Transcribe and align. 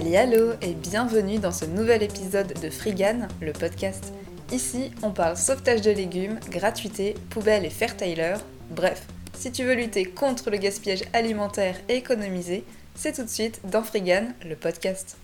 Hallo 0.00 0.52
et 0.62 0.74
bienvenue 0.74 1.40
dans 1.40 1.50
ce 1.50 1.64
nouvel 1.64 2.04
épisode 2.04 2.54
de 2.62 2.70
Frigan, 2.70 3.26
le 3.40 3.52
podcast. 3.52 4.12
Ici, 4.52 4.92
on 5.02 5.10
parle 5.10 5.36
sauvetage 5.36 5.80
de 5.80 5.90
légumes, 5.90 6.38
gratuité, 6.50 7.16
poubelle 7.30 7.64
et 7.64 7.70
fair-tailor. 7.70 8.38
Bref, 8.70 9.02
si 9.34 9.50
tu 9.50 9.64
veux 9.64 9.74
lutter 9.74 10.04
contre 10.04 10.50
le 10.50 10.58
gaspillage 10.58 11.02
alimentaire 11.12 11.74
et 11.88 11.96
économiser, 11.96 12.62
c'est 12.94 13.12
tout 13.12 13.24
de 13.24 13.28
suite 13.28 13.60
dans 13.64 13.82
Frigan, 13.82 14.28
le 14.48 14.54
podcast. 14.54 15.16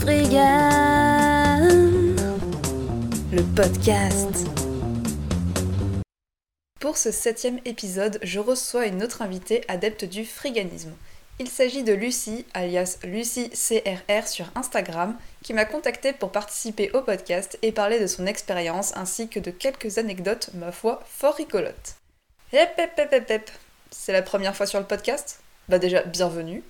Frigan, 0.00 1.66
le 3.32 3.42
podcast. 3.54 4.65
Pour 6.86 6.98
ce 6.98 7.10
septième 7.10 7.58
épisode, 7.64 8.20
je 8.22 8.38
reçois 8.38 8.86
une 8.86 9.02
autre 9.02 9.20
invitée 9.20 9.64
adepte 9.66 10.04
du 10.04 10.24
friganisme. 10.24 10.94
Il 11.40 11.48
s'agit 11.48 11.82
de 11.82 11.92
Lucie, 11.92 12.46
alias 12.54 12.98
Lucie 13.02 13.50
CRR 13.50 14.28
sur 14.28 14.46
Instagram, 14.54 15.16
qui 15.42 15.52
m'a 15.52 15.64
contactée 15.64 16.12
pour 16.12 16.30
participer 16.30 16.92
au 16.92 17.02
podcast 17.02 17.58
et 17.62 17.72
parler 17.72 17.98
de 17.98 18.06
son 18.06 18.24
expérience 18.24 18.96
ainsi 18.96 19.28
que 19.28 19.40
de 19.40 19.50
quelques 19.50 19.98
anecdotes, 19.98 20.50
ma 20.54 20.70
foi, 20.70 21.02
fort 21.08 21.34
rigolotes. 21.34 21.96
Hep 22.52 22.78
hep 22.78 22.96
hep 22.96 23.12
hep 23.12 23.30
hep 23.30 23.50
C'est 23.90 24.12
la 24.12 24.22
première 24.22 24.54
fois 24.54 24.66
sur 24.66 24.78
le 24.78 24.86
podcast? 24.86 25.40
Bah 25.68 25.80
déjà, 25.80 26.04
bienvenue. 26.04 26.62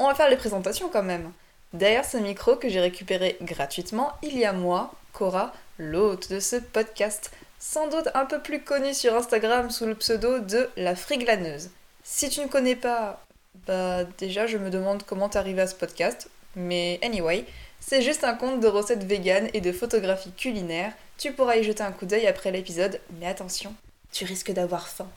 On 0.00 0.08
va 0.08 0.16
faire 0.16 0.28
les 0.28 0.36
présentations 0.36 0.88
quand 0.88 1.04
même. 1.04 1.30
Derrière 1.72 2.04
ce 2.04 2.16
micro 2.16 2.56
que 2.56 2.68
j'ai 2.68 2.80
récupéré 2.80 3.36
gratuitement, 3.40 4.10
il 4.24 4.36
y 4.36 4.44
a 4.44 4.52
moi, 4.52 4.92
Cora, 5.12 5.52
l'hôte 5.78 6.32
de 6.32 6.40
ce 6.40 6.56
podcast, 6.56 7.30
sans 7.64 7.86
doute 7.86 8.08
un 8.14 8.26
peu 8.26 8.40
plus 8.40 8.60
connue 8.60 8.92
sur 8.92 9.14
Instagram 9.14 9.70
sous 9.70 9.86
le 9.86 9.94
pseudo 9.94 10.40
de 10.40 10.68
la 10.76 10.96
friglaneuse. 10.96 11.70
Si 12.02 12.28
tu 12.28 12.40
ne 12.40 12.48
connais 12.48 12.74
pas, 12.74 13.24
bah 13.68 14.02
déjà 14.18 14.48
je 14.48 14.58
me 14.58 14.68
demande 14.68 15.04
comment 15.04 15.28
t'es 15.28 15.38
arrivé 15.38 15.62
à 15.62 15.68
ce 15.68 15.76
podcast, 15.76 16.28
mais 16.56 16.98
anyway, 17.04 17.46
c'est 17.78 18.02
juste 18.02 18.24
un 18.24 18.34
compte 18.34 18.58
de 18.58 18.66
recettes 18.66 19.04
véganes 19.04 19.48
et 19.54 19.60
de 19.60 19.70
photographies 19.70 20.32
culinaires. 20.32 20.92
Tu 21.18 21.32
pourras 21.32 21.54
y 21.54 21.62
jeter 21.62 21.84
un 21.84 21.92
coup 21.92 22.04
d'œil 22.04 22.26
après 22.26 22.50
l'épisode, 22.50 23.00
mais 23.20 23.26
attention, 23.26 23.72
tu 24.10 24.24
risques 24.24 24.52
d'avoir 24.52 24.88
faim. 24.88 25.08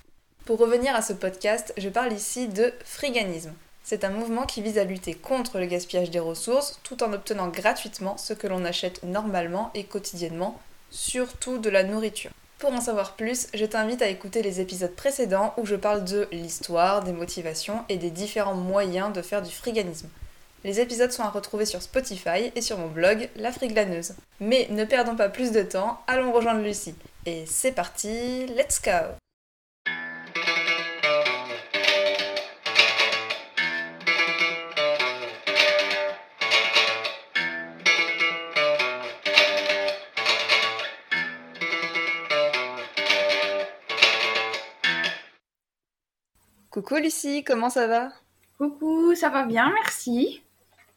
Pour 0.46 0.60
revenir 0.60 0.96
à 0.96 1.02
ce 1.02 1.14
podcast, 1.14 1.74
je 1.78 1.90
parle 1.90 2.14
ici 2.14 2.48
de 2.48 2.72
friganisme. 2.86 3.56
C'est 3.84 4.04
un 4.04 4.12
mouvement 4.12 4.46
qui 4.46 4.62
vise 4.62 4.78
à 4.78 4.84
lutter 4.84 5.16
contre 5.16 5.58
le 5.58 5.66
gaspillage 5.66 6.12
des 6.12 6.20
ressources 6.20 6.80
tout 6.84 7.02
en 7.02 7.12
obtenant 7.12 7.48
gratuitement 7.48 8.18
ce 8.18 8.34
que 8.34 8.46
l'on 8.46 8.66
achète 8.66 9.02
normalement 9.02 9.72
et 9.74 9.84
quotidiennement 9.84 10.60
surtout 10.90 11.58
de 11.58 11.70
la 11.70 11.84
nourriture. 11.84 12.32
Pour 12.58 12.72
en 12.72 12.82
savoir 12.82 13.16
plus, 13.16 13.48
je 13.54 13.66
t'invite 13.66 14.02
à 14.02 14.08
écouter 14.08 14.42
les 14.42 14.62
épisodes 14.62 14.96
précédents 14.96 15.54
où 15.58 15.66
je 15.66 15.76
parle 15.76 16.06
de 16.06 16.28
l'histoire, 16.32 17.04
des 17.04 17.12
motivations 17.12 17.84
et 17.90 17.98
des 17.98 18.10
différents 18.10 18.56
moyens 18.56 19.12
de 19.12 19.22
faire 19.22 19.42
du 19.42 19.52
friganisme. 19.52 20.10
Les 20.64 20.80
épisodes 20.80 21.12
sont 21.12 21.24
à 21.24 21.30
retrouver 21.30 21.66
sur 21.66 21.82
Spotify 21.82 22.52
et 22.56 22.62
sur 22.62 22.78
mon 22.78 22.88
blog 22.88 23.30
La 23.36 23.52
Friglaneuse. 23.52 24.16
Mais 24.40 24.68
ne 24.72 24.84
perdons 24.84 25.16
pas 25.16 25.30
plus 25.30 25.52
de 25.52 25.62
temps, 25.62 26.02
allons 26.08 26.32
rejoindre 26.32 26.62
Lucie. 26.62 26.96
Et 27.26 27.46
c'est 27.46 27.74
parti, 27.74 28.48
let's 28.48 28.82
go 28.82 29.16
Coucou 46.86 47.02
Lucie, 47.02 47.44
comment 47.44 47.72
ça 47.72 47.88
va? 47.88 48.10
Coucou, 48.60 49.16
ça 49.16 49.30
va 49.30 49.44
bien, 49.48 49.72
merci. 49.74 50.44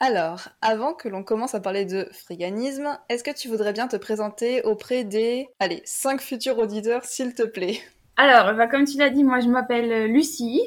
Alors, 0.00 0.48
avant 0.60 0.92
que 0.92 1.08
l'on 1.08 1.24
commence 1.24 1.54
à 1.54 1.60
parler 1.60 1.86
de 1.86 2.06
friganisme, 2.12 2.98
est-ce 3.08 3.24
que 3.24 3.34
tu 3.34 3.48
voudrais 3.48 3.72
bien 3.72 3.88
te 3.88 3.96
présenter 3.96 4.62
auprès 4.64 5.04
des, 5.04 5.48
allez, 5.60 5.80
5 5.86 6.20
futurs 6.20 6.58
auditeurs, 6.58 7.06
s'il 7.06 7.32
te 7.34 7.42
plaît? 7.42 7.78
Alors, 8.18 8.54
bah, 8.54 8.66
comme 8.66 8.84
tu 8.84 8.98
l'as 8.98 9.08
dit, 9.08 9.24
moi 9.24 9.40
je 9.40 9.48
m'appelle 9.48 10.12
Lucie, 10.12 10.60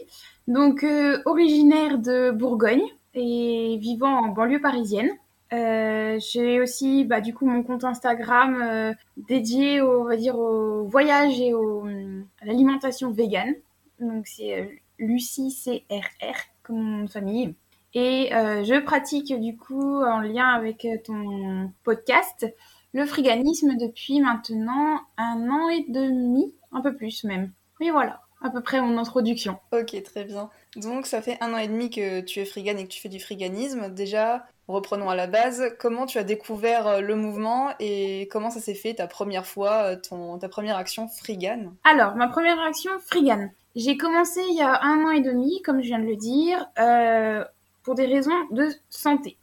donc 0.48 0.84
euh, 0.84 1.22
originaire 1.26 2.00
de 2.00 2.32
Bourgogne 2.32 2.82
et 3.14 3.78
vivant 3.80 4.24
en 4.24 4.28
banlieue 4.30 4.60
parisienne. 4.60 5.12
Euh, 5.54 6.18
j'ai 6.20 6.60
aussi 6.60 7.06
bah, 7.06 7.22
du 7.22 7.36
coup 7.36 7.46
mon 7.46 7.62
compte 7.62 7.84
Instagram 7.84 8.60
euh, 8.60 8.94
dédié 9.18 9.82
au, 9.82 10.02
on 10.02 10.06
va 10.06 10.16
dire, 10.16 10.40
au 10.40 10.84
voyage 10.86 11.40
et 11.40 11.54
à 11.54 12.46
l'alimentation 12.46 13.12
végane. 13.12 13.54
Donc 14.00 14.26
c'est 14.26 14.82
Lucie 15.02 15.54
CRR 15.54 16.38
comme 16.64 16.82
mon 16.82 17.08
famille. 17.08 17.56
Et 17.94 18.34
euh, 18.34 18.64
je 18.64 18.80
pratique 18.80 19.38
du 19.38 19.58
coup 19.58 20.02
en 20.02 20.22
lien 20.22 20.48
avec 20.48 20.88
ton 21.04 21.74
podcast 21.84 22.46
le 22.94 23.06
friganisme 23.06 23.78
depuis 23.78 24.20
maintenant 24.20 25.02
un 25.18 25.50
an 25.50 25.70
et 25.70 25.86
demi, 25.90 26.54
un 26.72 26.82
peu 26.82 26.96
plus 26.96 27.24
même. 27.24 27.52
Et 27.80 27.92
voilà, 27.92 28.22
à 28.42 28.50
peu 28.50 28.62
près 28.62 28.82
mon 28.82 28.98
introduction. 28.98 29.60
Ok, 29.72 30.02
très 30.04 30.26
bien. 30.26 30.50
Donc 30.76 31.06
ça 31.06 31.22
fait 31.22 31.38
un 31.42 31.54
an 31.54 31.58
et 31.58 31.68
demi 31.68 31.90
que 31.90 32.22
tu 32.22 32.40
es 32.40 32.46
frigane 32.46 32.80
et 32.80 32.84
que 32.84 32.92
tu 32.92 33.02
fais 33.02 33.10
du 33.10 33.20
friganisme. 33.20 33.94
Déjà, 33.94 34.46
reprenons 34.68 35.10
à 35.10 35.16
la 35.16 35.28
base, 35.28 35.76
comment 35.80 36.06
tu 36.06 36.18
as 36.18 36.24
découvert 36.24 36.88
euh, 36.88 37.02
le 37.02 37.16
mouvement 37.16 37.74
et 37.80 38.28
comment 38.32 38.50
ça 38.50 38.60
s'est 38.60 38.76
fait 38.76 38.96
ta 38.96 39.08
première 39.08 39.46
fois, 39.46 39.84
euh, 39.84 39.96
ton, 39.96 40.38
ta 40.38 40.50
première 40.50 40.78
action 40.78 41.08
frigane? 41.08 41.74
Alors, 41.84 42.16
ma 42.16 42.28
première 42.28 42.60
action 42.60 42.92
frigane. 43.00 43.52
J'ai 43.76 43.96
commencé 43.96 44.42
il 44.50 44.56
y 44.58 44.62
a 44.62 44.84
un 44.84 45.06
an 45.06 45.12
et 45.12 45.22
demi, 45.22 45.62
comme 45.62 45.82
je 45.82 45.88
viens 45.88 46.00
de 46.00 46.06
le 46.06 46.18
dire, 46.18 46.68
euh, 46.78 47.44
pour 47.84 47.96
des 47.96 48.06
raisons 48.06 48.36
de 48.52 48.68
santé. 48.90 49.38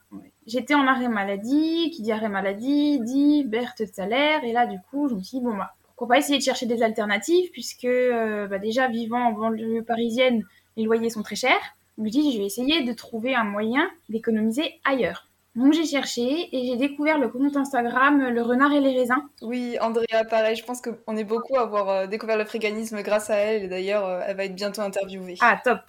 J'étais 0.45 0.75
en 0.75 0.87
arrêt 0.87 1.09
maladie, 1.09 1.91
qui 1.91 2.01
dit 2.03 2.11
arrêt 2.11 2.29
maladie, 2.29 2.99
dit 3.01 3.47
perte 3.49 3.81
de 3.81 3.87
salaire, 3.87 4.43
et 4.43 4.51
là 4.51 4.65
du 4.65 4.79
coup 4.89 5.07
je 5.07 5.15
me 5.15 5.21
suis 5.21 5.39
dit 5.39 5.43
bon 5.43 5.55
bah 5.55 5.71
pourquoi 5.83 6.07
pas 6.07 6.17
essayer 6.17 6.37
de 6.37 6.43
chercher 6.43 6.65
des 6.65 6.81
alternatives 6.81 7.49
puisque 7.51 7.85
euh, 7.85 8.47
bah, 8.47 8.57
déjà 8.57 8.87
vivant 8.87 9.27
en 9.27 9.31
banlieue 9.31 9.83
parisienne, 9.83 10.43
les 10.77 10.83
loyers 10.83 11.09
sont 11.09 11.23
très 11.23 11.35
chers. 11.35 11.75
Je 11.97 12.03
me 12.03 12.09
dis 12.09 12.31
je 12.31 12.37
vais 12.37 12.45
essayer 12.45 12.83
de 12.83 12.93
trouver 12.93 13.35
un 13.35 13.43
moyen 13.43 13.89
d'économiser 14.09 14.79
ailleurs. 14.85 15.28
Donc 15.55 15.73
j'ai 15.73 15.85
cherché 15.85 16.49
et 16.51 16.67
j'ai 16.67 16.75
découvert 16.75 17.17
le 17.17 17.27
compte 17.27 17.55
Instagram 17.57 18.29
Le 18.29 18.41
Renard 18.41 18.71
et 18.71 18.79
les 18.79 18.97
Raisins. 18.97 19.21
Oui, 19.41 19.77
Andrea, 19.81 20.23
pareil, 20.29 20.55
je 20.55 20.63
pense 20.63 20.81
qu'on 20.81 21.17
est 21.17 21.23
beaucoup 21.23 21.57
à 21.57 21.61
avoir 21.61 21.89
euh, 21.89 22.07
découvert 22.07 22.37
le 22.37 23.01
grâce 23.01 23.29
à 23.29 23.35
elle 23.35 23.63
et 23.63 23.67
d'ailleurs 23.67 24.05
euh, 24.05 24.21
elle 24.25 24.37
va 24.37 24.45
être 24.45 24.55
bientôt 24.55 24.81
interviewée. 24.81 25.35
Ah, 25.41 25.59
top 25.63 25.79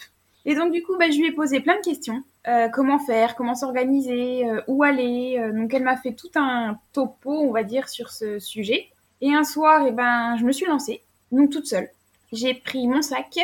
Et 0.46 0.54
donc 0.54 0.72
du 0.72 0.82
coup, 0.82 0.96
bah, 0.98 1.10
je 1.10 1.18
lui 1.18 1.26
ai 1.26 1.32
posé 1.32 1.60
plein 1.60 1.76
de 1.76 1.82
questions. 1.82 2.22
Euh, 2.48 2.68
comment 2.68 2.98
faire, 2.98 3.36
comment 3.36 3.54
s'organiser, 3.54 4.44
où 4.66 4.82
aller. 4.82 5.38
donc 5.54 5.74
elle 5.74 5.82
m'a 5.82 5.98
fait 5.98 6.14
tout 6.14 6.30
un 6.36 6.78
topo, 6.94 7.30
on 7.30 7.52
va 7.52 7.62
dire, 7.62 7.88
sur 7.90 8.10
ce 8.10 8.38
sujet. 8.38 8.88
Et 9.20 9.34
un 9.34 9.44
soir, 9.44 9.84
eh 9.86 9.92
ben, 9.92 10.38
je 10.38 10.44
me 10.44 10.52
suis 10.52 10.64
lancée, 10.64 11.02
donc 11.32 11.50
toute 11.50 11.66
seule. 11.66 11.90
J'ai 12.32 12.54
pris 12.54 12.88
mon 12.88 13.02
sac, 13.02 13.38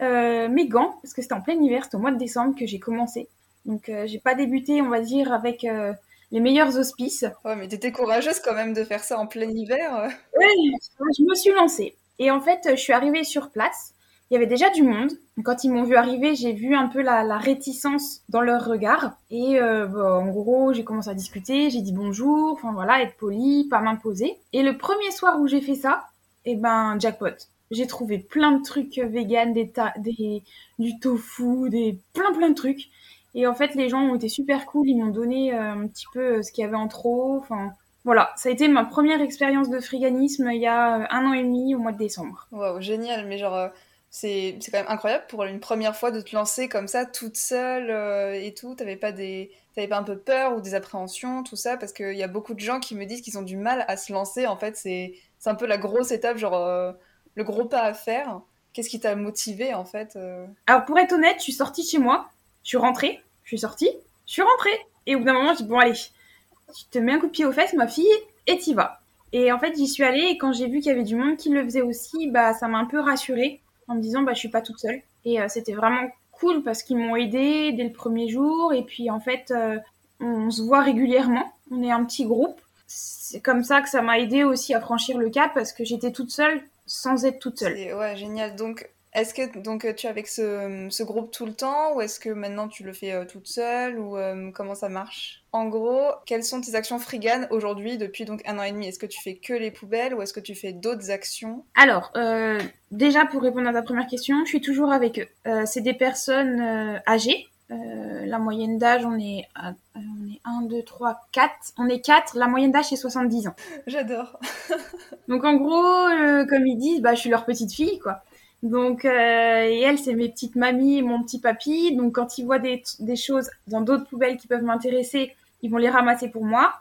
mes 0.00 0.68
gants, 0.68 0.94
parce 1.02 1.12
que 1.12 1.22
c'était 1.22 1.34
en 1.34 1.40
plein 1.40 1.60
hiver, 1.60 1.82
c'était 1.82 1.96
au 1.96 2.00
mois 2.00 2.12
de 2.12 2.18
décembre 2.18 2.54
que 2.56 2.66
j'ai 2.66 2.78
commencé. 2.78 3.28
Donc 3.64 3.88
euh, 3.88 4.06
j'ai 4.06 4.18
pas 4.18 4.34
débuté, 4.34 4.82
on 4.82 4.88
va 4.88 5.00
dire, 5.00 5.32
avec 5.32 5.64
euh, 5.64 5.92
les 6.30 6.40
meilleurs 6.40 6.78
auspices. 6.78 7.24
Ouais, 7.44 7.56
mais 7.56 7.68
t'étais 7.68 7.92
courageuse 7.92 8.40
quand 8.40 8.54
même 8.54 8.72
de 8.72 8.84
faire 8.84 9.04
ça 9.04 9.18
en 9.18 9.26
plein 9.26 9.50
hiver. 9.50 10.08
Oui, 10.38 10.72
je 11.18 11.22
me 11.22 11.34
suis 11.34 11.52
lancée. 11.52 11.96
Et 12.18 12.30
en 12.30 12.40
fait, 12.40 12.60
je 12.70 12.76
suis 12.76 12.92
arrivée 12.92 13.24
sur 13.24 13.50
place. 13.50 13.94
Il 14.30 14.34
y 14.34 14.36
avait 14.36 14.46
déjà 14.46 14.70
du 14.70 14.84
monde. 14.84 15.10
Quand 15.42 15.64
ils 15.64 15.72
m'ont 15.72 15.82
vu 15.82 15.96
arriver, 15.96 16.36
j'ai 16.36 16.52
vu 16.52 16.76
un 16.76 16.86
peu 16.86 17.02
la, 17.02 17.36
réticence 17.36 18.22
dans 18.28 18.40
leur 18.40 18.64
regard. 18.64 19.14
Et 19.30 19.58
euh, 19.58 19.88
en 19.88 20.28
gros, 20.28 20.72
j'ai 20.72 20.84
commencé 20.84 21.10
à 21.10 21.14
discuter, 21.14 21.68
j'ai 21.70 21.80
dit 21.80 21.92
bonjour, 21.92 22.52
enfin 22.52 22.72
voilà, 22.72 23.02
être 23.02 23.16
poli, 23.16 23.66
pas 23.68 23.80
m'imposer. 23.80 24.36
Et 24.52 24.62
le 24.62 24.78
premier 24.78 25.10
soir 25.10 25.40
où 25.40 25.48
j'ai 25.48 25.60
fait 25.60 25.74
ça, 25.74 26.06
eh 26.44 26.54
ben, 26.54 26.96
jackpot. 27.00 27.34
J'ai 27.72 27.88
trouvé 27.88 28.18
plein 28.18 28.52
de 28.52 28.62
trucs 28.62 28.98
vegan, 28.98 29.52
des, 29.52 29.72
des 29.98 30.42
du 30.78 30.98
tofu, 31.00 31.68
des 31.68 31.98
plein 32.12 32.32
plein 32.32 32.50
de 32.50 32.54
trucs. 32.54 32.88
Et 33.34 33.46
en 33.46 33.54
fait, 33.54 33.74
les 33.74 33.88
gens 33.88 34.00
ont 34.00 34.14
été 34.14 34.28
super 34.28 34.66
cool. 34.66 34.88
Ils 34.88 34.96
m'ont 34.96 35.10
donné 35.10 35.54
euh, 35.54 35.72
un 35.72 35.86
petit 35.86 36.06
peu 36.12 36.38
euh, 36.38 36.42
ce 36.42 36.52
qu'il 36.52 36.62
y 36.62 36.66
avait 36.66 36.76
en 36.76 36.88
trop. 36.88 37.36
Enfin, 37.36 37.72
voilà, 38.04 38.32
ça 38.36 38.48
a 38.48 38.52
été 38.52 38.66
ma 38.68 38.84
première 38.84 39.20
expérience 39.20 39.70
de 39.70 39.80
friganisme 39.80 40.50
il 40.52 40.60
y 40.60 40.66
a 40.66 41.00
euh, 41.00 41.06
un 41.10 41.26
an 41.26 41.32
et 41.32 41.42
demi 41.42 41.74
au 41.74 41.78
mois 41.78 41.92
de 41.92 41.98
décembre. 41.98 42.48
Waouh, 42.50 42.80
génial. 42.80 43.26
Mais 43.26 43.38
genre, 43.38 43.70
c'est 44.10 44.58
quand 44.70 44.78
même 44.78 44.88
incroyable 44.88 45.24
pour 45.28 45.44
une 45.44 45.60
première 45.60 45.94
fois 45.94 46.10
de 46.10 46.20
te 46.20 46.34
lancer 46.34 46.68
comme 46.68 46.88
ça, 46.88 47.06
toute 47.06 47.36
seule 47.36 47.90
et 48.34 48.54
tout. 48.54 48.74
T'avais 48.74 48.96
pas 48.96 49.12
des. 49.12 49.52
T'avais 49.76 49.86
pas 49.86 49.98
un 49.98 50.02
peu 50.02 50.18
peur 50.18 50.56
ou 50.56 50.60
des 50.60 50.74
appréhensions, 50.74 51.44
tout 51.44 51.54
ça? 51.54 51.76
Parce 51.76 51.92
qu'il 51.92 52.16
y 52.16 52.24
a 52.24 52.28
beaucoup 52.28 52.54
de 52.54 52.60
gens 52.60 52.80
qui 52.80 52.96
me 52.96 53.04
disent 53.04 53.20
qu'ils 53.20 53.38
ont 53.38 53.42
du 53.42 53.56
mal 53.56 53.84
à 53.86 53.96
se 53.96 54.12
lancer. 54.12 54.48
En 54.48 54.56
fait, 54.56 54.76
c'est 54.76 55.14
un 55.46 55.54
peu 55.54 55.66
la 55.66 55.78
grosse 55.78 56.10
étape, 56.10 56.38
genre 56.38 56.96
le 57.36 57.44
gros 57.44 57.66
pas 57.66 57.82
à 57.82 57.94
faire. 57.94 58.40
Qu'est-ce 58.72 58.88
qui 58.88 58.98
t'a 58.98 59.14
motivé 59.14 59.72
en 59.74 59.84
fait 59.84 60.18
Alors 60.66 60.84
pour 60.86 60.98
être 60.98 61.12
honnête, 61.12 61.36
je 61.38 61.44
suis 61.44 61.52
sortie 61.52 61.86
chez 61.86 61.98
moi 61.98 62.28
je 62.70 62.76
suis 62.76 62.86
rentrée, 62.86 63.18
je 63.42 63.48
suis 63.48 63.58
sortie, 63.58 63.90
je 64.28 64.32
suis 64.32 64.42
rentrée. 64.42 64.78
Et 65.06 65.16
au 65.16 65.18
bout 65.18 65.24
d'un 65.24 65.32
moment, 65.32 65.54
je 65.54 65.64
dis, 65.64 65.64
bon, 65.64 65.80
allez, 65.80 65.92
tu 65.92 66.84
te 66.88 66.98
mets 67.00 67.14
un 67.14 67.18
coup 67.18 67.26
de 67.26 67.32
pied 67.32 67.44
aux 67.44 67.50
fesses, 67.50 67.72
ma 67.72 67.88
fille, 67.88 68.06
et 68.46 68.58
t'y 68.58 68.74
vas. 68.74 69.00
Et 69.32 69.50
en 69.50 69.58
fait, 69.58 69.74
j'y 69.74 69.88
suis 69.88 70.04
allée 70.04 70.28
et 70.28 70.38
quand 70.38 70.52
j'ai 70.52 70.68
vu 70.68 70.78
qu'il 70.78 70.92
y 70.92 70.94
avait 70.94 71.02
du 71.02 71.16
monde 71.16 71.36
qui 71.36 71.48
le 71.48 71.64
faisait 71.64 71.82
aussi, 71.82 72.28
bah, 72.28 72.54
ça 72.54 72.68
m'a 72.68 72.78
un 72.78 72.84
peu 72.84 73.00
rassurée 73.00 73.60
en 73.88 73.96
me 73.96 74.00
disant, 74.00 74.22
bah, 74.22 74.34
je 74.34 74.38
suis 74.38 74.50
pas 74.50 74.60
toute 74.60 74.78
seule. 74.78 75.02
Et 75.24 75.40
euh, 75.40 75.46
c'était 75.48 75.72
vraiment 75.72 76.12
cool 76.30 76.62
parce 76.62 76.84
qu'ils 76.84 76.96
m'ont 76.96 77.16
aidée 77.16 77.72
dès 77.72 77.82
le 77.82 77.92
premier 77.92 78.28
jour. 78.28 78.72
Et 78.72 78.84
puis, 78.84 79.10
en 79.10 79.18
fait, 79.18 79.50
euh, 79.50 79.76
on 80.20 80.52
se 80.52 80.62
voit 80.62 80.82
régulièrement. 80.82 81.52
On 81.72 81.82
est 81.82 81.90
un 81.90 82.04
petit 82.04 82.24
groupe. 82.24 82.60
C'est 82.86 83.40
comme 83.40 83.64
ça 83.64 83.80
que 83.80 83.88
ça 83.88 84.00
m'a 84.00 84.20
aidé 84.20 84.44
aussi 84.44 84.74
à 84.74 84.80
franchir 84.80 85.18
le 85.18 85.28
cap 85.28 85.54
parce 85.54 85.72
que 85.72 85.84
j'étais 85.84 86.12
toute 86.12 86.30
seule 86.30 86.62
sans 86.86 87.24
être 87.24 87.40
toute 87.40 87.58
seule. 87.58 87.74
Ouais, 87.96 88.14
génial. 88.16 88.54
Donc, 88.54 88.88
est-ce 89.12 89.34
que 89.34 89.58
donc 89.58 89.92
tu 89.96 90.06
es 90.06 90.08
avec 90.08 90.28
ce, 90.28 90.86
ce, 90.88 91.02
groupe 91.02 91.32
tout 91.32 91.44
le 91.44 91.52
temps 91.52 91.94
ou 91.94 92.00
est-ce 92.00 92.20
que 92.20 92.30
maintenant 92.30 92.68
tu 92.68 92.84
le 92.84 92.92
fais 92.92 93.12
euh, 93.12 93.24
toute 93.24 93.48
seule 93.48 93.98
ou 93.98 94.16
euh, 94.16 94.52
comment 94.52 94.76
ça 94.76 94.88
marche? 94.88 95.42
En 95.52 95.66
gros, 95.66 96.10
quelles 96.26 96.44
sont 96.44 96.60
tes 96.60 96.76
actions 96.76 97.00
frigan 97.00 97.46
aujourd'hui 97.50 97.98
depuis 97.98 98.24
donc 98.24 98.40
un 98.46 98.58
an 98.58 98.62
et 98.62 98.70
demi? 98.70 98.86
Est-ce 98.86 99.00
que 99.00 99.06
tu 99.06 99.20
fais 99.20 99.34
que 99.34 99.52
les 99.52 99.72
poubelles 99.72 100.14
ou 100.14 100.22
est-ce 100.22 100.32
que 100.32 100.38
tu 100.38 100.54
fais 100.54 100.72
d'autres 100.72 101.10
actions? 101.10 101.64
Alors, 101.74 102.12
euh, 102.16 102.60
déjà 102.92 103.26
pour 103.26 103.42
répondre 103.42 103.68
à 103.68 103.72
ta 103.72 103.82
première 103.82 104.06
question, 104.06 104.44
je 104.44 104.48
suis 104.50 104.60
toujours 104.60 104.92
avec 104.92 105.18
eux. 105.18 105.66
C'est 105.66 105.80
des 105.80 105.94
personnes 105.94 106.60
âgées. 107.08 107.48
la 107.68 108.38
moyenne 108.38 108.78
d'âge, 108.78 109.04
on 109.04 109.18
est 109.18 109.48
à, 109.56 109.72
on 109.96 110.30
est 110.30 110.40
1, 110.44 110.66
2, 110.66 110.84
3, 110.84 111.20
4. 111.32 111.52
On 111.78 111.88
est 111.88 112.00
4. 112.00 112.36
La 112.36 112.46
moyenne 112.46 112.70
d'âge, 112.70 112.90
c'est 112.90 112.96
70 112.96 113.48
ans. 113.48 113.56
J'adore. 113.88 114.38
donc 115.28 115.44
en 115.44 115.54
gros, 115.54 116.46
comme 116.48 116.64
ils 116.64 116.78
disent, 116.78 117.00
bah, 117.00 117.14
je 117.14 117.20
suis 117.22 117.30
leur 117.30 117.44
petite 117.44 117.72
fille, 117.72 117.98
quoi. 117.98 118.22
Donc, 118.62 119.04
euh, 119.04 119.64
et 119.64 119.80
elle, 119.80 119.98
c'est 119.98 120.14
mes 120.14 120.28
petites 120.28 120.56
mamies 120.56 120.98
et 120.98 121.02
mon 121.02 121.22
petit 121.22 121.40
papy. 121.40 121.94
Donc, 121.96 122.14
quand 122.14 122.38
ils 122.38 122.44
voient 122.44 122.58
des, 122.58 122.82
des 122.98 123.16
choses 123.16 123.50
dans 123.66 123.80
d'autres 123.80 124.06
poubelles 124.06 124.36
qui 124.36 124.46
peuvent 124.46 124.62
m'intéresser, 124.62 125.34
ils 125.62 125.70
vont 125.70 125.78
les 125.78 125.88
ramasser 125.88 126.28
pour 126.28 126.44
moi. 126.44 126.72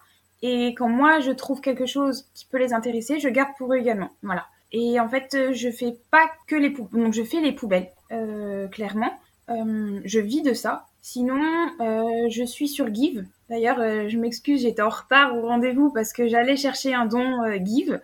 Et 0.41 0.69
quand 0.69 0.89
moi, 0.89 1.19
je 1.19 1.31
trouve 1.31 1.61
quelque 1.61 1.85
chose 1.85 2.25
qui 2.33 2.45
peut 2.45 2.57
les 2.57 2.73
intéresser, 2.73 3.19
je 3.19 3.29
garde 3.29 3.51
pour 3.57 3.73
eux 3.73 3.77
également. 3.77 4.09
Voilà. 4.23 4.45
Et 4.71 4.99
en 4.99 5.09
fait, 5.09 5.53
je 5.53 5.69
fais 5.71 5.95
pas 6.11 6.29
que 6.47 6.55
les 6.55 6.69
poubelles. 6.69 7.03
Donc, 7.03 7.13
je 7.13 7.23
fais 7.23 7.41
les 7.41 7.51
poubelles, 7.51 7.89
euh, 8.11 8.67
clairement. 8.67 9.11
Euh, 9.49 9.99
je 10.05 10.19
vis 10.19 10.41
de 10.41 10.53
ça. 10.53 10.85
Sinon, 11.01 11.41
euh, 11.79 12.27
je 12.29 12.43
suis 12.43 12.67
sur 12.67 12.93
Give. 12.93 13.25
D'ailleurs, 13.49 13.79
euh, 13.79 14.09
je 14.09 14.17
m'excuse, 14.17 14.61
j'étais 14.61 14.81
en 14.81 14.89
retard 14.89 15.35
au 15.35 15.41
rendez-vous 15.47 15.91
parce 15.91 16.13
que 16.13 16.27
j'allais 16.27 16.57
chercher 16.57 16.93
un 16.93 17.05
don 17.05 17.41
euh, 17.43 17.57
Give 17.63 17.99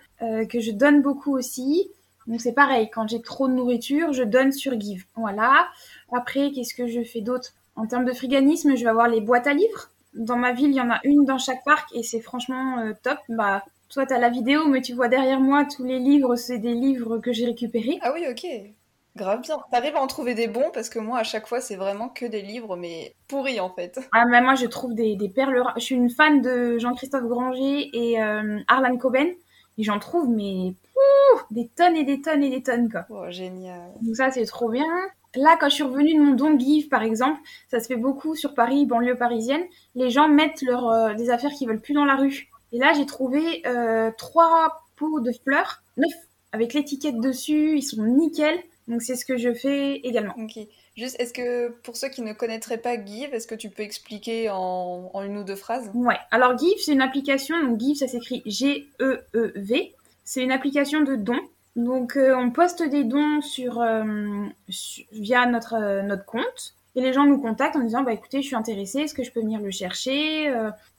que 0.50 0.60
je 0.60 0.72
donne 0.72 1.01
beaucoup 1.01 1.38
aussi. 1.38 1.92
Donc 2.27 2.42
c'est 2.42 2.54
pareil, 2.54 2.89
quand 2.92 3.07
j'ai 3.07 3.22
trop 3.22 3.48
de 3.48 3.54
nourriture, 3.54 4.13
je 4.13 4.24
donne 4.24 4.51
sur 4.51 4.80
Give. 4.80 5.06
Voilà. 5.16 5.68
Après, 6.12 6.51
qu'est-ce 6.51 6.74
que 6.74 6.88
je 6.88 7.04
fais 7.04 7.22
d'autre? 7.22 7.51
En 7.75 7.88
termes 7.88 8.06
de 8.06 8.13
friganisme, 8.13 8.75
je 8.75 8.83
vais 8.83 8.89
avoir 8.89 9.07
les 9.07 9.22
boîtes 9.22 9.48
à 9.48 9.54
livres. 9.54 9.89
Dans 10.13 10.38
ma 10.38 10.54
ville, 10.54 10.69
il 10.69 10.75
y 10.75 10.81
en 10.81 10.89
a 10.89 11.00
une 11.04 11.25
dans 11.25 11.38
chaque 11.38 11.63
parc 11.63 11.89
et 11.94 12.04
c'est 12.04 12.22
franchement 12.22 12.80
euh, 12.80 12.94
top. 13.04 13.19
Bah, 13.30 13.63
toi, 13.89 14.06
t'as 14.06 14.18
la 14.18 14.30
vidéo, 14.30 14.68
mais 14.68 14.81
tu 14.81 14.94
vois 14.94 15.07
derrière 15.07 15.39
moi 15.39 15.66
tous 15.66 15.83
les 15.83 16.00
livres, 16.00 16.36
c'est 16.36 16.57
des 16.57 16.74
livres 16.74 17.18
que 17.19 17.33
j'ai 17.33 17.45
récupérés. 17.45 18.00
Ah 18.01 18.12
oui, 18.13 18.25
ok. 18.30 18.45
Grave 19.16 19.42
bien. 19.42 19.57
T'arrives 19.72 19.95
à 19.95 20.01
en 20.01 20.07
trouver 20.07 20.33
des 20.33 20.48
bons 20.48 20.72
parce 20.74 20.89
que 20.89 21.00
moi, 21.00 21.19
à 21.19 21.24
chaque 21.24 21.48
fois, 21.48 21.62
c'est 21.62 21.77
vraiment 21.77 22.10
que 22.10 22.25
des 22.25 22.42
livres, 22.42 22.75
mais 22.75 23.13
pourris 23.27 23.60
en 23.60 23.69
fait. 23.69 24.00
Ah, 24.13 24.25
mais 24.25 24.42
moi, 24.42 24.56
je 24.56 24.66
trouve 24.66 24.94
des, 24.94 25.16
des 25.16 25.30
perles. 25.30 25.63
Je 25.77 25.81
suis 25.81 25.95
une 25.95 26.10
fan 26.10 26.42
de 26.42 26.77
Jean-Christophe 26.80 27.24
Granger 27.24 27.89
et 27.94 28.22
euh, 28.22 28.60
Arlan 28.68 28.98
Coben. 28.98 29.27
Et 29.77 29.83
j'en 29.83 30.00
trouve, 30.00 30.30
mais 30.30 30.74
ouh, 30.95 31.39
des 31.51 31.69
tonnes 31.75 31.95
et 31.95 32.04
des 32.04 32.22
tonnes 32.22 32.44
et 32.44 32.50
des 32.50 32.63
tonnes, 32.63 32.89
quoi. 32.89 33.06
Oh, 33.10 33.25
génial. 33.30 33.92
Donc 34.01 34.16
ça, 34.16 34.31
c'est 34.31 34.45
trop 34.45 34.69
bien. 34.69 34.86
Là, 35.36 35.57
quand 35.60 35.69
je 35.69 35.75
suis 35.75 35.83
revenue 35.83 36.13
de 36.13 36.22
mon 36.22 36.33
don 36.33 36.57
Give, 36.57 36.88
par 36.88 37.04
exemple, 37.04 37.39
ça 37.69 37.80
se 37.80 37.88
fait 37.88 37.98
beaucoup 37.98 38.36
sur 38.36 38.54
Paris, 38.54 38.86
banlieue 38.86 39.18
parisienne. 39.18 39.63
Les 39.94 40.10
gens 40.10 40.30
mettent 40.30 40.62
leur, 40.62 40.89
euh, 40.89 41.13
des 41.13 41.30
affaires 41.30 41.51
qu'ils 41.51 41.68
veulent 41.68 41.81
plus 41.81 41.94
dans 41.94 42.06
la 42.06 42.16
rue. 42.16 42.48
Et 42.72 42.80
là, 42.80 42.94
j'ai 42.94 43.06
trouvé 43.06 43.62
euh, 43.66 44.12
trois 44.18 44.86
pots 44.95 45.19
de 45.19 45.31
fleurs, 45.44 45.83
neuf, 45.98 46.13
avec 46.54 46.74
l'étiquette 46.74 47.19
dessus. 47.19 47.77
Ils 47.77 47.83
sont 47.83 48.04
nickel. 48.04 48.57
Donc 48.88 49.01
c'est 49.01 49.16
ce 49.16 49.25
que 49.25 49.38
je 49.38 49.54
fais 49.54 49.95
également. 49.98 50.36
Ok. 50.38 50.60
Juste, 50.97 51.18
est-ce 51.19 51.33
que 51.33 51.69
pour 51.83 51.97
ceux 51.97 52.07
qui 52.07 52.21
ne 52.21 52.31
connaîtraient 52.31 52.77
pas 52.77 52.95
Give, 53.03 53.33
est-ce 53.33 53.47
que 53.47 53.56
tu 53.56 53.69
peux 53.69 53.83
expliquer 53.83 54.50
en, 54.50 55.12
une 55.24 55.38
ou 55.38 55.44
deux 55.44 55.57
phrases? 55.57 55.92
Ouais. 55.94 56.18
Alors 56.31 56.57
Give, 56.57 56.77
c'est 56.80 56.94
une 56.94 57.01
application. 57.01 57.62
Donc 57.62 57.81
Give, 57.81 57.97
ça 57.97 58.07
s'écrit 58.07 58.42
G-E-E-V. 58.45 59.94
C'est 60.24 60.42
une 60.42 60.53
application 60.53 61.01
de 61.01 61.15
dons. 61.15 61.42
Donc 61.75 62.15
euh, 62.15 62.33
on 62.38 62.50
poste 62.50 62.81
des 62.81 63.03
dons 63.03 63.42
sur, 63.42 63.81
euh, 63.81 64.45
via 65.12 65.45
notre 65.45 65.74
euh, 65.74 66.01
notre 66.01 66.24
compte 66.24 66.74
et 66.95 67.01
les 67.01 67.12
gens 67.12 67.25
nous 67.25 67.41
contactent 67.41 67.75
en 67.75 67.81
disant 67.81 68.03
bah 68.03 68.13
écoutez, 68.13 68.41
je 68.41 68.48
suis 68.48 68.56
intéressée, 68.56 69.00
est-ce 69.00 69.13
que 69.13 69.24
je 69.24 69.31
peux 69.33 69.41
venir 69.41 69.59
le 69.59 69.71
chercher 69.71 70.50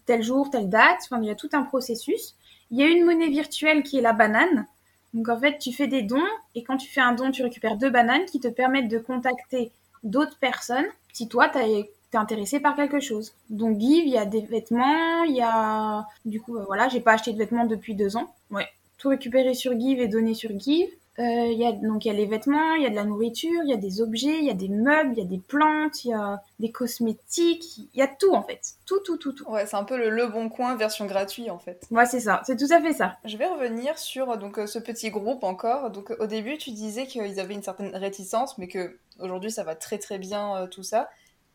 tel 0.05 0.23
jour, 0.23 0.51
telle 0.51 0.69
date? 0.69 0.99
Enfin, 1.05 1.23
il 1.23 1.27
y 1.27 1.31
a 1.31 1.35
tout 1.35 1.49
un 1.55 1.63
processus. 1.63 2.35
Il 2.71 2.79
y 2.79 2.83
a 2.83 2.87
une 2.87 3.07
monnaie 3.07 3.31
virtuelle 3.31 3.83
qui 3.83 3.97
est 3.97 4.03
la 4.03 4.13
banane. 4.13 4.67
Donc 5.15 5.31
en 5.31 5.41
fait, 5.41 5.57
tu 5.57 5.73
fais 5.73 5.87
des 5.87 6.03
dons 6.03 6.29
et 6.55 6.63
quand 6.65 6.77
tu 6.77 6.91
fais 6.91 7.01
un 7.01 7.13
don, 7.13 7.31
tu 7.31 7.43
récupères 7.43 7.79
deux 7.79 7.89
bananes 7.89 8.27
qui 8.27 8.41
te 8.41 8.49
permettent 8.49 8.89
de 8.89 8.99
contacter 8.99 9.73
d'autres 10.07 10.39
personnes 10.39 10.87
si 11.13 11.29
toi, 11.29 11.49
tu 11.49 11.59
es 11.59 11.91
intéressé 12.13 12.61
par 12.61 12.77
quelque 12.77 13.01
chose. 13.01 13.35
Donc 13.49 13.81
Give, 13.81 14.05
il 14.07 14.13
y 14.13 14.19
a 14.19 14.27
des 14.27 14.43
vêtements, 14.43 15.25
il 15.25 15.35
y 15.35 15.43
a... 15.43 16.07
Du 16.27 16.41
coup, 16.41 16.57
euh, 16.57 16.65
voilà, 16.67 16.89
j'ai 16.89 17.01
pas 17.01 17.13
acheté 17.13 17.33
de 17.33 17.39
vêtements 17.39 17.65
depuis 17.65 17.95
deux 17.95 18.17
ans. 18.19 18.35
Ouais. 18.51 18.67
Tout 18.99 19.09
récupéré 19.09 19.55
sur 19.55 19.79
Give 19.79 19.99
et 20.01 20.09
donné 20.09 20.35
sur 20.35 20.51
Give. 20.59 20.89
Euh, 21.19 21.23
y 21.23 21.65
a, 21.65 21.73
donc 21.73 22.05
il 22.05 22.09
y 22.09 22.11
a 22.11 22.15
les 22.15 22.27
vêtements, 22.27 22.75
il 22.75 22.83
y 22.83 22.87
a 22.87 22.91
de 22.91 22.95
la 22.95 23.05
nourriture, 23.05 23.63
il 23.65 23.71
y 23.71 23.73
a 23.73 23.79
des 23.79 24.03
objets, 24.03 24.39
il 24.39 24.45
y 24.45 24.51
a 24.51 24.55
des 24.55 24.69
meubles, 24.69 25.13
il 25.13 25.19
y 25.19 25.23
a 25.23 25.25
des 25.25 25.39
plantes, 25.39 26.05
il 26.05 26.11
y 26.11 26.13
a 26.13 26.43
des 26.61 26.71
cosmétiques, 26.71 27.79
il 27.79 27.89
y 27.95 28.03
a 28.03 28.07
tout 28.07 28.35
en 28.35 28.43
fait. 28.43 28.61
Tout, 28.85 29.01
tout, 29.01 29.17
tout, 29.17 29.33
tout. 29.33 29.51
Ouais, 29.51 29.65
c'est 29.65 29.77
un 29.77 29.85
peu 29.85 29.97
le, 29.97 30.11
le 30.11 30.27
Bon 30.27 30.51
Coin 30.51 30.77
version 30.77 31.07
gratuite 31.07 31.49
en 31.49 31.59
fait. 31.59 31.87
Ouais, 31.91 32.05
c'est 32.05 32.21
ça, 32.21 32.43
c'est 32.45 32.59
tout 32.59 32.71
à 32.71 32.83
fait 32.83 32.93
ça. 32.93 33.17
Je 33.25 33.39
vais 33.39 33.47
revenir 33.47 33.97
sur 33.97 34.37
donc 34.37 34.61
ce 34.67 34.79
petit 34.79 35.09
groupe 35.09 35.43
encore. 35.43 35.91
Donc 35.91 36.15
au 36.19 36.27
début, 36.27 36.59
tu 36.59 36.71
disais 36.71 37.07
qu'ils 37.07 37.41
avaient 37.41 37.55
une 37.55 37.63
certaine 37.63 37.97
réticence, 37.97 38.59
mais 38.59 38.69
que 38.69 38.99
aujourd'hui 39.19 39.51
ça 39.51 39.65
va 39.65 39.75
très 39.75 39.99
très 39.99 40.19
bien 40.19 40.57
euh, 40.57 40.67
tout 40.67 40.83
ça. 40.83 41.09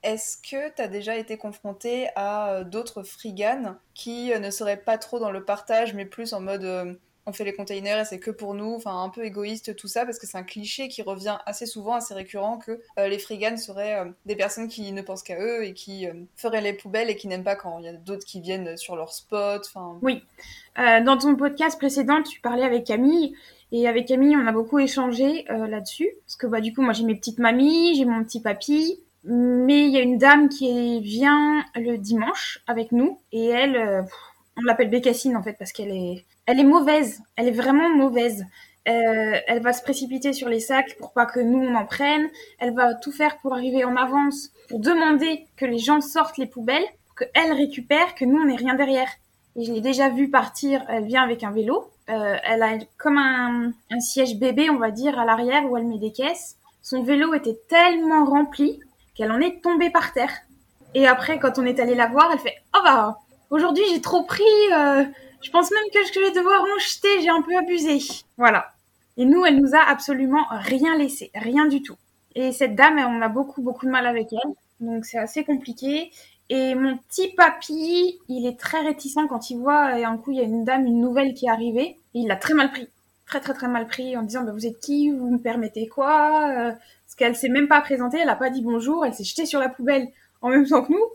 Est-ce 0.03 0.37
que 0.37 0.73
tu 0.75 0.81
as 0.81 0.87
déjà 0.87 1.15
été 1.15 1.37
confronté 1.37 2.07
à 2.15 2.53
euh, 2.53 2.63
d'autres 2.63 3.03
friganes 3.03 3.77
qui 3.93 4.33
euh, 4.33 4.39
ne 4.39 4.49
seraient 4.49 4.77
pas 4.77 4.97
trop 4.97 5.19
dans 5.19 5.31
le 5.31 5.43
partage, 5.43 5.93
mais 5.93 6.05
plus 6.05 6.33
en 6.33 6.41
mode 6.41 6.97
on 7.27 7.33
fait 7.33 7.43
les 7.43 7.53
containers 7.53 7.99
et 7.99 8.05
c'est 8.05 8.17
que 8.17 8.31
pour 8.31 8.55
nous, 8.55 8.73
enfin 8.73 9.03
un 9.03 9.09
peu 9.09 9.23
égoïste 9.23 9.75
tout 9.75 9.87
ça, 9.87 10.05
parce 10.05 10.17
que 10.17 10.25
c'est 10.25 10.39
un 10.39 10.43
cliché 10.43 10.87
qui 10.87 11.03
revient 11.03 11.37
assez 11.45 11.67
souvent, 11.67 11.93
assez 11.93 12.15
récurrent, 12.15 12.57
que 12.57 12.81
les 12.97 13.19
friganes 13.19 13.57
seraient 13.57 14.11
des 14.25 14.35
personnes 14.35 14.67
qui 14.67 14.91
ne 14.91 15.03
pensent 15.03 15.21
qu'à 15.21 15.39
eux 15.39 15.63
et 15.63 15.75
qui 15.75 16.07
euh, 16.07 16.13
feraient 16.35 16.61
les 16.61 16.73
poubelles 16.73 17.11
et 17.11 17.15
qui 17.15 17.27
n'aiment 17.27 17.43
pas 17.43 17.55
quand 17.55 17.77
il 17.77 17.85
y 17.85 17.89
a 17.89 17.93
d'autres 17.93 18.25
qui 18.25 18.41
viennent 18.41 18.75
sur 18.75 18.95
leur 18.95 19.13
spot. 19.13 19.61
Enfin. 19.67 19.99
Oui. 20.01 20.23
Dans 20.77 21.17
ton 21.17 21.35
podcast 21.35 21.77
précédent, 21.77 22.23
tu 22.23 22.41
parlais 22.41 22.63
avec 22.63 22.85
Camille. 22.85 23.35
Et 23.71 23.87
avec 23.87 24.07
Camille, 24.07 24.35
on 24.35 24.47
a 24.47 24.51
beaucoup 24.51 24.80
échangé 24.80 25.45
euh, 25.49 25.68
là-dessus. 25.68 26.09
Parce 26.25 26.35
que 26.35 26.47
bah, 26.47 26.61
du 26.61 26.73
coup, 26.73 26.81
moi, 26.81 26.94
j'ai 26.94 27.04
mes 27.04 27.16
petites 27.16 27.40
mamies, 27.40 27.95
j'ai 27.95 28.06
mon 28.06 28.23
petit 28.23 28.42
papy. 28.42 28.99
Mais 29.23 29.85
il 29.85 29.92
y 29.92 29.97
a 29.97 30.01
une 30.01 30.18
dame 30.18 30.49
qui 30.49 30.99
vient 31.01 31.63
le 31.75 31.97
dimanche 31.97 32.59
avec 32.68 32.92
nous. 32.92 33.19
Et 33.31 33.47
elle, 33.47 33.75
euh, 33.75 34.01
on 34.57 34.63
l'appelle 34.63 34.90
Bécassine 34.90 35.37
en 35.37 35.44
fait, 35.44 35.54
parce 35.54 35.71
qu'elle 35.71 35.92
est, 35.92 36.25
elle 36.45 36.59
est 36.59 36.66
mauvaise. 36.66 37.21
Elle 37.35 37.47
est 37.47 37.51
vraiment 37.51 37.90
mauvaise. 37.90 38.45
Euh, 38.87 39.37
elle 39.47 39.61
va 39.61 39.73
se 39.73 39.83
précipiter 39.83 40.33
sur 40.33 40.49
les 40.49 40.59
sacs 40.59 40.95
pour 40.97 41.13
pas 41.13 41.28
que 41.28 41.40
nous 41.40 41.59
on 41.59 41.75
en 41.75 41.85
prenne. 41.85 42.28
Elle 42.59 42.73
va 42.73 42.95
tout 42.95 43.11
faire 43.11 43.37
pour 43.37 43.54
arriver 43.54 43.83
en 43.85 43.95
avance, 43.95 44.49
pour 44.69 44.80
demander 44.80 45.45
que 45.56 45.66
les 45.66 45.78
gens 45.78 46.01
sortent 46.01 46.37
les 46.37 46.47
poubelles, 46.47 46.85
que 47.16 47.25
elle 47.35 47.54
récupère, 47.54 48.16
que 48.16 48.25
nous 48.25 48.40
on 48.40 48.45
n'ait 48.45 48.56
rien 48.56 48.73
derrière. 48.73 49.09
Et 49.55 49.65
je 49.65 49.73
l'ai 49.73 49.81
déjà 49.81 50.09
vue 50.09 50.29
partir. 50.29 50.83
Elle 50.87 51.05
vient 51.05 51.23
avec 51.23 51.43
un 51.43 51.51
vélo. 51.51 51.89
Euh, 52.09 52.35
elle 52.43 52.63
a 52.63 52.77
comme 52.97 53.17
un, 53.17 53.71
siège 53.99 54.37
bébé, 54.37 54.69
on 54.69 54.77
va 54.77 54.91
dire, 54.91 55.19
à 55.19 55.25
l'arrière 55.25 55.69
où 55.69 55.77
elle 55.77 55.85
met 55.85 55.97
des 55.97 56.11
caisses. 56.11 56.57
Son 56.81 57.03
vélo 57.03 57.33
était 57.33 57.59
tellement 57.69 58.25
rempli 58.25 58.79
qu'elle 59.15 59.31
en 59.31 59.39
est 59.39 59.61
tombée 59.61 59.89
par 59.89 60.13
terre. 60.13 60.31
Et 60.93 61.07
après, 61.07 61.39
quand 61.39 61.57
on 61.57 61.65
est 61.65 61.79
allé 61.79 61.95
la 61.95 62.07
voir, 62.07 62.29
elle 62.33 62.39
fait 62.39 62.55
Oh 62.75 62.79
bah, 62.83 63.19
aujourd'hui 63.49 63.83
j'ai 63.93 64.01
trop 64.01 64.23
pris, 64.23 64.43
euh, 64.73 65.05
je 65.41 65.49
pense 65.51 65.71
même 65.71 65.83
que 65.93 65.99
je 66.13 66.19
vais 66.19 66.31
devoir 66.31 66.61
en 66.61 66.79
jeter, 66.79 67.21
j'ai 67.21 67.29
un 67.29 67.41
peu 67.41 67.55
abusé. 67.55 67.99
Voilà. 68.37 68.71
Et 69.17 69.25
nous, 69.25 69.45
elle 69.45 69.61
nous 69.61 69.75
a 69.75 69.81
absolument 69.89 70.45
rien 70.49 70.97
laissé, 70.97 71.31
rien 71.35 71.67
du 71.67 71.81
tout. 71.81 71.95
Et 72.35 72.51
cette 72.51 72.75
dame, 72.75 72.97
on 72.97 73.21
a 73.21 73.27
beaucoup, 73.27 73.61
beaucoup 73.61 73.85
de 73.85 73.91
mal 73.91 74.05
avec 74.05 74.33
elle. 74.33 74.51
Donc 74.81 75.06
c'est 75.06 75.18
assez 75.18 75.44
compliqué. 75.44 76.11
Et 76.50 76.76
mon 76.76 76.97
petit 76.97 77.30
papy, 77.35 78.19
il 78.28 78.45
est 78.45 78.59
très 78.59 78.81
réticent 78.81 79.26
quand 79.30 79.50
il 79.50 79.57
voit, 79.57 79.97
et 79.97 80.04
un 80.04 80.18
coup, 80.18 80.31
il 80.31 80.38
y 80.38 80.42
a 80.42 80.44
une 80.44 80.66
dame, 80.66 80.85
une 80.85 81.00
nouvelle 81.00 81.33
qui 81.33 81.45
est 81.45 81.50
arrivée. 81.50 81.97
Et 82.14 82.19
il 82.19 82.28
l'a 82.28 82.35
très 82.35 82.54
mal 82.54 82.71
pris. 82.71 82.88
Très, 83.26 83.40
très, 83.40 83.54
très 83.54 83.69
mal 83.69 83.88
pris 83.88 84.18
en 84.18 84.23
disant, 84.23 84.44
bah, 84.44 84.52
vous 84.52 84.66
êtes 84.66 84.80
qui? 84.81 85.09
Vous 85.11 85.31
me 85.31 85.38
permettez 85.40 85.88
quoi? 85.88 86.50
Euh, 86.50 86.71
parce 86.71 87.16
qu'elle 87.16 87.35
s'est 87.38 87.47
même 87.50 87.68
pas 87.69 87.80
présentée, 87.81 88.18
elle 88.21 88.30
a 88.30 88.35
pas 88.35 88.50
dit 88.50 88.61
bonjour, 88.61 89.06
elle 89.06 89.14
s'est 89.14 89.23
jetée 89.23 89.45
sur 89.45 89.59
la 89.59 89.69
poubelle 89.69 90.07
en 90.42 90.50
même 90.50 90.66
temps 90.68 90.83
que 90.83 90.92
nous. 90.92 91.06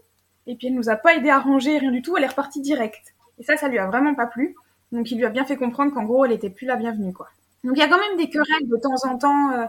Et 0.46 0.54
puis 0.56 0.68
elle 0.68 0.75
nous 0.75 0.88
a 0.88 0.96
pas 0.96 1.14
aidé 1.16 1.28
à 1.30 1.38
ranger, 1.40 1.78
rien 1.78 1.90
du 1.90 2.02
tout, 2.02 2.16
elle 2.16 2.25
est 2.25 2.28
repartie 2.28 2.61
direct. 2.61 3.14
Et 3.38 3.42
ça, 3.44 3.56
ça 3.56 3.68
lui 3.68 3.78
a 3.78 3.87
vraiment 3.87 4.14
pas 4.14 4.26
plu. 4.26 4.54
Donc 4.92 5.11
il 5.11 5.18
lui 5.18 5.25
a 5.26 5.30
bien 5.30 5.44
fait 5.44 5.56
comprendre 5.56 5.92
qu'en 5.92 6.04
gros, 6.04 6.25
elle 6.25 6.32
était 6.32 6.50
plus 6.50 6.66
la 6.66 6.76
bienvenue, 6.76 7.12
quoi. 7.12 7.28
Donc 7.64 7.76
il 7.76 7.80
y 7.80 7.82
a 7.82 7.88
quand 7.88 7.99
même 7.99 8.16
des 8.16 8.30
querelles 8.30 8.68
de 8.68 8.76
temps 8.76 9.11
en 9.11 9.18
temps. 9.18 9.50
euh, 9.52 9.66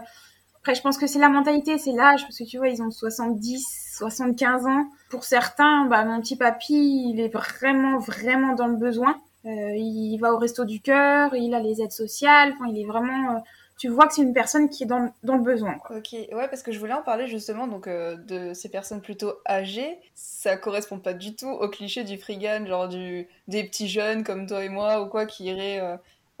Après, 0.60 0.74
je 0.74 0.82
pense 0.82 0.98
que 0.98 1.06
c'est 1.06 1.18
la 1.18 1.28
mentalité, 1.28 1.78
c'est 1.78 1.92
l'âge, 1.92 2.22
parce 2.22 2.38
que 2.38 2.44
tu 2.44 2.58
vois, 2.58 2.68
ils 2.68 2.82
ont 2.82 2.90
70, 2.90 3.64
75 3.98 4.66
ans. 4.66 4.86
Pour 5.10 5.24
certains, 5.24 5.86
bah, 5.86 6.04
mon 6.04 6.20
petit 6.20 6.36
papy, 6.36 7.10
il 7.10 7.20
est 7.20 7.32
vraiment, 7.32 7.98
vraiment 7.98 8.54
dans 8.54 8.66
le 8.66 8.76
besoin. 8.76 9.16
il 9.44 10.18
va 10.18 10.32
au 10.32 10.38
resto 10.38 10.64
du 10.64 10.80
cœur, 10.80 11.34
il 11.34 11.54
a 11.54 11.60
les 11.60 11.82
aides 11.82 11.92
sociales. 11.92 12.54
Il 12.68 12.80
est 12.80 12.86
vraiment 12.86 13.42
tu 13.78 13.88
vois 13.88 14.08
que 14.08 14.14
c'est 14.14 14.22
une 14.22 14.34
personne 14.34 14.68
qui 14.68 14.82
est 14.82 14.86
dans, 14.86 15.12
dans, 15.22 15.36
le 15.36 15.42
besoin. 15.42 15.76
Ok, 15.90 16.08
ouais, 16.12 16.48
parce 16.48 16.62
que 16.62 16.72
je 16.72 16.80
voulais 16.80 16.92
en 16.92 17.02
parler 17.02 17.28
justement 17.28 17.68
donc 17.68 17.86
euh, 17.86 18.16
de 18.16 18.52
ces 18.52 18.68
personnes 18.68 19.00
plutôt 19.00 19.34
âgées. 19.48 19.98
Ça 20.14 20.56
correspond 20.56 20.98
pas 20.98 21.14
du 21.14 21.36
tout 21.36 21.48
au 21.48 21.68
cliché 21.68 22.02
du 22.02 22.18
frigan, 22.18 22.66
genre 22.66 22.88
du, 22.88 23.28
des 23.46 23.62
petits 23.62 23.88
jeunes 23.88 24.24
comme 24.24 24.46
toi 24.46 24.64
et 24.64 24.68
moi 24.68 25.00
ou 25.00 25.06
quoi 25.06 25.26
qui 25.26 25.44
iraient. 25.44 25.80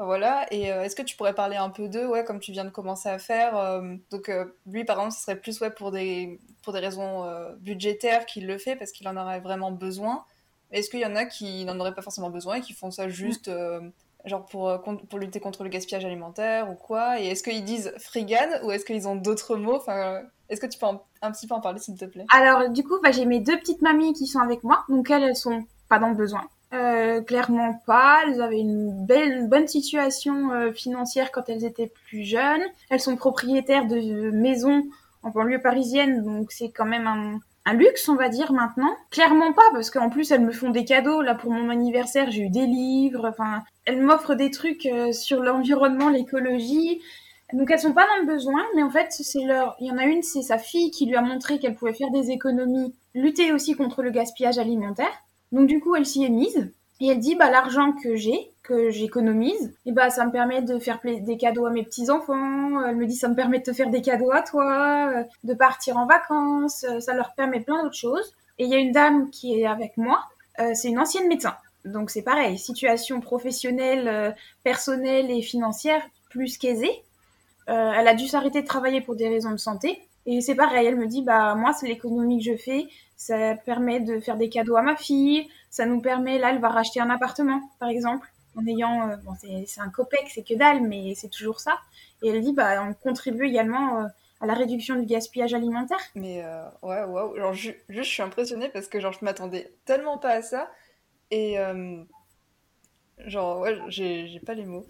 Euh, 0.00 0.04
voilà, 0.04 0.46
et 0.52 0.72
euh, 0.72 0.82
est-ce 0.82 0.94
que 0.94 1.02
tu 1.02 1.16
pourrais 1.16 1.34
parler 1.34 1.56
un 1.56 1.70
peu 1.70 1.88
d'eux, 1.88 2.06
ouais, 2.06 2.24
comme 2.24 2.38
tu 2.38 2.52
viens 2.52 2.64
de 2.64 2.70
commencer 2.70 3.08
à 3.08 3.18
faire 3.18 3.82
Donc, 4.10 4.30
lui, 4.66 4.84
par 4.84 4.98
exemple, 4.98 5.14
ce 5.14 5.22
serait 5.22 5.40
plus 5.40 5.60
ouais, 5.60 5.70
pour, 5.70 5.90
des, 5.90 6.38
pour 6.62 6.72
des 6.72 6.80
raisons 6.80 7.24
budgétaires 7.60 8.26
qu'il 8.26 8.46
le 8.46 8.58
fait 8.58 8.76
parce 8.76 8.92
qu'il 8.92 9.08
en 9.08 9.16
aurait 9.16 9.40
vraiment 9.40 9.72
besoin. 9.72 10.24
Est-ce 10.70 10.90
qu'il 10.90 11.00
y 11.00 11.06
en 11.06 11.16
a 11.16 11.24
qui 11.24 11.64
n'en 11.64 11.80
auraient 11.80 11.94
pas 11.94 12.02
forcément 12.02 12.30
besoin 12.30 12.56
et 12.56 12.60
qui 12.60 12.74
font 12.74 12.90
ça 12.90 13.08
juste 13.08 13.50
genre 14.24 14.44
pour, 14.46 14.68
euh, 14.68 14.78
pour 14.78 15.18
lutter 15.18 15.40
contre 15.40 15.64
le 15.64 15.70
gaspillage 15.70 16.04
alimentaire 16.04 16.70
ou 16.70 16.74
quoi? 16.74 17.20
Et 17.20 17.26
est-ce 17.28 17.42
qu'ils 17.42 17.64
disent 17.64 17.92
frigan 17.98 18.48
ou 18.62 18.70
est-ce 18.70 18.84
qu'ils 18.84 19.08
ont 19.08 19.16
d'autres 19.16 19.56
mots? 19.56 19.76
Enfin, 19.76 20.22
Est-ce 20.48 20.60
que 20.60 20.66
tu 20.66 20.78
peux 20.78 20.86
un 20.86 21.32
petit 21.32 21.46
peu 21.46 21.54
en 21.54 21.60
parler 21.60 21.78
s'il 21.78 21.96
te 21.96 22.04
plaît? 22.04 22.26
Alors 22.32 22.68
du 22.70 22.84
coup, 22.84 22.98
bah, 23.02 23.12
j'ai 23.12 23.24
mes 23.24 23.40
deux 23.40 23.58
petites 23.58 23.82
mamies 23.82 24.12
qui 24.12 24.26
sont 24.26 24.40
avec 24.40 24.62
moi, 24.62 24.84
donc 24.88 25.10
elles, 25.10 25.22
elles 25.22 25.36
sont 25.36 25.64
pas 25.88 25.98
dans 25.98 26.08
le 26.08 26.14
besoin. 26.14 26.42
Euh, 26.74 27.22
clairement 27.22 27.80
pas. 27.86 28.18
Elles 28.26 28.42
avaient 28.42 28.60
une 28.60 29.06
belle, 29.06 29.48
bonne 29.48 29.66
situation 29.66 30.52
euh, 30.52 30.72
financière 30.72 31.32
quand 31.32 31.48
elles 31.48 31.64
étaient 31.64 31.90
plus 32.06 32.24
jeunes. 32.24 32.62
Elles 32.90 33.00
sont 33.00 33.16
propriétaires 33.16 33.86
de 33.86 34.30
maisons 34.30 34.84
en 35.22 35.30
banlieue 35.30 35.60
parisienne, 35.60 36.22
donc 36.22 36.52
c'est 36.52 36.70
quand 36.70 36.84
même 36.84 37.06
un, 37.06 37.40
luxe, 37.72 38.08
on 38.08 38.16
va 38.16 38.28
dire 38.28 38.52
maintenant. 38.52 38.94
Clairement 39.10 39.52
pas, 39.52 39.68
parce 39.72 39.90
qu'en 39.90 40.08
plus 40.08 40.30
elles 40.30 40.44
me 40.44 40.52
font 40.52 40.70
des 40.70 40.84
cadeaux. 40.84 41.22
Là 41.22 41.34
pour 41.34 41.50
mon 41.50 41.70
anniversaire, 41.70 42.30
j'ai 42.30 42.42
eu 42.42 42.50
des 42.50 42.66
livres. 42.66 43.26
Enfin, 43.28 43.62
elles 43.84 44.02
m'offrent 44.02 44.34
des 44.34 44.50
trucs 44.50 44.86
euh, 44.86 45.12
sur 45.12 45.42
l'environnement, 45.42 46.08
l'écologie. 46.08 47.00
Donc 47.54 47.70
elles 47.70 47.80
sont 47.80 47.94
pas 47.94 48.06
dans 48.06 48.26
le 48.26 48.26
besoin, 48.26 48.62
mais 48.76 48.82
en 48.82 48.90
fait 48.90 49.06
c'est 49.10 49.44
leur. 49.44 49.74
Il 49.80 49.86
y 49.86 49.90
en 49.90 49.98
a 49.98 50.04
une, 50.04 50.22
c'est 50.22 50.42
sa 50.42 50.58
fille 50.58 50.90
qui 50.90 51.06
lui 51.06 51.16
a 51.16 51.22
montré 51.22 51.58
qu'elle 51.58 51.74
pouvait 51.74 51.94
faire 51.94 52.10
des 52.10 52.30
économies, 52.30 52.94
lutter 53.14 53.52
aussi 53.52 53.74
contre 53.74 54.02
le 54.02 54.10
gaspillage 54.10 54.58
alimentaire. 54.58 55.22
Donc 55.52 55.66
du 55.66 55.80
coup 55.80 55.94
elle 55.94 56.06
s'y 56.06 56.24
est 56.24 56.30
mise. 56.30 56.72
Et 57.00 57.08
elle 57.08 57.20
dit, 57.20 57.36
bah, 57.36 57.50
l'argent 57.50 57.92
que 57.92 58.16
j'ai, 58.16 58.50
que 58.64 58.90
j'économise, 58.90 59.72
et 59.86 59.92
bah, 59.92 60.10
ça 60.10 60.26
me 60.26 60.32
permet 60.32 60.62
de 60.62 60.78
faire 60.78 60.98
des 61.04 61.36
cadeaux 61.36 61.66
à 61.66 61.70
mes 61.70 61.84
petits-enfants. 61.84 62.84
Elle 62.84 62.96
me 62.96 63.06
dit, 63.06 63.14
ça 63.14 63.28
me 63.28 63.36
permet 63.36 63.60
de 63.60 63.64
te 63.64 63.72
faire 63.72 63.90
des 63.90 64.02
cadeaux 64.02 64.32
à 64.32 64.42
toi, 64.42 65.10
euh, 65.14 65.22
de 65.44 65.54
partir 65.54 65.96
en 65.96 66.06
vacances. 66.06 66.84
Euh, 66.84 66.98
ça 66.98 67.14
leur 67.14 67.34
permet 67.34 67.60
plein 67.60 67.82
d'autres 67.82 67.94
choses. 67.94 68.34
Et 68.58 68.64
il 68.64 68.70
y 68.70 68.74
a 68.74 68.78
une 68.78 68.90
dame 68.90 69.30
qui 69.30 69.60
est 69.60 69.66
avec 69.66 69.96
moi. 69.96 70.24
Euh, 70.58 70.72
c'est 70.74 70.88
une 70.88 70.98
ancienne 70.98 71.28
médecin. 71.28 71.54
Donc 71.84 72.10
c'est 72.10 72.22
pareil, 72.22 72.58
situation 72.58 73.20
professionnelle, 73.20 74.34
personnelle 74.64 75.30
et 75.30 75.40
financière 75.40 76.02
plus 76.28 76.58
qu'aisée. 76.58 76.90
elle 77.68 78.08
a 78.08 78.14
dû 78.14 78.26
s'arrêter 78.26 78.60
de 78.62 78.66
travailler 78.66 79.00
pour 79.00 79.14
des 79.14 79.28
raisons 79.28 79.52
de 79.52 79.56
santé. 79.56 80.02
Et 80.26 80.40
c'est 80.40 80.56
pareil, 80.56 80.86
elle 80.86 80.96
me 80.96 81.06
dit, 81.06 81.22
bah 81.22 81.54
moi, 81.54 81.72
c'est 81.72 81.86
l'économie 81.86 82.44
que 82.44 82.52
je 82.52 82.56
fais, 82.56 82.88
ça 83.18 83.56
permet 83.56 83.98
de 83.98 84.20
faire 84.20 84.36
des 84.36 84.48
cadeaux 84.48 84.76
à 84.76 84.82
ma 84.82 84.96
fille, 84.96 85.48
ça 85.70 85.84
nous 85.84 86.00
permet, 86.00 86.38
là, 86.38 86.50
elle 86.50 86.60
va 86.60 86.68
racheter 86.68 87.00
un 87.00 87.10
appartement, 87.10 87.60
par 87.80 87.88
exemple, 87.88 88.26
en 88.54 88.64
ayant, 88.66 89.10
euh, 89.10 89.16
bon, 89.16 89.32
c'est 89.66 89.80
un 89.80 89.90
copec, 89.90 90.30
c'est 90.32 90.44
que 90.44 90.54
dalle, 90.54 90.82
mais 90.82 91.14
c'est 91.16 91.28
toujours 91.28 91.58
ça. 91.58 91.78
Et 92.22 92.28
elle 92.28 92.40
dit, 92.40 92.52
bah 92.52 92.80
on 92.82 92.94
contribue 92.94 93.46
également 93.46 94.02
euh, 94.02 94.06
à 94.40 94.46
la 94.46 94.54
réduction 94.54 94.94
du 94.94 95.04
gaspillage 95.04 95.52
alimentaire. 95.52 96.00
Mais 96.14 96.44
euh, 96.44 96.62
ouais, 96.82 97.02
waouh, 97.02 97.36
genre 97.36 97.52
juste, 97.52 97.78
je 97.88 98.02
suis 98.02 98.22
impressionnée 98.22 98.68
parce 98.68 98.86
que 98.86 99.00
genre 99.00 99.12
je 99.12 99.24
m'attendais 99.24 99.72
tellement 99.84 100.16
pas 100.16 100.30
à 100.30 100.42
ça 100.42 100.70
et 101.32 101.56
genre 103.26 103.58
ouais, 103.60 103.78
j'ai 103.88 104.40
pas 104.46 104.54
les 104.54 104.64
mots. 104.64 104.86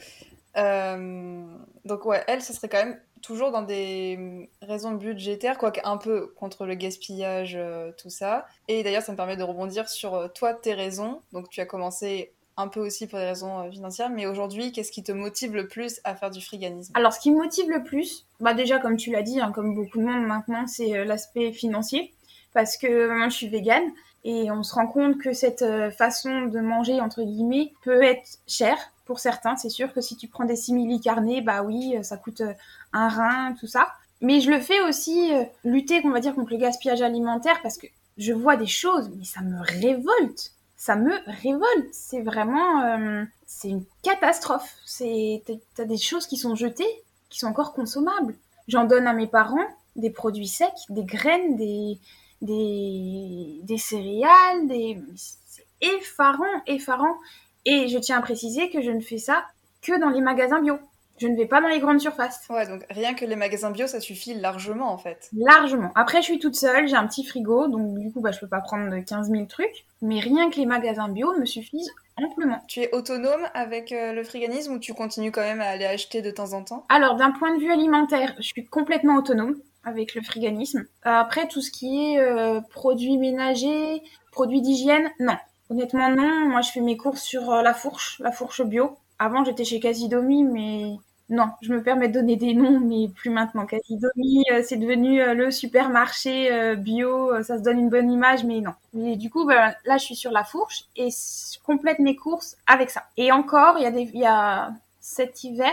donc 0.54 2.04
ouais, 2.04 2.22
elle, 2.26 2.42
ce 2.42 2.52
serait 2.52 2.68
quand 2.68 2.84
même 2.84 3.00
toujours 3.22 3.50
dans 3.50 3.62
des 3.62 4.48
raisons 4.62 4.92
budgétaires, 4.92 5.58
quoique 5.58 5.80
un 5.84 5.96
peu 5.96 6.32
contre 6.36 6.66
le 6.66 6.74
gaspillage, 6.74 7.54
euh, 7.56 7.90
tout 7.96 8.10
ça. 8.10 8.46
Et 8.68 8.82
d'ailleurs, 8.82 9.02
ça 9.02 9.12
me 9.12 9.16
permet 9.16 9.36
de 9.36 9.42
rebondir 9.42 9.88
sur 9.88 10.14
euh, 10.14 10.28
toi, 10.28 10.54
tes 10.54 10.74
raisons. 10.74 11.20
Donc, 11.32 11.48
tu 11.50 11.60
as 11.60 11.66
commencé 11.66 12.32
un 12.56 12.68
peu 12.68 12.80
aussi 12.80 13.06
pour 13.06 13.18
des 13.18 13.26
raisons 13.26 13.60
euh, 13.60 13.70
financières, 13.70 14.10
mais 14.10 14.26
aujourd'hui, 14.26 14.72
qu'est-ce 14.72 14.90
qui 14.90 15.02
te 15.02 15.12
motive 15.12 15.54
le 15.54 15.68
plus 15.68 16.00
à 16.04 16.14
faire 16.14 16.30
du 16.30 16.40
friganisme? 16.40 16.92
Alors, 16.96 17.12
ce 17.12 17.20
qui 17.20 17.30
me 17.30 17.36
motive 17.36 17.70
le 17.70 17.82
plus, 17.82 18.26
bah 18.40 18.54
déjà, 18.54 18.78
comme 18.78 18.96
tu 18.96 19.10
l'as 19.10 19.22
dit, 19.22 19.40
hein, 19.40 19.52
comme 19.52 19.74
beaucoup 19.74 19.98
de 19.98 20.04
monde 20.04 20.26
maintenant, 20.26 20.66
c'est 20.66 21.04
l'aspect 21.04 21.52
financier, 21.52 22.12
parce 22.52 22.76
que 22.76 23.08
moi, 23.16 23.28
je 23.28 23.36
suis 23.36 23.48
végane. 23.48 23.84
Et 24.24 24.50
on 24.50 24.64
se 24.64 24.74
rend 24.74 24.88
compte 24.88 25.18
que 25.18 25.32
cette 25.32 25.64
façon 25.96 26.46
de 26.46 26.58
manger, 26.58 27.00
entre 27.00 27.22
guillemets, 27.22 27.72
peut 27.84 28.02
être 28.02 28.40
chère 28.48 28.76
pour 29.04 29.20
certains. 29.20 29.56
C'est 29.56 29.70
sûr 29.70 29.92
que 29.92 30.00
si 30.00 30.16
tu 30.16 30.26
prends 30.26 30.44
des 30.44 30.56
simili 30.56 31.00
carnés, 31.00 31.40
bah 31.40 31.62
oui, 31.62 31.94
ça 32.02 32.16
coûte 32.16 32.42
un 32.92 33.08
rein, 33.08 33.54
tout 33.58 33.66
ça. 33.66 33.88
Mais 34.20 34.40
je 34.40 34.50
le 34.50 34.60
fais 34.60 34.80
aussi 34.80 35.32
euh, 35.32 35.44
lutter, 35.64 36.00
on 36.04 36.10
va 36.10 36.20
dire, 36.20 36.34
contre 36.34 36.52
le 36.52 36.58
gaspillage 36.58 37.02
alimentaire 37.02 37.60
parce 37.62 37.78
que 37.78 37.86
je 38.16 38.32
vois 38.32 38.56
des 38.56 38.66
choses, 38.66 39.10
mais 39.16 39.24
ça 39.24 39.40
me 39.42 39.60
révolte. 39.60 40.52
Ça 40.76 40.96
me 40.96 41.12
révolte. 41.26 41.92
C'est 41.92 42.22
vraiment, 42.22 42.82
euh, 42.82 43.24
c'est 43.46 43.68
une 43.68 43.84
catastrophe. 44.02 44.74
C'est, 44.84 45.42
t'as 45.74 45.84
des 45.84 45.96
choses 45.98 46.26
qui 46.26 46.36
sont 46.36 46.54
jetées, 46.54 47.02
qui 47.30 47.38
sont 47.38 47.46
encore 47.46 47.72
consommables. 47.72 48.34
J'en 48.66 48.84
donne 48.84 49.06
à 49.06 49.12
mes 49.12 49.26
parents 49.26 49.66
des 49.96 50.10
produits 50.10 50.48
secs, 50.48 50.68
des 50.88 51.04
graines, 51.04 51.56
des, 51.56 51.98
des, 52.42 53.60
des 53.62 53.78
céréales, 53.78 54.68
des, 54.68 55.00
c'est 55.16 55.66
effarant, 55.80 56.44
effarant. 56.66 57.16
Et 57.64 57.88
je 57.88 57.98
tiens 57.98 58.18
à 58.18 58.22
préciser 58.22 58.70
que 58.70 58.80
je 58.80 58.90
ne 58.90 59.00
fais 59.00 59.18
ça 59.18 59.44
que 59.82 59.98
dans 60.00 60.10
les 60.10 60.20
magasins 60.20 60.60
bio. 60.60 60.78
Je 61.18 61.26
ne 61.26 61.36
vais 61.36 61.46
pas 61.46 61.60
dans 61.60 61.68
les 61.68 61.80
grandes 61.80 62.00
surfaces. 62.00 62.46
Ouais, 62.50 62.66
donc 62.66 62.84
rien 62.90 63.14
que 63.14 63.24
les 63.24 63.36
magasins 63.36 63.70
bio, 63.70 63.86
ça 63.86 64.00
suffit 64.00 64.34
largement 64.34 64.92
en 64.92 64.98
fait. 64.98 65.30
Largement. 65.36 65.90
Après, 65.94 66.18
je 66.18 66.26
suis 66.26 66.38
toute 66.38 66.54
seule, 66.54 66.88
j'ai 66.88 66.96
un 66.96 67.06
petit 67.06 67.24
frigo, 67.24 67.68
donc 67.68 67.98
du 67.98 68.12
coup, 68.12 68.20
bah, 68.20 68.30
je 68.32 68.38
peux 68.38 68.48
pas 68.48 68.60
prendre 68.60 68.96
15 68.98 69.30
000 69.30 69.46
trucs. 69.46 69.86
Mais 70.00 70.20
rien 70.20 70.50
que 70.50 70.56
les 70.56 70.66
magasins 70.66 71.08
bio 71.08 71.32
me 71.38 71.44
suffisent 71.44 71.90
amplement. 72.24 72.60
Tu 72.68 72.80
es 72.80 72.94
autonome 72.94 73.48
avec 73.54 73.92
euh, 73.92 74.12
le 74.12 74.24
friganisme 74.24 74.74
ou 74.74 74.78
tu 74.78 74.94
continues 74.94 75.32
quand 75.32 75.42
même 75.42 75.60
à 75.60 75.68
aller 75.68 75.84
acheter 75.84 76.22
de 76.22 76.30
temps 76.30 76.52
en 76.52 76.62
temps? 76.62 76.84
Alors, 76.88 77.16
d'un 77.16 77.30
point 77.30 77.54
de 77.54 77.60
vue 77.60 77.72
alimentaire, 77.72 78.34
je 78.38 78.42
suis 78.42 78.64
complètement 78.66 79.16
autonome 79.16 79.56
avec 79.84 80.14
le 80.14 80.22
friganisme. 80.22 80.86
Après, 81.02 81.48
tout 81.48 81.60
ce 81.60 81.70
qui 81.70 82.12
est 82.12 82.20
euh, 82.20 82.60
produits 82.60 83.18
ménagers, 83.18 84.02
produits 84.32 84.60
d'hygiène, 84.60 85.10
non. 85.20 85.36
Honnêtement, 85.70 86.10
non. 86.10 86.48
Moi, 86.48 86.60
je 86.62 86.70
fais 86.70 86.80
mes 86.80 86.96
courses 86.96 87.22
sur 87.22 87.50
euh, 87.50 87.62
la 87.62 87.74
fourche, 87.74 88.20
la 88.20 88.32
fourche 88.32 88.62
bio. 88.62 88.98
Avant, 89.18 89.44
j'étais 89.44 89.64
chez 89.64 89.80
Casidomi, 89.80 90.44
mais 90.44 90.96
non, 91.30 91.48
je 91.60 91.74
me 91.74 91.82
permets 91.82 92.08
de 92.08 92.14
donner 92.14 92.36
des 92.36 92.54
noms, 92.54 92.80
mais 92.80 93.08
plus 93.08 93.28
maintenant. 93.30 93.66
Casidomi, 93.66 94.44
euh, 94.50 94.62
c'est 94.66 94.76
devenu 94.76 95.20
euh, 95.20 95.34
le 95.34 95.50
supermarché 95.50 96.50
euh, 96.50 96.74
bio, 96.74 97.42
ça 97.42 97.58
se 97.58 97.62
donne 97.62 97.78
une 97.78 97.90
bonne 97.90 98.10
image, 98.10 98.44
mais 98.44 98.60
non. 98.60 98.72
Mais 98.94 99.16
du 99.16 99.28
coup, 99.28 99.46
là, 99.48 99.74
je 99.86 99.98
suis 99.98 100.16
sur 100.16 100.30
la 100.30 100.44
fourche 100.44 100.84
et 100.96 101.10
je 101.10 101.62
complète 101.62 101.98
mes 101.98 102.16
courses 102.16 102.56
avec 102.66 102.88
ça. 102.88 103.04
Et 103.18 103.30
encore, 103.30 103.76
il 103.76 103.82
y 103.82 103.86
a 103.86 103.90
des, 103.90 104.10
il 104.14 104.20
y 104.20 104.26
a 104.26 104.70
cet 105.00 105.44
hiver, 105.44 105.72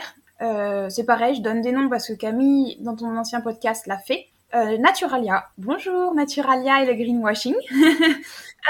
c'est 0.90 1.06
pareil, 1.06 1.36
je 1.36 1.42
donne 1.42 1.62
des 1.62 1.72
noms 1.72 1.88
parce 1.88 2.08
que 2.08 2.14
Camille, 2.14 2.78
dans 2.82 2.96
ton 2.96 3.16
ancien 3.18 3.40
podcast, 3.42 3.88
l'a 3.88 3.98
fait. 3.98 4.28
Naturalia. 4.54 5.50
Bonjour 5.58 6.14
Naturalia 6.14 6.84
et 6.84 6.86
le 6.86 6.94
greenwashing. 6.94 7.56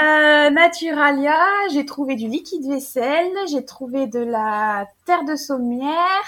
Naturalia, 0.00 1.38
j'ai 1.72 1.86
trouvé 1.86 2.16
du 2.16 2.26
liquide 2.26 2.66
vaisselle, 2.66 3.32
j'ai 3.48 3.64
trouvé 3.64 4.08
de 4.08 4.18
la 4.18 4.88
terre 5.04 5.24
de 5.24 5.36
sommière, 5.36 6.24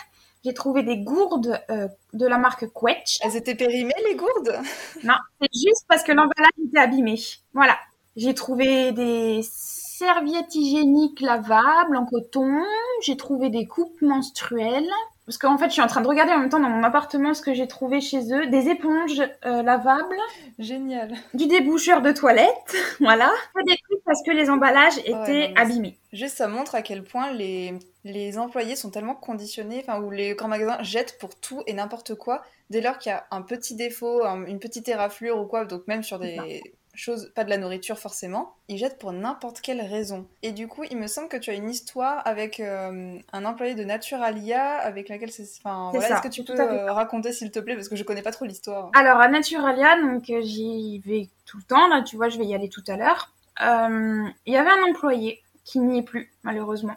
j'ai 0.49 0.55
trouvé 0.55 0.83
des 0.83 0.97
gourdes 0.97 1.61
euh, 1.69 1.88
de 2.14 2.26
la 2.26 2.38
marque 2.38 2.73
Quetch. 2.73 3.19
Elles 3.23 3.37
étaient 3.37 3.55
périmées, 3.55 3.93
les 4.09 4.17
gourdes? 4.17 4.59
Non, 5.05 5.14
c'est 5.38 5.52
juste 5.52 5.85
parce 5.87 6.02
que 6.02 6.12
l'emballage 6.12 6.49
était 6.67 6.78
abîmé. 6.78 7.21
Voilà. 7.52 7.76
J'ai 8.17 8.33
trouvé 8.33 8.93
des 8.93 9.43
serviettes 9.43 10.55
hygiéniques 10.55 11.21
lavables 11.21 11.97
en 11.97 12.07
coton. 12.07 12.62
J'ai 13.02 13.19
trouvé 13.19 13.50
des 13.50 13.67
coupes 13.67 14.00
menstruelles. 14.00 14.88
Parce 15.28 15.37
qu'en 15.37 15.58
fait, 15.58 15.66
je 15.66 15.73
suis 15.73 15.82
en 15.82 15.87
train 15.88 16.00
de 16.00 16.08
regarder 16.08 16.32
en 16.32 16.38
même 16.38 16.49
temps 16.49 16.58
dans 16.58 16.70
mon 16.70 16.82
appartement 16.82 17.35
ce 17.35 17.42
que 17.42 17.52
j'ai 17.52 17.68
trouvé 17.68 18.00
chez 18.00 18.32
eux. 18.32 18.47
Des 18.47 18.70
éponges 18.70 19.20
euh, 19.44 19.62
lavables. 19.62 20.16
Génial. 20.58 21.12
Du 21.35 21.47
déboucheur 21.47 22.00
de 22.00 22.12
toilette. 22.12 22.75
voilà. 22.99 23.30
Des 23.66 23.76
trucs 23.76 24.02
parce 24.06 24.23
que 24.23 24.30
les 24.30 24.49
emballages 24.49 24.97
étaient 25.04 25.52
abîmés. 25.54 25.99
Juste, 26.14 26.38
ça 26.38 26.49
montre 26.49 26.75
à 26.75 26.80
quel 26.80 27.04
point 27.04 27.30
les, 27.30 27.75
les 28.04 28.38
employés 28.38 28.75
sont 28.75 28.88
tellement 28.88 29.14
conditionnés, 29.14 29.85
enfin, 29.87 30.00
où 30.00 30.11
les 30.11 30.35
grands 30.35 30.49
magasins 30.49 30.82
jettent 30.82 31.18
pour 31.18 31.38
tout 31.38 31.62
et 31.66 31.75
n'importe 31.75 32.14
quoi. 32.14 32.42
Dès 32.70 32.80
lors 32.80 32.97
qu'il 32.97 33.11
y 33.11 33.14
a 33.14 33.26
un 33.30 33.42
petit 33.42 33.75
défaut, 33.75 34.25
une 34.25 34.58
petite 34.58 34.88
éraflure 34.88 35.38
ou 35.38 35.44
quoi, 35.44 35.66
donc 35.66 35.87
même 35.88 36.02
sur 36.02 36.18
des 36.18 36.62
chose, 36.99 37.33
pas 37.35 37.45
de 37.45 37.50
la 37.50 37.59
nourriture 37.59 37.99
forcément, 37.99 38.55
ils 38.69 38.78
jettent 38.78 38.99
pour 38.99 39.12
n'importe 39.12 39.61
quelle 39.61 39.81
raison. 39.81 40.26
Et 40.43 40.52
du 40.52 40.69
coup, 40.69 40.85
il 40.90 40.97
me 40.97 41.07
semble 41.07 41.28
que 41.28 41.37
tu 41.37 41.50
as 41.50 41.55
une 41.55 41.71
histoire 41.71 42.23
avec 42.26 42.61
euh, 42.61 43.19
un 43.33 43.45
employé 43.45 43.75
de 43.75 43.85
Naturalia 43.85 44.76
avec 44.76 45.09
laquelle 45.09 45.31
c'est. 45.31 45.49
Enfin, 45.59 45.90
voilà, 45.93 46.17
est-ce 46.17 46.23
que 46.23 46.28
tu 46.28 46.45
peux 46.45 46.59
euh, 46.59 46.93
raconter 46.93 47.33
s'il 47.33 47.50
te 47.50 47.59
plaît? 47.59 47.75
Parce 47.75 47.88
que 47.88 47.97
je 47.97 48.05
connais 48.05 48.23
pas 48.23 48.33
trop 48.33 48.45
l'histoire. 48.45 48.90
Alors 48.95 49.21
à 49.21 49.28
Naturalia, 49.28 50.00
donc 50.00 50.28
euh, 50.31 50.40
j'y 50.43 50.99
vais 51.00 51.28
tout 51.47 51.59
le 51.59 51.62
temps. 51.62 51.88
Là, 51.88 52.02
tu 52.02 52.17
vois, 52.17 52.28
je 52.28 52.38
vais 52.38 52.47
y 52.47 52.55
aller 52.55 52.69
tout 52.69 52.85
à 52.88 52.97
l'heure. 52.97 53.33
Il 53.61 54.52
y 54.52 54.57
avait 54.57 54.71
un 54.71 54.90
employé 54.90 55.43
qui 55.64 55.81
n'y 55.81 55.99
est 55.99 56.02
plus 56.02 56.33
malheureusement. 56.43 56.97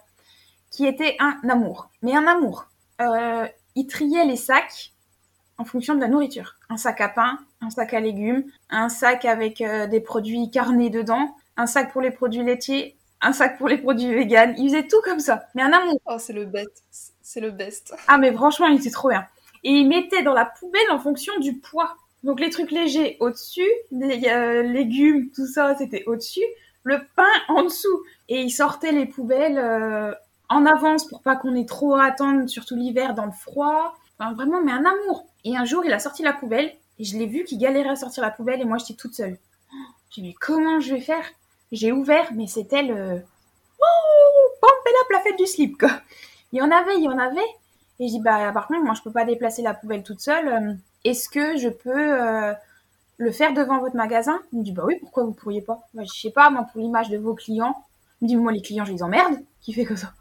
qui 0.69 0.85
était 0.85 1.17
un 1.19 1.37
amour. 1.49 1.89
Mais 2.01 2.15
un 2.15 2.27
amour. 2.27 2.67
Il 3.75 3.87
triait 3.87 4.25
les 4.25 4.35
sacs 4.35 4.91
en 5.61 5.65
fonction 5.65 5.93
de 5.93 5.99
la 5.99 6.07
nourriture. 6.07 6.55
Un 6.69 6.77
sac 6.77 7.01
à 7.01 7.07
pain, 7.07 7.37
un 7.61 7.69
sac 7.69 7.93
à 7.93 7.99
légumes, 7.99 8.43
un 8.71 8.89
sac 8.89 9.25
avec 9.25 9.61
euh, 9.61 9.85
des 9.85 10.01
produits 10.01 10.49
carnés 10.49 10.89
dedans, 10.89 11.35
un 11.55 11.67
sac 11.67 11.91
pour 11.91 12.01
les 12.01 12.09
produits 12.09 12.43
laitiers, 12.43 12.97
un 13.21 13.31
sac 13.31 13.59
pour 13.59 13.67
les 13.67 13.77
produits 13.77 14.11
véganes. 14.11 14.55
Il 14.57 14.69
faisait 14.69 14.87
tout 14.87 15.01
comme 15.03 15.19
ça. 15.19 15.43
Mais 15.53 15.61
un 15.61 15.71
amour. 15.71 16.01
Oh, 16.07 16.15
c'est 16.17 16.33
le 16.33 16.45
best. 16.45 16.83
C'est 17.21 17.41
le 17.41 17.51
best. 17.51 17.93
Ah, 18.07 18.17
mais 18.17 18.33
franchement, 18.33 18.65
il 18.67 18.79
était 18.79 18.89
trop 18.89 19.09
bien. 19.09 19.27
Et 19.63 19.69
il 19.69 19.87
mettait 19.87 20.23
dans 20.23 20.33
la 20.33 20.45
poubelle 20.45 20.89
en 20.89 20.97
fonction 20.97 21.37
du 21.39 21.53
poids. 21.57 21.95
Donc 22.23 22.39
les 22.39 22.49
trucs 22.49 22.71
légers 22.71 23.17
au-dessus, 23.19 23.69
les 23.91 24.29
euh, 24.29 24.63
légumes, 24.63 25.29
tout 25.29 25.45
ça, 25.45 25.75
c'était 25.75 26.03
au-dessus. 26.07 26.41
Le 26.83 27.01
pain 27.15 27.29
en 27.49 27.63
dessous. 27.63 28.01
Et 28.29 28.41
il 28.41 28.49
sortait 28.49 28.91
les 28.91 29.05
poubelles 29.05 29.59
euh, 29.59 30.11
en 30.49 30.65
avance 30.65 31.07
pour 31.07 31.21
pas 31.21 31.35
qu'on 31.35 31.55
ait 31.55 31.67
trop 31.67 31.93
à 31.93 32.05
attendre, 32.05 32.49
surtout 32.49 32.75
l'hiver 32.75 33.13
dans 33.13 33.27
le 33.27 33.31
froid. 33.31 33.95
Enfin, 34.17 34.33
vraiment, 34.33 34.61
mais 34.63 34.71
un 34.71 34.85
amour. 34.85 35.27
Et 35.43 35.57
un 35.57 35.65
jour, 35.65 35.83
il 35.85 35.93
a 35.93 35.99
sorti 35.99 36.23
la 36.23 36.33
poubelle 36.33 36.73
et 36.99 37.03
je 37.03 37.17
l'ai 37.17 37.25
vu 37.25 37.43
qu'il 37.43 37.57
galérait 37.57 37.89
à 37.89 37.95
sortir 37.95 38.23
la 38.23 38.31
poubelle 38.31 38.61
et 38.61 38.65
moi, 38.65 38.77
j'étais 38.77 38.93
toute 38.93 39.15
seule. 39.15 39.37
J'ai 40.11 40.21
dit, 40.21 40.33
comment 40.33 40.79
je 40.79 40.93
vais 40.93 41.01
faire? 41.01 41.25
J'ai 41.71 41.91
ouvert, 41.91 42.31
mais 42.33 42.47
c'était 42.47 42.83
le... 42.83 43.15
Wouh 43.79 44.59
Pompez 44.61 44.91
la 45.11 45.19
fête 45.21 45.37
du 45.37 45.47
slip, 45.47 45.77
quoi. 45.77 45.89
Il 46.51 46.59
y 46.59 46.61
en 46.61 46.69
avait, 46.71 46.95
il 46.97 47.03
y 47.03 47.07
en 47.07 47.17
avait. 47.17 47.39
Et 47.99 48.07
je 48.07 48.13
dis, 48.13 48.19
bah, 48.19 48.51
par 48.51 48.67
contre, 48.67 48.83
moi, 48.83 48.93
je 48.93 49.01
peux 49.01 49.11
pas 49.11 49.25
déplacer 49.25 49.61
la 49.61 49.73
poubelle 49.73 50.03
toute 50.03 50.19
seule. 50.19 50.47
Euh, 50.47 50.73
Est-ce 51.05 51.29
que 51.29 51.57
je 51.57 51.69
peux 51.69 52.21
euh, 52.21 52.53
le 53.17 53.31
faire 53.31 53.53
devant 53.53 53.79
votre 53.79 53.95
magasin? 53.95 54.39
Il 54.51 54.59
me 54.59 54.63
dit, 54.63 54.71
bah 54.71 54.83
oui, 54.85 54.97
pourquoi 54.99 55.23
vous 55.23 55.33
pourriez 55.33 55.61
pas? 55.61 55.87
Bah, 55.93 56.03
Je 56.03 56.19
sais 56.19 56.31
pas, 56.31 56.49
moi, 56.49 56.67
pour 56.71 56.81
l'image 56.81 57.09
de 57.09 57.17
vos 57.17 57.35
clients. 57.35 57.75
Il 58.21 58.25
me 58.25 58.27
dit, 58.29 58.35
moi, 58.35 58.51
les 58.51 58.61
clients, 58.61 58.85
je 58.85 58.91
les 58.93 59.03
emmerde. 59.03 59.39
Qui 59.61 59.73
fait 59.73 59.85
que 59.85 59.95
ça? 59.95 60.13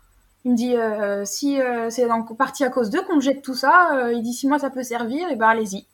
Il 0.45 0.53
me 0.53 0.57
dit, 0.57 0.77
euh, 0.77 1.25
si 1.25 1.61
euh, 1.61 1.91
c'est 1.91 2.11
en 2.11 2.23
partie 2.23 2.65
à 2.65 2.71
cause 2.71 2.89
d'eux 2.89 3.03
qu'on 3.03 3.21
jette 3.21 3.43
tout 3.43 3.55
ça, 3.55 3.95
euh, 3.95 4.13
il 4.13 4.23
dit, 4.23 4.33
si 4.33 4.49
moi, 4.49 4.59
ça 4.59 4.71
peut 4.71 4.83
servir, 4.83 5.29
et 5.31 5.37
bah, 5.37 5.49
allez-y. 5.49 5.87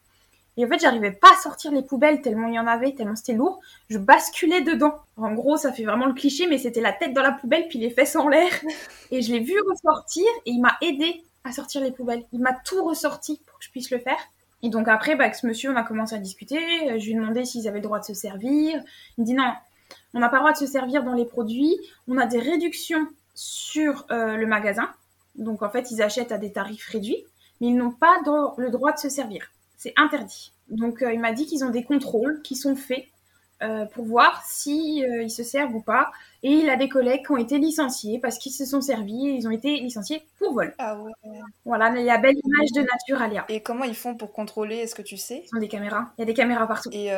Et 0.56 0.64
en 0.64 0.68
fait, 0.68 0.78
j'arrivais 0.78 1.12
pas 1.12 1.32
à 1.32 1.42
sortir 1.42 1.72
les 1.72 1.82
poubelles 1.82 2.22
tellement 2.22 2.48
il 2.48 2.54
y 2.54 2.58
en 2.58 2.66
avait, 2.66 2.92
tellement 2.92 3.16
c'était 3.16 3.34
lourd. 3.34 3.60
Je 3.90 3.98
basculais 3.98 4.62
dedans. 4.62 4.94
En 5.18 5.32
gros, 5.34 5.56
ça 5.58 5.72
fait 5.72 5.84
vraiment 5.84 6.06
le 6.06 6.14
cliché, 6.14 6.46
mais 6.46 6.56
c'était 6.56 6.80
la 6.80 6.92
tête 6.92 7.12
dans 7.12 7.22
la 7.22 7.32
poubelle 7.32 7.66
puis 7.68 7.78
les 7.78 7.90
fesses 7.90 8.16
en 8.16 8.28
l'air. 8.28 8.48
Et 9.10 9.20
je 9.20 9.32
l'ai 9.32 9.40
vu 9.40 9.54
ressortir 9.68 10.24
et 10.46 10.50
il 10.50 10.60
m'a 10.60 10.76
aidé 10.80 11.22
à 11.44 11.52
sortir 11.52 11.82
les 11.82 11.92
poubelles. 11.92 12.24
Il 12.32 12.40
m'a 12.40 12.54
tout 12.64 12.82
ressorti 12.82 13.38
pour 13.46 13.58
que 13.58 13.66
je 13.66 13.70
puisse 13.70 13.90
le 13.90 13.98
faire. 13.98 14.16
Et 14.62 14.70
donc 14.70 14.88
après, 14.88 15.14
bah, 15.14 15.24
avec 15.24 15.36
ce 15.36 15.46
monsieur, 15.46 15.70
on 15.70 15.76
a 15.76 15.82
commencé 15.82 16.14
à 16.14 16.18
discuter. 16.18 16.58
Je 16.98 17.04
lui 17.04 17.12
ai 17.12 17.14
demandé 17.16 17.44
s'ils 17.44 17.68
avaient 17.68 17.78
le 17.78 17.84
droit 17.84 18.00
de 18.00 18.04
se 18.04 18.14
servir. 18.14 18.82
Il 19.18 19.20
me 19.20 19.26
dit 19.26 19.34
non, 19.34 19.52
on 20.14 20.20
n'a 20.20 20.30
pas 20.30 20.36
le 20.36 20.40
droit 20.40 20.52
de 20.52 20.58
se 20.58 20.66
servir 20.66 21.04
dans 21.04 21.12
les 21.12 21.26
produits. 21.26 21.76
On 22.08 22.16
a 22.16 22.24
des 22.24 22.40
réductions 22.40 23.06
sur 23.36 24.06
euh, 24.10 24.36
le 24.36 24.46
magasin. 24.46 24.88
Donc 25.36 25.62
en 25.62 25.70
fait, 25.70 25.92
ils 25.92 26.02
achètent 26.02 26.32
à 26.32 26.38
des 26.38 26.50
tarifs 26.50 26.88
réduits, 26.88 27.22
mais 27.60 27.68
ils 27.68 27.76
n'ont 27.76 27.92
pas 27.92 28.16
le 28.56 28.70
droit 28.70 28.92
de 28.92 28.98
se 28.98 29.08
servir. 29.08 29.52
C'est 29.76 29.92
interdit. 29.96 30.52
Donc 30.68 31.02
euh, 31.02 31.12
il 31.12 31.20
m'a 31.20 31.32
dit 31.32 31.46
qu'ils 31.46 31.64
ont 31.64 31.70
des 31.70 31.84
contrôles 31.84 32.40
qui 32.42 32.56
sont 32.56 32.74
faits 32.74 33.04
euh, 33.62 33.84
pour 33.86 34.04
voir 34.04 34.42
si 34.44 34.98
ils 35.00 35.30
se 35.30 35.42
servent 35.42 35.74
ou 35.74 35.82
pas. 35.82 36.10
Et 36.42 36.50
il 36.50 36.70
a 36.70 36.76
des 36.76 36.88
collègues 36.88 37.24
qui 37.26 37.32
ont 37.32 37.36
été 37.36 37.58
licenciés 37.58 38.18
parce 38.18 38.38
qu'ils 38.38 38.52
se 38.52 38.64
sont 38.64 38.80
servis 38.80 39.28
et 39.28 39.32
ils 39.32 39.46
ont 39.46 39.50
été 39.50 39.80
licenciés 39.80 40.22
pour 40.38 40.54
vol. 40.54 40.74
Ah 40.78 40.98
ouais. 40.98 41.12
Voilà, 41.64 41.90
la 41.90 42.18
belle 42.18 42.36
image 42.42 42.72
de 42.72 42.80
Naturalia. 42.80 43.44
Et 43.48 43.60
comment 43.60 43.84
ils 43.84 43.94
font 43.94 44.14
pour 44.14 44.32
contrôler? 44.32 44.76
Est-ce 44.76 44.94
que 44.94 45.02
tu 45.02 45.16
sais? 45.16 45.44
Ils 45.44 45.56
ont 45.56 45.60
des 45.60 45.68
caméras. 45.68 46.12
Il 46.16 46.22
y 46.22 46.22
a 46.22 46.26
des 46.26 46.34
caméras 46.34 46.66
partout. 46.66 46.90
Et, 46.92 47.10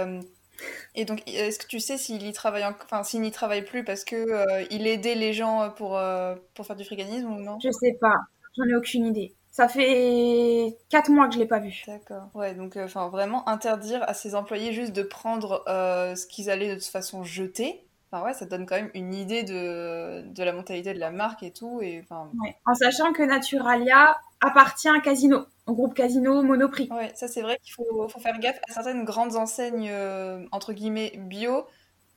et 0.94 1.04
donc, 1.04 1.22
est-ce 1.28 1.58
que 1.58 1.66
tu 1.66 1.80
sais 1.80 1.98
s'il 1.98 2.22
y 2.26 2.32
travaille, 2.32 2.64
en- 2.64 2.74
enfin, 2.84 3.02
s'il 3.04 3.20
n'y 3.22 3.30
travaille 3.30 3.64
plus 3.64 3.84
parce 3.84 4.04
que 4.04 4.16
euh, 4.16 4.66
il 4.70 4.86
aidait 4.86 5.14
les 5.14 5.32
gens 5.32 5.70
pour, 5.70 5.96
euh, 5.96 6.34
pour 6.54 6.66
faire 6.66 6.76
du 6.76 6.84
friganisme 6.84 7.30
ou 7.32 7.40
non? 7.40 7.58
Je 7.62 7.70
sais 7.70 7.92
pas. 8.00 8.16
J'en 8.56 8.64
ai 8.64 8.74
aucune 8.74 9.06
idée. 9.06 9.34
Ça 9.50 9.68
fait 9.68 10.76
4 10.88 11.10
mois 11.10 11.28
que 11.28 11.34
je 11.34 11.38
l'ai 11.38 11.46
pas 11.46 11.60
vu. 11.60 11.74
D'accord. 11.86 12.28
Ouais, 12.34 12.54
donc, 12.54 12.76
euh, 12.76 12.84
enfin, 12.84 13.08
vraiment 13.08 13.48
interdire 13.48 14.02
à 14.08 14.12
ses 14.14 14.34
employés 14.34 14.72
juste 14.72 14.92
de 14.92 15.02
prendre 15.02 15.64
euh, 15.68 16.14
ce 16.16 16.26
qu'ils 16.26 16.50
allaient 16.50 16.68
de 16.68 16.74
toute 16.74 16.84
façon 16.84 17.24
jeter. 17.24 17.86
Enfin, 18.10 18.24
ouais, 18.24 18.34
ça 18.34 18.44
donne 18.46 18.66
quand 18.66 18.76
même 18.76 18.90
une 18.94 19.14
idée 19.14 19.42
de, 19.42 20.22
de 20.26 20.42
la 20.44 20.52
mentalité 20.52 20.92
de 20.94 20.98
la 20.98 21.10
marque 21.10 21.42
et 21.42 21.52
tout. 21.52 21.80
Et 21.82 22.04
Ouais. 22.42 22.56
En 22.66 22.74
sachant 22.74 23.12
que 23.12 23.22
Naturalia 23.22 24.16
appartient 24.40 24.88
à 24.88 25.00
Casino, 25.00 25.46
au 25.66 25.74
groupe 25.74 25.94
Casino 25.94 26.42
Monoprix. 26.42 26.90
ouais, 26.90 27.12
ça 27.14 27.28
c'est 27.28 27.42
vrai 27.42 27.58
qu'il 27.62 27.72
faut, 27.74 28.08
faut 28.08 28.20
faire 28.20 28.38
gaffe 28.38 28.58
à 28.68 28.72
certaines 28.72 29.04
grandes 29.04 29.36
enseignes 29.36 29.88
euh, 29.90 30.44
entre 30.52 30.72
guillemets 30.72 31.12
bio 31.16 31.66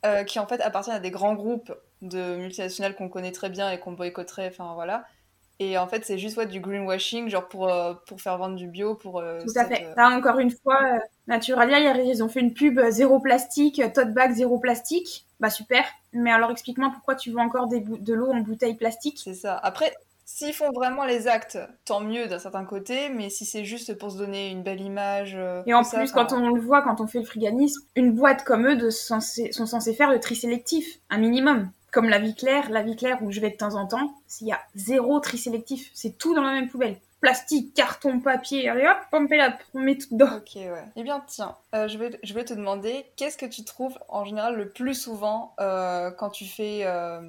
euh, 0.06 0.24
qui 0.26 0.40
en 0.40 0.48
fait 0.48 0.62
appartiennent 0.62 0.98
à 0.98 1.02
des 1.02 1.12
grands 1.12 1.36
groupes 1.36 1.74
de 2.02 2.38
multinationales 2.38 2.96
qu'on 2.96 3.10
connaît 3.10 3.32
très 3.34 3.50
bien 3.50 3.72
et 3.72 3.80
qu'on 3.80 3.94
boycotterait. 3.94 4.50
Enfin 4.50 4.74
voilà. 4.76 5.06
Et 5.60 5.78
en 5.78 5.88
fait, 5.88 6.06
c'est 6.06 6.20
juste 6.20 6.38
ouais, 6.38 6.48
du 6.48 6.60
greenwashing, 6.60 7.30
genre 7.30 7.48
pour, 7.50 7.70
euh, 7.70 7.94
pour 8.08 8.22
faire 8.22 8.38
vendre 8.38 8.56
du 8.58 8.68
bio, 8.68 8.96
pour 8.96 9.22
Tout 9.44 9.52
à 9.58 9.66
cette, 9.66 9.68
fait. 9.68 9.86
euh, 9.86 9.96
Là, 9.96 10.10
encore 10.10 10.40
une 10.40 10.52
fois, 10.52 10.80
Naturalia, 11.28 11.80
ils- 12.02 12.24
ont 12.24 12.30
fait 12.30 12.40
une 12.40 12.54
pub 12.54 12.80
zéro 12.90 13.20
plastique, 13.20 13.82
tote 13.94 14.14
bag 14.14 14.32
zéro 14.34 14.58
plastique. 14.60 15.26
Bah 15.40 15.50
super. 15.50 15.84
Mais 16.14 16.32
alors 16.32 16.52
explique-moi 16.52 16.92
pourquoi 16.94 17.16
tu 17.16 17.32
veux 17.32 17.40
encore 17.40 17.68
des 17.68 17.82
de 17.82 18.14
l'eau 18.14 18.32
en 18.32 18.42
bouteille 18.42 18.76
plastique. 18.76 19.20
C'est 19.24 19.34
ça. 19.34 19.56
Après, 19.58 19.94
s'ils 20.36 20.54
font 20.54 20.72
vraiment 20.72 21.06
les 21.06 21.28
actes, 21.28 21.58
tant 21.86 22.00
mieux 22.02 22.28
d'un 22.28 22.40
certain 22.40 22.66
côté, 22.66 23.10
mais 23.10 23.30
si 23.30 23.46
c'est 23.46 23.66
juste 23.66 23.98
pour 23.98 24.12
se 24.12 24.18
donner 24.18 24.50
une 24.50 24.64
belle 24.64 24.82
image. 24.82 25.34
euh, 25.36 25.64
Et 25.66 25.74
en 25.74 25.84
ça, 25.84 25.98
plus, 25.98 26.12
enfin, 26.12 26.26
quand 26.26 26.36
on 26.38 26.50
le 26.50 26.62
voit, 26.62 26.82
quand 26.82 27.02
on 27.02 27.08
fait 27.08 27.20
le 27.20 27.26
friganisme, 27.26 27.82
une 27.96 28.12
boîte 28.12 28.44
comme 28.44 28.68
eux 28.68 28.76
de 28.76 28.90
censé- 28.90 29.52
sont 29.52 29.66
censés 29.66 29.94
faire 29.94 30.12
le 30.12 30.20
tri 30.20 30.36
sélectif, 30.36 30.86
un 31.10 31.18
minimum. 31.18 31.70
Comme 31.92 32.08
la 32.10 32.20
vie 32.20 32.36
claire, 32.36 32.70
la 32.70 32.84
vie 32.84 32.96
claire 32.96 33.22
où 33.22 33.32
je 33.32 33.42
vais 33.42 33.50
de 33.50 33.58
temps 33.58 33.76
en 33.76 33.86
temps, 33.88 34.14
s'il 34.28 34.48
y 34.48 34.54
a 34.54 34.62
zéro 34.76 35.20
tri 35.20 35.38
sélectif, 35.38 35.90
c'est 35.94 36.18
tout 36.18 36.34
dans 36.34 36.44
la 36.44 36.54
même 36.54 36.70
poubelle. 36.70 36.98
Plastique, 37.22 37.76
carton, 37.76 38.20
papier, 38.20 38.68
allez 38.68 38.88
hop, 38.88 38.98
pompez 39.12 39.38
là, 39.38 39.56
on 39.76 39.80
met 39.80 39.96
tout 39.96 40.08
dedans. 40.12 40.38
Ok, 40.38 40.56
ouais. 40.56 40.84
Eh 40.96 41.04
bien, 41.04 41.24
tiens, 41.28 41.56
euh, 41.76 41.88
je, 41.88 42.00
vais, 42.00 42.20
je 42.24 42.34
vais 42.34 42.44
te 42.44 42.56
demander, 42.56 43.06
qu'est-ce 43.16 43.38
que 43.38 43.46
tu 43.46 43.64
trouves 43.64 43.96
en 44.10 44.26
général 44.26 44.56
le 44.56 44.70
plus 44.70 44.96
souvent 44.96 45.54
euh, 45.60 46.10
quand 46.10 46.32
tu 46.32 46.46
fais 46.46 46.82
euh, 46.84 47.22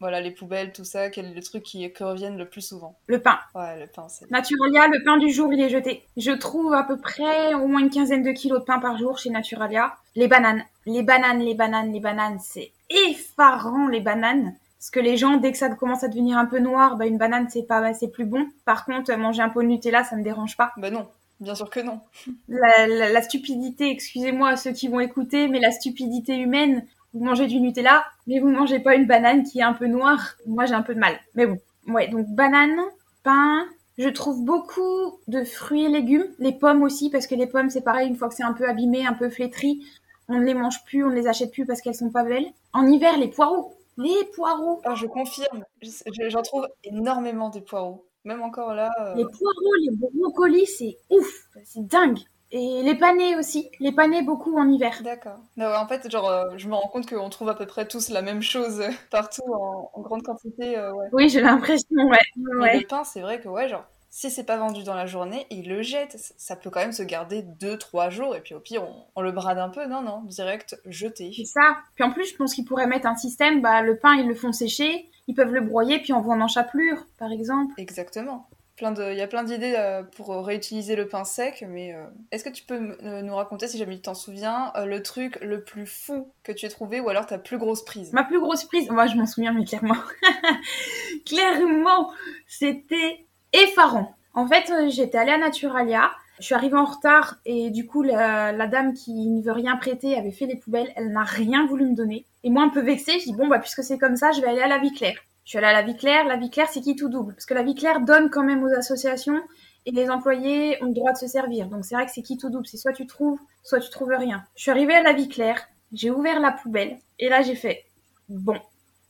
voilà, 0.00 0.20
les 0.20 0.32
poubelles, 0.32 0.72
tout 0.72 0.84
ça 0.84 1.08
Quel 1.08 1.26
est 1.26 1.34
le 1.34 1.42
truc 1.42 1.62
qui, 1.62 1.90
qui 1.90 2.04
reviennent 2.04 2.36
le 2.36 2.46
plus 2.46 2.60
souvent? 2.60 2.94
Le 3.06 3.22
pain. 3.22 3.38
Ouais, 3.54 3.80
le 3.80 3.86
pain, 3.86 4.06
c'est... 4.08 4.30
Naturalia, 4.30 4.86
le 4.88 5.02
pain 5.02 5.16
du 5.16 5.30
jour, 5.30 5.50
il 5.50 5.62
est 5.62 5.70
jeté. 5.70 6.04
Je 6.18 6.32
trouve 6.32 6.74
à 6.74 6.82
peu 6.82 6.98
près 6.98 7.54
au 7.54 7.66
moins 7.68 7.80
une 7.80 7.90
quinzaine 7.90 8.22
de 8.22 8.32
kilos 8.32 8.60
de 8.60 8.64
pain 8.66 8.80
par 8.80 8.98
jour 8.98 9.18
chez 9.18 9.30
Naturalia. 9.30 9.96
Les 10.14 10.28
bananes. 10.28 10.62
Les 10.84 11.02
bananes, 11.02 11.40
les 11.40 11.54
bananes, 11.54 11.90
les 11.90 12.00
bananes, 12.00 12.38
c'est 12.42 12.70
effarant 12.90 13.88
les 13.88 14.00
bananes. 14.00 14.54
Parce 14.78 14.90
que 14.90 15.00
les 15.00 15.16
gens, 15.16 15.36
dès 15.38 15.52
que 15.52 15.58
ça 15.58 15.68
commence 15.70 16.04
à 16.04 16.08
devenir 16.08 16.38
un 16.38 16.46
peu 16.46 16.58
noir, 16.60 16.96
bah 16.96 17.06
une 17.06 17.18
banane 17.18 17.48
c'est 17.50 17.64
pas, 17.64 17.92
c'est 17.94 18.08
plus 18.08 18.26
bon. 18.26 18.46
Par 18.64 18.84
contre, 18.84 19.12
manger 19.16 19.42
un 19.42 19.48
pot 19.48 19.62
de 19.62 19.66
Nutella, 19.66 20.04
ça 20.04 20.16
me 20.16 20.22
dérange 20.22 20.56
pas. 20.56 20.72
Bah 20.76 20.90
non, 20.90 21.08
bien 21.40 21.54
sûr 21.54 21.68
que 21.68 21.80
non. 21.80 22.00
La, 22.48 22.86
la- 22.86 23.10
la 23.10 23.22
stupidité, 23.22 23.90
excusez-moi 23.90 24.56
ceux 24.56 24.72
qui 24.72 24.88
vont 24.88 25.00
écouter, 25.00 25.48
mais 25.48 25.60
la 25.60 25.70
stupidité 25.72 26.36
humaine, 26.36 26.84
vous 27.12 27.24
mangez 27.24 27.46
du 27.46 27.60
Nutella, 27.60 28.04
mais 28.26 28.38
vous 28.38 28.48
mangez 28.50 28.78
pas 28.80 28.94
une 28.94 29.06
banane 29.06 29.42
qui 29.42 29.58
est 29.58 29.62
un 29.62 29.72
peu 29.72 29.86
noire. 29.86 30.34
Moi, 30.46 30.66
j'ai 30.66 30.74
un 30.74 30.82
peu 30.82 30.94
de 30.94 31.00
mal. 31.00 31.18
Mais 31.34 31.46
bon. 31.46 31.58
Ouais, 31.88 32.08
donc 32.08 32.26
banane, 32.28 32.78
pain. 33.24 33.64
Je 33.96 34.08
trouve 34.08 34.44
beaucoup 34.44 35.18
de 35.26 35.42
fruits 35.42 35.84
et 35.86 35.88
légumes. 35.88 36.26
Les 36.38 36.52
pommes 36.52 36.82
aussi, 36.82 37.10
parce 37.10 37.26
que 37.26 37.34
les 37.34 37.46
pommes, 37.48 37.70
c'est 37.70 37.80
pareil, 37.82 38.08
une 38.08 38.16
fois 38.16 38.28
que 38.28 38.34
c'est 38.34 38.44
un 38.44 38.52
peu 38.52 38.68
abîmé, 38.68 39.04
un 39.06 39.14
peu 39.14 39.28
flétri, 39.28 39.84
on 40.28 40.34
ne 40.38 40.44
les 40.44 40.54
mange 40.54 40.84
plus, 40.84 41.02
on 41.04 41.08
ne 41.10 41.14
les 41.14 41.26
achète 41.26 41.50
plus 41.50 41.66
parce 41.66 41.80
qu'elles 41.80 41.94
sont 41.96 42.10
pas 42.10 42.22
belles. 42.24 42.46
En 42.72 42.86
hiver, 42.86 43.16
les 43.18 43.28
poireaux. 43.28 43.74
Les 43.98 44.24
poireaux. 44.34 44.80
Alors, 44.84 44.96
je 44.96 45.06
confirme, 45.06 45.64
je- 45.82 45.90
je- 46.06 46.28
j'en 46.30 46.42
trouve 46.42 46.66
énormément 46.84 47.50
des 47.50 47.60
poireaux. 47.60 48.06
Même 48.24 48.42
encore 48.42 48.74
là... 48.74 48.90
euh, 49.00 49.14
Les 49.14 49.24
poireaux, 49.24 49.74
les 49.82 49.90
brocolis, 49.96 50.66
c'est 50.66 50.96
ouf. 51.10 51.48
C'est 51.64 51.86
dingue. 51.86 52.18
Et 52.50 52.82
les 52.82 52.94
panais 52.94 53.36
aussi. 53.36 53.70
Les 53.80 53.92
panais 53.92 54.22
beaucoup 54.22 54.56
en 54.58 54.68
hiver. 54.68 55.00
D'accord. 55.02 55.38
En 55.60 55.86
fait, 55.86 56.10
genre, 56.10 56.28
euh, 56.30 56.44
je 56.56 56.66
me 56.68 56.74
rends 56.74 56.88
compte 56.88 57.06
qu'on 57.08 57.28
trouve 57.28 57.48
à 57.50 57.54
peu 57.54 57.66
près 57.66 57.86
tous 57.86 58.08
la 58.08 58.22
même 58.22 58.40
chose 58.42 58.80
euh, 58.80 58.88
partout 59.10 59.42
en, 59.52 59.90
en 59.92 60.00
grande 60.00 60.22
quantité, 60.22 60.78
euh, 60.78 60.92
ouais. 60.94 61.08
Oui, 61.12 61.28
j'ai 61.28 61.40
l'impression, 61.42 61.86
ouais. 62.08 62.18
Ouais. 62.60 62.78
le 62.80 62.86
pain, 62.86 63.04
c'est 63.04 63.20
vrai 63.20 63.40
que, 63.40 63.48
ouais, 63.48 63.68
genre, 63.68 63.84
si 64.10 64.30
c'est 64.30 64.44
pas 64.44 64.56
vendu 64.56 64.82
dans 64.84 64.94
la 64.94 65.06
journée, 65.06 65.46
ils 65.50 65.68
le 65.68 65.82
jettent. 65.82 66.16
C- 66.18 66.34
Ça 66.36 66.56
peut 66.56 66.70
quand 66.70 66.80
même 66.80 66.92
se 66.92 67.02
garder 67.02 67.42
2-3 67.42 68.10
jours, 68.10 68.34
et 68.36 68.40
puis 68.40 68.54
au 68.54 68.60
pire, 68.60 68.82
on, 68.84 69.04
on 69.16 69.20
le 69.22 69.32
brade 69.32 69.58
un 69.58 69.68
peu. 69.68 69.86
Non, 69.86 70.02
non, 70.02 70.22
direct, 70.22 70.80
jeté. 70.86 71.32
C'est 71.36 71.44
ça. 71.44 71.76
Puis 71.94 72.04
en 72.04 72.10
plus, 72.10 72.26
je 72.30 72.36
pense 72.36 72.54
qu'ils 72.54 72.64
pourraient 72.64 72.86
mettre 72.86 73.06
un 73.06 73.16
système, 73.16 73.60
bah, 73.60 73.82
le 73.82 73.96
pain, 73.98 74.14
ils 74.14 74.26
le 74.26 74.34
font 74.34 74.52
sécher, 74.52 75.08
ils 75.26 75.34
peuvent 75.34 75.52
le 75.52 75.60
broyer, 75.60 75.98
puis 76.00 76.12
on 76.12 76.20
vend 76.20 76.40
en 76.40 76.48
chapelure, 76.48 77.06
par 77.18 77.30
exemple. 77.32 77.74
Exactement. 77.76 78.48
Il 78.80 79.14
y 79.16 79.20
a 79.22 79.26
plein 79.26 79.42
d'idées 79.42 79.74
euh, 79.76 80.04
pour 80.04 80.28
réutiliser 80.46 80.94
le 80.94 81.08
pain 81.08 81.24
sec, 81.24 81.64
mais 81.68 81.92
euh, 81.94 82.04
est-ce 82.30 82.44
que 82.44 82.48
tu 82.48 82.62
peux 82.62 82.96
euh, 83.02 83.22
nous 83.22 83.34
raconter, 83.34 83.66
si 83.66 83.76
jamais 83.76 83.96
tu 83.96 84.02
t'en 84.02 84.14
souviens, 84.14 84.72
le 84.76 85.02
truc 85.02 85.36
le 85.42 85.64
plus 85.64 85.84
fou 85.84 86.32
que 86.44 86.52
tu 86.52 86.64
aies 86.64 86.68
trouvé, 86.68 87.00
ou 87.00 87.08
alors 87.08 87.26
ta 87.26 87.38
plus 87.38 87.58
grosse 87.58 87.84
prise? 87.84 88.12
Ma 88.12 88.22
plus 88.22 88.38
grosse 88.38 88.62
prise, 88.66 88.88
moi 88.88 89.08
je 89.08 89.16
m'en 89.16 89.26
souviens, 89.26 89.52
mais 89.52 89.64
clairement. 89.64 89.96
clairement, 91.26 92.12
c'était 92.46 93.26
effarant. 93.52 94.14
En 94.34 94.46
fait, 94.46 94.70
euh, 94.70 94.88
j'étais 94.88 95.18
allée 95.18 95.32
à 95.32 95.38
Naturalia, 95.38 96.10
je 96.38 96.44
suis 96.44 96.54
arrivée 96.54 96.76
en 96.76 96.84
retard, 96.84 97.36
et 97.44 97.70
du 97.70 97.86
coup, 97.86 98.02
la, 98.02 98.66
dame 98.66 98.94
qui 98.94 99.12
ne 99.28 99.42
veut 99.42 99.52
rien 99.52 99.76
prêter 99.76 100.16
avait 100.16 100.30
fait 100.30 100.46
les 100.46 100.56
poubelles, 100.56 100.92
elle 100.96 101.10
n'a 101.10 101.24
rien 101.24 101.66
voulu 101.66 101.86
me 101.86 101.96
donner. 101.96 102.26
Et 102.44 102.50
moi, 102.50 102.62
un 102.62 102.68
peu 102.68 102.80
vexée, 102.80 103.18
je 103.18 103.24
dis, 103.24 103.34
bon, 103.34 103.48
bah, 103.48 103.58
puisque 103.58 103.82
c'est 103.82 103.98
comme 103.98 104.16
ça, 104.16 104.30
je 104.32 104.40
vais 104.40 104.48
aller 104.48 104.60
à 104.60 104.68
la 104.68 104.78
vie 104.78 104.92
claire. 104.92 105.18
Je 105.44 105.52
suis 105.52 105.58
allée 105.58 105.66
à 105.68 105.72
la 105.72 105.82
vie 105.82 105.96
claire. 105.96 106.26
La 106.26 106.36
vie 106.36 106.50
claire, 106.50 106.68
c'est 106.70 106.82
qui 106.82 106.94
tout 106.94 107.08
double? 107.08 107.32
Parce 107.32 107.46
que 107.46 107.54
la 107.54 107.62
vie 107.62 107.74
claire 107.74 108.00
donne 108.02 108.28
quand 108.28 108.44
même 108.44 108.62
aux 108.62 108.72
associations 108.74 109.40
et 109.86 109.92
les 109.92 110.10
employés 110.10 110.76
ont 110.82 110.88
le 110.88 110.92
droit 110.92 111.12
de 111.12 111.16
se 111.16 111.26
servir. 111.26 111.68
Donc 111.68 111.86
c'est 111.86 111.94
vrai 111.94 112.04
que 112.04 112.12
c'est 112.12 112.20
qui 112.20 112.36
tout 112.36 112.50
double? 112.50 112.66
C'est 112.66 112.76
soit 112.76 112.92
tu 112.92 113.06
trouves, 113.06 113.40
soit 113.62 113.80
tu 113.80 113.88
trouves 113.88 114.10
rien. 114.10 114.44
Je 114.56 114.62
suis 114.62 114.70
arrivée 114.70 114.94
à 114.94 115.02
la 115.02 115.14
vie 115.14 115.28
claire, 115.28 115.66
j'ai 115.90 116.10
ouvert 116.10 116.38
la 116.40 116.52
poubelle 116.52 116.98
et 117.18 117.30
là 117.30 117.40
j'ai 117.40 117.54
fait 117.54 117.86
bon, 118.28 118.58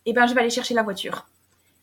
eh 0.07 0.13
ben 0.13 0.29
je 0.29 0.35
vais 0.35 0.43
aller 0.43 0.51
chercher 0.51 0.75
la 0.75 0.85
voiture. 0.85 1.27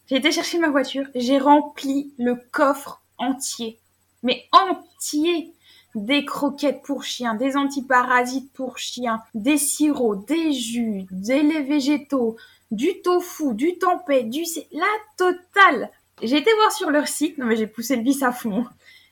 J'ai 0.08 0.18
été 0.18 0.32
chercher 0.32 0.60
ma 0.60 0.70
voiture, 0.70 1.08
j'ai 1.16 1.40
rempli 1.40 2.14
le 2.20 2.36
coffre 2.52 3.02
entier, 3.18 3.80
mais 4.22 4.48
entier 4.52 5.52
des 5.96 6.26
croquettes 6.26 6.84
pour 6.84 7.04
chiens, 7.04 7.34
des 7.34 7.58
antiparasites 7.58 8.52
pour 8.54 8.78
chiens, 8.78 9.24
des 9.34 9.58
sirops, 9.58 10.26
des 10.28 10.54
jus, 10.54 11.08
des 11.10 11.42
laits 11.42 11.68
végétaux, 11.68 12.36
du 12.70 13.02
tofu, 13.02 13.56
du 13.56 13.80
tempeh, 13.80 14.24
du... 14.24 14.44
La 14.74 14.86
totale 15.18 15.90
J'ai 16.22 16.38
été 16.38 16.54
voir 16.54 16.72
sur 16.72 16.92
leur 16.92 17.08
site, 17.08 17.40
non 17.40 17.48
mais 17.48 17.56
j'ai 17.56 17.68
poussé 17.68 17.96
le 17.96 18.04
vis 18.04 18.22
à 18.22 18.32
fond, 18.32 18.66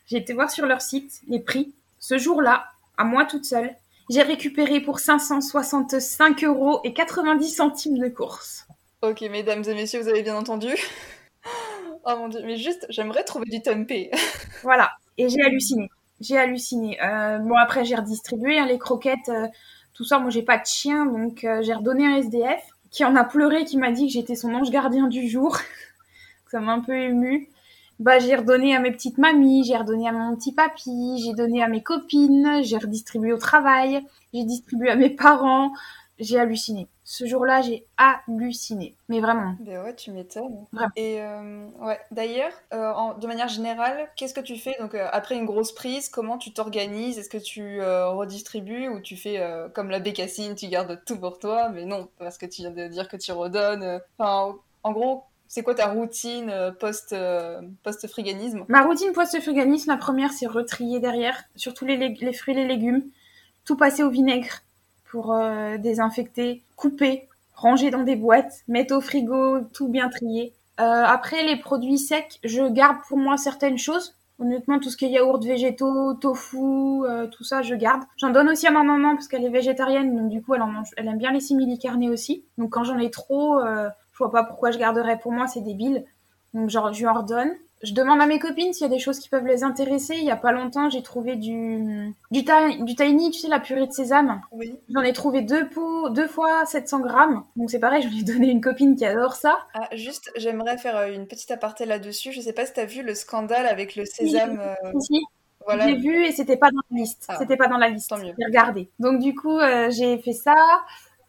j'ai 0.06 0.18
été 0.18 0.32
voir 0.32 0.50
sur 0.50 0.66
leur 0.66 0.80
site 0.80 1.22
les 1.26 1.40
prix. 1.40 1.72
Ce 1.98 2.18
jour-là, 2.18 2.66
à 2.98 3.04
moi 3.04 3.24
toute 3.24 3.46
seule, 3.46 3.74
j'ai 4.10 4.22
récupéré 4.22 4.80
pour 4.80 5.00
565 5.00 6.44
euros 6.44 6.80
et 6.84 6.92
90 6.92 7.48
centimes 7.48 7.98
de 7.98 8.08
course. 8.08 8.63
Ok, 9.04 9.20
mesdames 9.30 9.62
et 9.66 9.74
messieurs, 9.74 10.00
vous 10.00 10.08
avez 10.08 10.22
bien 10.22 10.34
entendu 10.34 10.68
Oh 12.06 12.16
mon 12.16 12.28
dieu, 12.28 12.40
mais 12.42 12.56
juste, 12.56 12.86
j'aimerais 12.88 13.22
trouver 13.22 13.44
du 13.44 13.60
tempeh. 13.60 14.10
voilà, 14.62 14.92
et 15.18 15.28
j'ai 15.28 15.42
halluciné. 15.42 15.90
J'ai 16.20 16.38
halluciné. 16.38 16.98
Euh, 17.04 17.38
bon, 17.38 17.54
après, 17.56 17.84
j'ai 17.84 17.96
redistribué 17.96 18.58
hein, 18.58 18.66
les 18.66 18.78
croquettes, 18.78 19.28
euh, 19.28 19.46
tout 19.92 20.04
ça. 20.04 20.18
Moi, 20.18 20.30
j'ai 20.30 20.40
pas 20.40 20.56
de 20.56 20.64
chien, 20.64 21.04
donc 21.04 21.44
euh, 21.44 21.60
j'ai 21.60 21.74
redonné 21.74 22.06
un 22.06 22.16
SDF 22.16 22.62
qui 22.90 23.04
en 23.04 23.14
a 23.14 23.24
pleuré, 23.24 23.66
qui 23.66 23.76
m'a 23.76 23.90
dit 23.90 24.06
que 24.06 24.12
j'étais 24.14 24.36
son 24.36 24.54
ange 24.54 24.70
gardien 24.70 25.06
du 25.06 25.28
jour. 25.28 25.58
ça 26.50 26.60
m'a 26.60 26.72
un 26.72 26.80
peu 26.80 26.98
ému. 26.98 27.50
Bah, 27.98 28.18
j'ai 28.18 28.36
redonné 28.36 28.74
à 28.74 28.80
mes 28.80 28.90
petites 28.90 29.18
mamies, 29.18 29.64
j'ai 29.64 29.76
redonné 29.76 30.08
à 30.08 30.12
mon 30.12 30.34
petit 30.34 30.54
papy, 30.54 31.22
j'ai 31.22 31.34
donné 31.34 31.62
à 31.62 31.68
mes 31.68 31.82
copines, 31.82 32.60
j'ai 32.62 32.78
redistribué 32.78 33.34
au 33.34 33.38
travail, 33.38 34.02
j'ai 34.32 34.44
distribué 34.44 34.88
à 34.88 34.96
mes 34.96 35.10
parents. 35.10 35.72
J'ai 36.18 36.38
halluciné. 36.38 36.88
Ce 37.06 37.26
jour-là, 37.26 37.60
j'ai 37.60 37.86
halluciné. 37.98 38.96
Mais 39.10 39.20
vraiment. 39.20 39.54
Ben 39.60 39.82
ouais, 39.82 39.94
tu 39.94 40.10
m'étonnes. 40.10 40.64
Et 40.96 41.20
euh, 41.20 41.66
ouais, 41.80 42.00
d'ailleurs, 42.10 42.52
euh, 42.72 43.12
de 43.20 43.26
manière 43.26 43.48
générale, 43.48 44.08
qu'est-ce 44.16 44.32
que 44.32 44.40
tu 44.40 44.56
fais 44.56 44.74
Donc, 44.80 44.94
euh, 44.94 45.06
après 45.12 45.36
une 45.36 45.44
grosse 45.44 45.72
prise, 45.72 46.08
comment 46.08 46.38
tu 46.38 46.54
t'organises? 46.54 47.18
Est-ce 47.18 47.28
que 47.28 47.36
tu 47.36 47.82
redistribues 47.82 48.88
ou 48.88 49.00
tu 49.00 49.16
fais 49.16 49.38
comme 49.74 49.90
la 49.90 50.00
bécassine, 50.00 50.54
tu 50.54 50.68
gardes 50.68 51.02
tout 51.04 51.18
pour 51.18 51.38
toi? 51.38 51.68
Mais 51.68 51.84
non, 51.84 52.08
parce 52.18 52.38
que 52.38 52.46
tu 52.46 52.62
viens 52.62 52.70
de 52.70 52.88
dire 52.88 53.08
que 53.08 53.18
tu 53.18 53.32
redonnes. 53.32 54.00
Enfin, 54.18 54.56
en 54.82 54.92
gros, 54.92 55.24
c'est 55.46 55.62
quoi 55.62 55.74
ta 55.74 55.88
routine 55.88 56.74
post, 56.80 57.14
post-friganisme? 57.82 58.64
Ma 58.68 58.82
routine 58.82 59.12
post-friganisme, 59.12 59.90
la 59.90 59.98
première, 59.98 60.32
c'est 60.32 60.46
retrier 60.46 61.00
derrière, 61.00 61.44
surtout 61.54 61.84
les, 61.84 61.96
les 61.96 62.32
fruits 62.32 62.54
et 62.54 62.56
les 62.56 62.66
légumes, 62.66 63.02
tout 63.66 63.76
passer 63.76 64.02
au 64.02 64.10
vinaigre 64.10 64.63
pour 65.14 65.32
euh, 65.32 65.78
désinfecter, 65.78 66.60
couper, 66.74 67.28
ranger 67.54 67.92
dans 67.92 68.02
des 68.02 68.16
boîtes, 68.16 68.64
mettre 68.66 68.96
au 68.96 69.00
frigo, 69.00 69.60
tout 69.72 69.86
bien 69.86 70.08
trié. 70.08 70.52
Euh, 70.80 71.04
après, 71.06 71.44
les 71.44 71.54
produits 71.54 71.98
secs, 71.98 72.40
je 72.42 72.68
garde 72.68 72.96
pour 73.06 73.16
moi 73.16 73.36
certaines 73.36 73.78
choses. 73.78 74.16
Honnêtement, 74.40 74.80
tout 74.80 74.90
ce 74.90 74.96
qui 74.96 75.04
est 75.04 75.10
yaourt 75.10 75.44
végétaux, 75.44 76.14
tofu, 76.14 76.56
euh, 76.58 77.28
tout 77.28 77.44
ça, 77.44 77.62
je 77.62 77.76
garde. 77.76 78.02
J'en 78.16 78.30
donne 78.30 78.48
aussi 78.48 78.66
à 78.66 78.72
ma 78.72 78.82
maman 78.82 79.14
parce 79.14 79.28
qu'elle 79.28 79.44
est 79.44 79.50
végétarienne, 79.50 80.16
donc 80.16 80.30
du 80.30 80.42
coup, 80.42 80.56
elle 80.56 80.62
en 80.62 80.66
mange, 80.66 80.90
elle 80.96 81.06
aime 81.06 81.18
bien 81.18 81.30
les 81.30 81.38
simili 81.38 81.78
carnés 81.78 82.10
aussi. 82.10 82.44
Donc 82.58 82.70
quand 82.70 82.82
j'en 82.82 82.98
ai 82.98 83.12
trop, 83.12 83.60
je 83.60 84.18
vois 84.18 84.32
pas 84.32 84.42
pourquoi 84.42 84.72
je 84.72 84.78
garderais 84.80 85.20
pour 85.20 85.30
moi, 85.30 85.46
c'est 85.46 85.60
débile. 85.60 86.04
Donc 86.54 86.70
genre, 86.70 86.92
je 86.92 86.98
lui 86.98 87.06
en 87.06 87.14
redonne 87.14 87.52
je 87.84 87.92
demande 87.92 88.20
à 88.20 88.26
mes 88.26 88.38
copines 88.38 88.72
s'il 88.72 88.82
y 88.82 88.86
a 88.86 88.92
des 88.92 88.98
choses 88.98 89.18
qui 89.18 89.28
peuvent 89.28 89.46
les 89.46 89.62
intéresser. 89.62 90.14
Il 90.16 90.24
y 90.24 90.30
a 90.30 90.36
pas 90.36 90.52
longtemps, 90.52 90.88
j'ai 90.88 91.02
trouvé 91.02 91.36
du 91.36 92.14
du, 92.30 92.44
tiny, 92.44 93.30
tu 93.30 93.40
sais, 93.40 93.48
la 93.48 93.60
purée 93.60 93.86
de 93.86 93.92
sésame. 93.92 94.40
Oui. 94.52 94.78
J'en 94.88 95.02
ai 95.02 95.12
trouvé 95.12 95.42
deux 95.42 95.68
pots, 95.68 96.08
deux 96.08 96.26
fois 96.26 96.64
700 96.64 97.00
grammes. 97.00 97.44
Donc 97.56 97.70
c'est 97.70 97.78
pareil, 97.78 98.02
j'en 98.02 98.18
ai 98.18 98.22
donné 98.22 98.50
une 98.50 98.60
copine 98.60 98.96
qui 98.96 99.04
adore 99.04 99.34
ça. 99.34 99.58
Ah, 99.74 99.88
juste, 99.92 100.30
j'aimerais 100.36 100.78
faire 100.78 100.96
euh, 100.96 101.12
une 101.12 101.26
petite 101.26 101.50
aparté 101.50 101.84
là-dessus. 101.84 102.32
Je 102.32 102.40
sais 102.40 102.52
pas 102.52 102.66
si 102.66 102.72
tu 102.72 102.80
as 102.80 102.86
vu 102.86 103.02
le 103.02 103.14
scandale 103.14 103.66
avec 103.66 103.96
le 103.96 104.04
sésame. 104.06 104.60
Oui. 104.94 105.18
Euh, 105.18 105.18
voilà. 105.66 105.86
J'ai 105.86 105.96
vu 105.96 106.24
et 106.24 106.32
c'était 106.32 106.56
pas 106.56 106.70
dans 106.70 106.82
la 106.90 106.98
liste. 106.98 107.26
Ah. 107.28 107.36
C'était 107.38 107.56
pas 107.56 107.68
dans 107.68 107.78
la 107.78 107.88
liste. 107.88 108.10
Tant 108.10 108.18
mieux. 108.18 108.34
J'ai 108.38 108.44
regardé. 108.44 108.88
Donc 108.98 109.20
du 109.20 109.34
coup, 109.34 109.58
euh, 109.58 109.90
j'ai 109.90 110.18
fait 110.18 110.32
ça. 110.32 110.54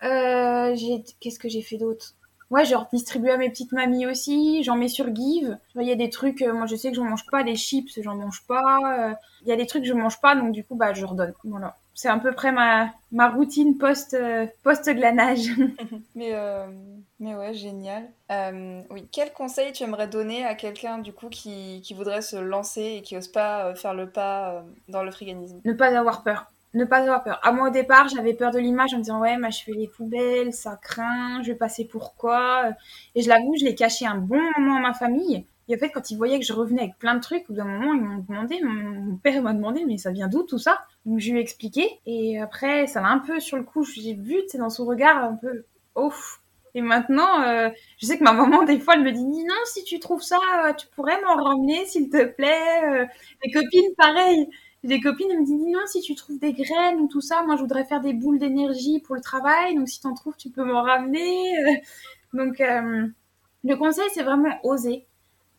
qu'est-ce 0.01 1.39
que 1.39 1.49
j'ai 1.49 1.61
fait 1.61 1.77
d'autre? 1.77 2.15
Ouais, 2.51 2.63
je 2.63 2.75
redistribue 2.75 3.29
à 3.29 3.37
mes 3.37 3.49
petites 3.49 3.71
mamies 3.71 4.05
aussi. 4.05 4.63
J'en 4.63 4.75
mets 4.75 4.87
sur 4.87 5.13
Give. 5.13 5.57
Il 5.75 5.87
y 5.87 5.91
a 5.91 5.95
des 5.95 6.09
trucs, 6.09 6.41
euh, 6.41 6.53
moi 6.53 6.67
je 6.67 6.75
sais 6.75 6.89
que 6.89 6.95
j'en 6.95 7.05
mange 7.05 7.25
pas, 7.25 7.43
des 7.43 7.55
chips, 7.55 7.99
j'en 8.01 8.15
mange 8.15 8.43
pas. 8.47 8.79
Euh, 8.99 9.13
il 9.41 9.47
y 9.47 9.51
a 9.51 9.55
des 9.55 9.65
trucs 9.65 9.81
que 9.81 9.87
je 9.87 9.93
mange 9.93 10.21
pas, 10.21 10.35
donc 10.35 10.51
du 10.51 10.63
coup, 10.63 10.75
bah, 10.75 10.93
je 10.93 11.05
redonne. 11.05 11.33
Voilà. 11.43 11.75
C'est 11.95 12.09
à 12.09 12.17
peu 12.17 12.33
près 12.33 12.51
ma, 12.51 12.91
ma 13.11 13.29
routine 13.29 13.77
post, 13.77 14.13
euh, 14.13 14.45
post 14.63 14.87
glanage. 14.89 15.49
mais, 16.15 16.33
mais 17.19 17.35
ouais, 17.35 17.53
génial. 17.53 18.09
oui, 18.91 19.07
quel 19.11 19.33
conseil 19.33 19.71
tu 19.71 19.83
aimerais 19.83 20.07
donner 20.07 20.45
à 20.45 20.53
quelqu'un 20.53 20.99
du 20.99 21.13
coup 21.13 21.29
qui, 21.29 21.81
qui 21.83 21.93
voudrait 21.95 22.21
se 22.21 22.35
lancer 22.35 22.97
et 22.97 23.01
qui 23.01 23.17
ose 23.17 23.29
pas 23.29 23.73
faire 23.75 23.93
le 23.93 24.07
pas 24.09 24.63
dans 24.87 25.03
le 25.03 25.11
friganisme 25.11 25.61
Ne 25.65 25.73
pas 25.73 25.97
avoir 25.97 26.23
peur 26.23 26.51
ne 26.75 26.85
pas 26.85 26.97
avoir 26.99 27.23
peur. 27.23 27.39
À 27.43 27.51
moi, 27.51 27.69
au 27.69 27.71
départ, 27.71 28.07
j'avais 28.09 28.33
peur 28.33 28.51
de 28.51 28.59
l'image 28.59 28.93
en 28.93 28.97
me 28.97 29.03
disant, 29.03 29.19
ouais, 29.21 29.37
je 29.51 29.63
fais 29.63 29.71
les 29.73 29.87
poubelles, 29.87 30.53
ça 30.53 30.77
craint, 30.81 31.41
je 31.43 31.47
vais 31.51 31.57
passer 31.57 31.85
pour 31.85 32.15
quoi? 32.15 32.65
Et 33.15 33.21
je 33.21 33.29
l'avoue, 33.29 33.55
je 33.59 33.65
l'ai 33.65 33.75
caché 33.75 34.05
un 34.05 34.17
bon 34.17 34.41
moment 34.57 34.77
à 34.77 34.81
ma 34.81 34.93
famille. 34.93 35.45
Et 35.67 35.75
en 35.75 35.79
fait, 35.79 35.89
quand 35.89 36.11
ils 36.11 36.17
voyaient 36.17 36.39
que 36.39 36.45
je 36.45 36.53
revenais 36.53 36.81
avec 36.83 36.99
plein 36.99 37.15
de 37.15 37.21
trucs, 37.21 37.43
au 37.49 37.53
bout 37.53 37.57
d'un 37.57 37.65
moment, 37.65 37.93
ils 37.93 38.01
m'ont 38.01 38.23
demandé, 38.27 38.59
mon 38.61 39.15
père 39.17 39.41
m'a 39.41 39.53
demandé, 39.53 39.83
mais 39.85 39.97
ça 39.97 40.11
vient 40.11 40.27
d'où 40.27 40.43
tout 40.43 40.59
ça? 40.59 40.81
Donc, 41.05 41.19
je 41.19 41.31
lui 41.31 41.39
ai 41.39 41.41
expliqué. 41.41 41.99
Et 42.05 42.39
après, 42.39 42.85
ça 42.87 43.01
m'a 43.01 43.09
un 43.09 43.19
peu, 43.19 43.39
sur 43.39 43.57
le 43.57 43.63
coup, 43.63 43.83
j'ai 43.83 44.13
vu, 44.13 44.35
c'est 44.47 44.59
dans 44.59 44.69
son 44.69 44.85
regard, 44.85 45.23
un 45.23 45.35
peu, 45.35 45.65
ouf. 45.95 46.41
Et 46.75 46.81
maintenant, 46.81 47.41
euh, 47.41 47.69
je 47.99 48.05
sais 48.05 48.17
que 48.19 48.23
ma 48.23 48.33
maman, 48.33 48.63
des 48.63 48.79
fois, 48.79 48.95
elle 48.95 49.03
me 49.03 49.11
dit, 49.11 49.23
non, 49.23 49.55
si 49.65 49.83
tu 49.85 49.99
trouves 49.99 50.21
ça, 50.21 50.37
tu 50.77 50.87
pourrais 50.87 51.19
m'en 51.21 51.35
ramener, 51.41 51.85
s'il 51.85 52.09
te 52.09 52.23
plaît. 52.25 52.83
Euh, 52.83 53.05
mes 53.43 53.51
copines, 53.51 53.95
pareil 53.97 54.47
des 54.85 54.99
copines 54.99 55.39
me 55.39 55.45
disent 55.45 55.65
non 55.67 55.85
si 55.87 56.01
tu 56.01 56.15
trouves 56.15 56.39
des 56.39 56.53
graines 56.53 56.99
ou 56.99 57.07
tout 57.07 57.21
ça 57.21 57.43
moi 57.43 57.55
je 57.55 57.61
voudrais 57.61 57.85
faire 57.85 58.01
des 58.01 58.13
boules 58.13 58.39
d'énergie 58.39 58.99
pour 58.99 59.15
le 59.15 59.21
travail 59.21 59.75
donc 59.75 59.89
si 59.89 59.99
tu 59.99 60.07
en 60.07 60.13
trouves 60.13 60.35
tu 60.37 60.49
peux 60.49 60.63
m'en 60.63 60.81
ramener. 60.81 61.53
Donc 62.33 62.61
euh, 62.61 63.07
le 63.63 63.75
conseil 63.75 64.05
c'est 64.13 64.23
vraiment 64.23 64.57
oser. 64.63 65.07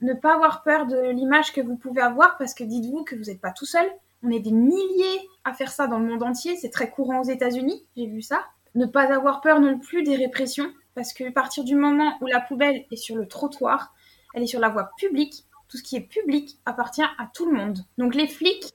Ne 0.03 0.13
pas 0.13 0.35
avoir 0.35 0.63
peur 0.63 0.87
de 0.87 1.11
l'image 1.11 1.53
que 1.53 1.61
vous 1.61 1.77
pouvez 1.77 2.03
avoir 2.03 2.37
parce 2.37 2.55
que 2.55 2.65
dites-vous 2.65 3.05
que 3.05 3.17
vous 3.17 3.25
n'êtes 3.25 3.41
pas 3.41 3.53
tout 3.53 3.67
seul. 3.67 3.87
On 4.23 4.31
est 4.31 4.41
des 4.41 4.53
milliers 4.53 5.29
à 5.45 5.53
faire 5.53 5.71
ça 5.71 5.87
dans 5.87 5.99
le 5.99 6.07
monde 6.07 6.23
entier 6.23 6.57
c'est 6.57 6.71
très 6.71 6.91
courant 6.91 7.21
aux 7.21 7.29
États-Unis 7.29 7.85
j'ai 7.97 8.07
vu 8.07 8.23
ça. 8.23 8.45
Ne 8.75 8.87
pas 8.87 9.13
avoir 9.13 9.41
peur 9.41 9.61
non 9.61 9.79
plus 9.79 10.03
des 10.03 10.17
répressions 10.17 10.71
parce 10.95 11.13
que 11.13 11.25
à 11.25 11.33
partir 11.33 11.65
du 11.65 11.75
moment 11.75 12.17
où 12.21 12.27
la 12.27 12.41
poubelle 12.41 12.85
est 12.91 12.97
sur 12.97 13.17
le 13.17 13.27
trottoir 13.27 13.95
elle 14.35 14.43
est 14.43 14.49
sur 14.49 14.61
la 14.61 14.69
voie 14.69 14.91
publique 14.99 15.47
tout 15.69 15.77
ce 15.77 15.83
qui 15.83 15.97
est 15.97 16.01
public 16.01 16.59
appartient 16.65 17.03
à 17.03 17.29
tout 17.35 17.51
le 17.51 17.57
monde. 17.57 17.79
Donc 17.99 18.15
les 18.15 18.29
flics, 18.29 18.73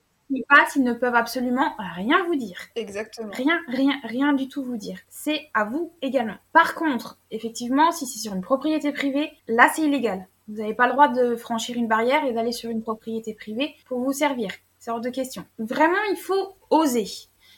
passent, 0.47 0.75
ils 0.75 0.83
ne 0.83 0.93
peuvent 0.93 1.15
absolument 1.15 1.75
rien 1.95 2.23
vous 2.25 2.35
dire. 2.35 2.57
Exactement. 2.75 3.31
Rien, 3.31 3.59
rien, 3.67 3.93
rien 4.03 4.33
du 4.33 4.47
tout 4.47 4.63
vous 4.63 4.77
dire. 4.77 4.97
C'est 5.09 5.49
à 5.53 5.65
vous 5.65 5.91
également. 6.01 6.37
Par 6.53 6.75
contre, 6.75 7.17
effectivement, 7.31 7.91
si 7.91 8.05
c'est 8.05 8.19
sur 8.19 8.33
une 8.33 8.41
propriété 8.41 8.91
privée, 8.91 9.31
là 9.47 9.69
c'est 9.73 9.83
illégal. 9.83 10.27
Vous 10.47 10.57
n'avez 10.57 10.73
pas 10.73 10.87
le 10.87 10.93
droit 10.93 11.07
de 11.07 11.35
franchir 11.35 11.77
une 11.77 11.87
barrière 11.87 12.25
et 12.25 12.33
d'aller 12.33 12.51
sur 12.51 12.69
une 12.69 12.81
propriété 12.81 13.33
privée 13.33 13.75
pour 13.85 13.99
vous 13.99 14.13
servir. 14.13 14.51
C'est 14.79 14.91
hors 14.91 15.01
de 15.01 15.09
question. 15.09 15.45
Vraiment, 15.59 16.01
il 16.09 16.17
faut 16.17 16.55
oser. 16.69 17.07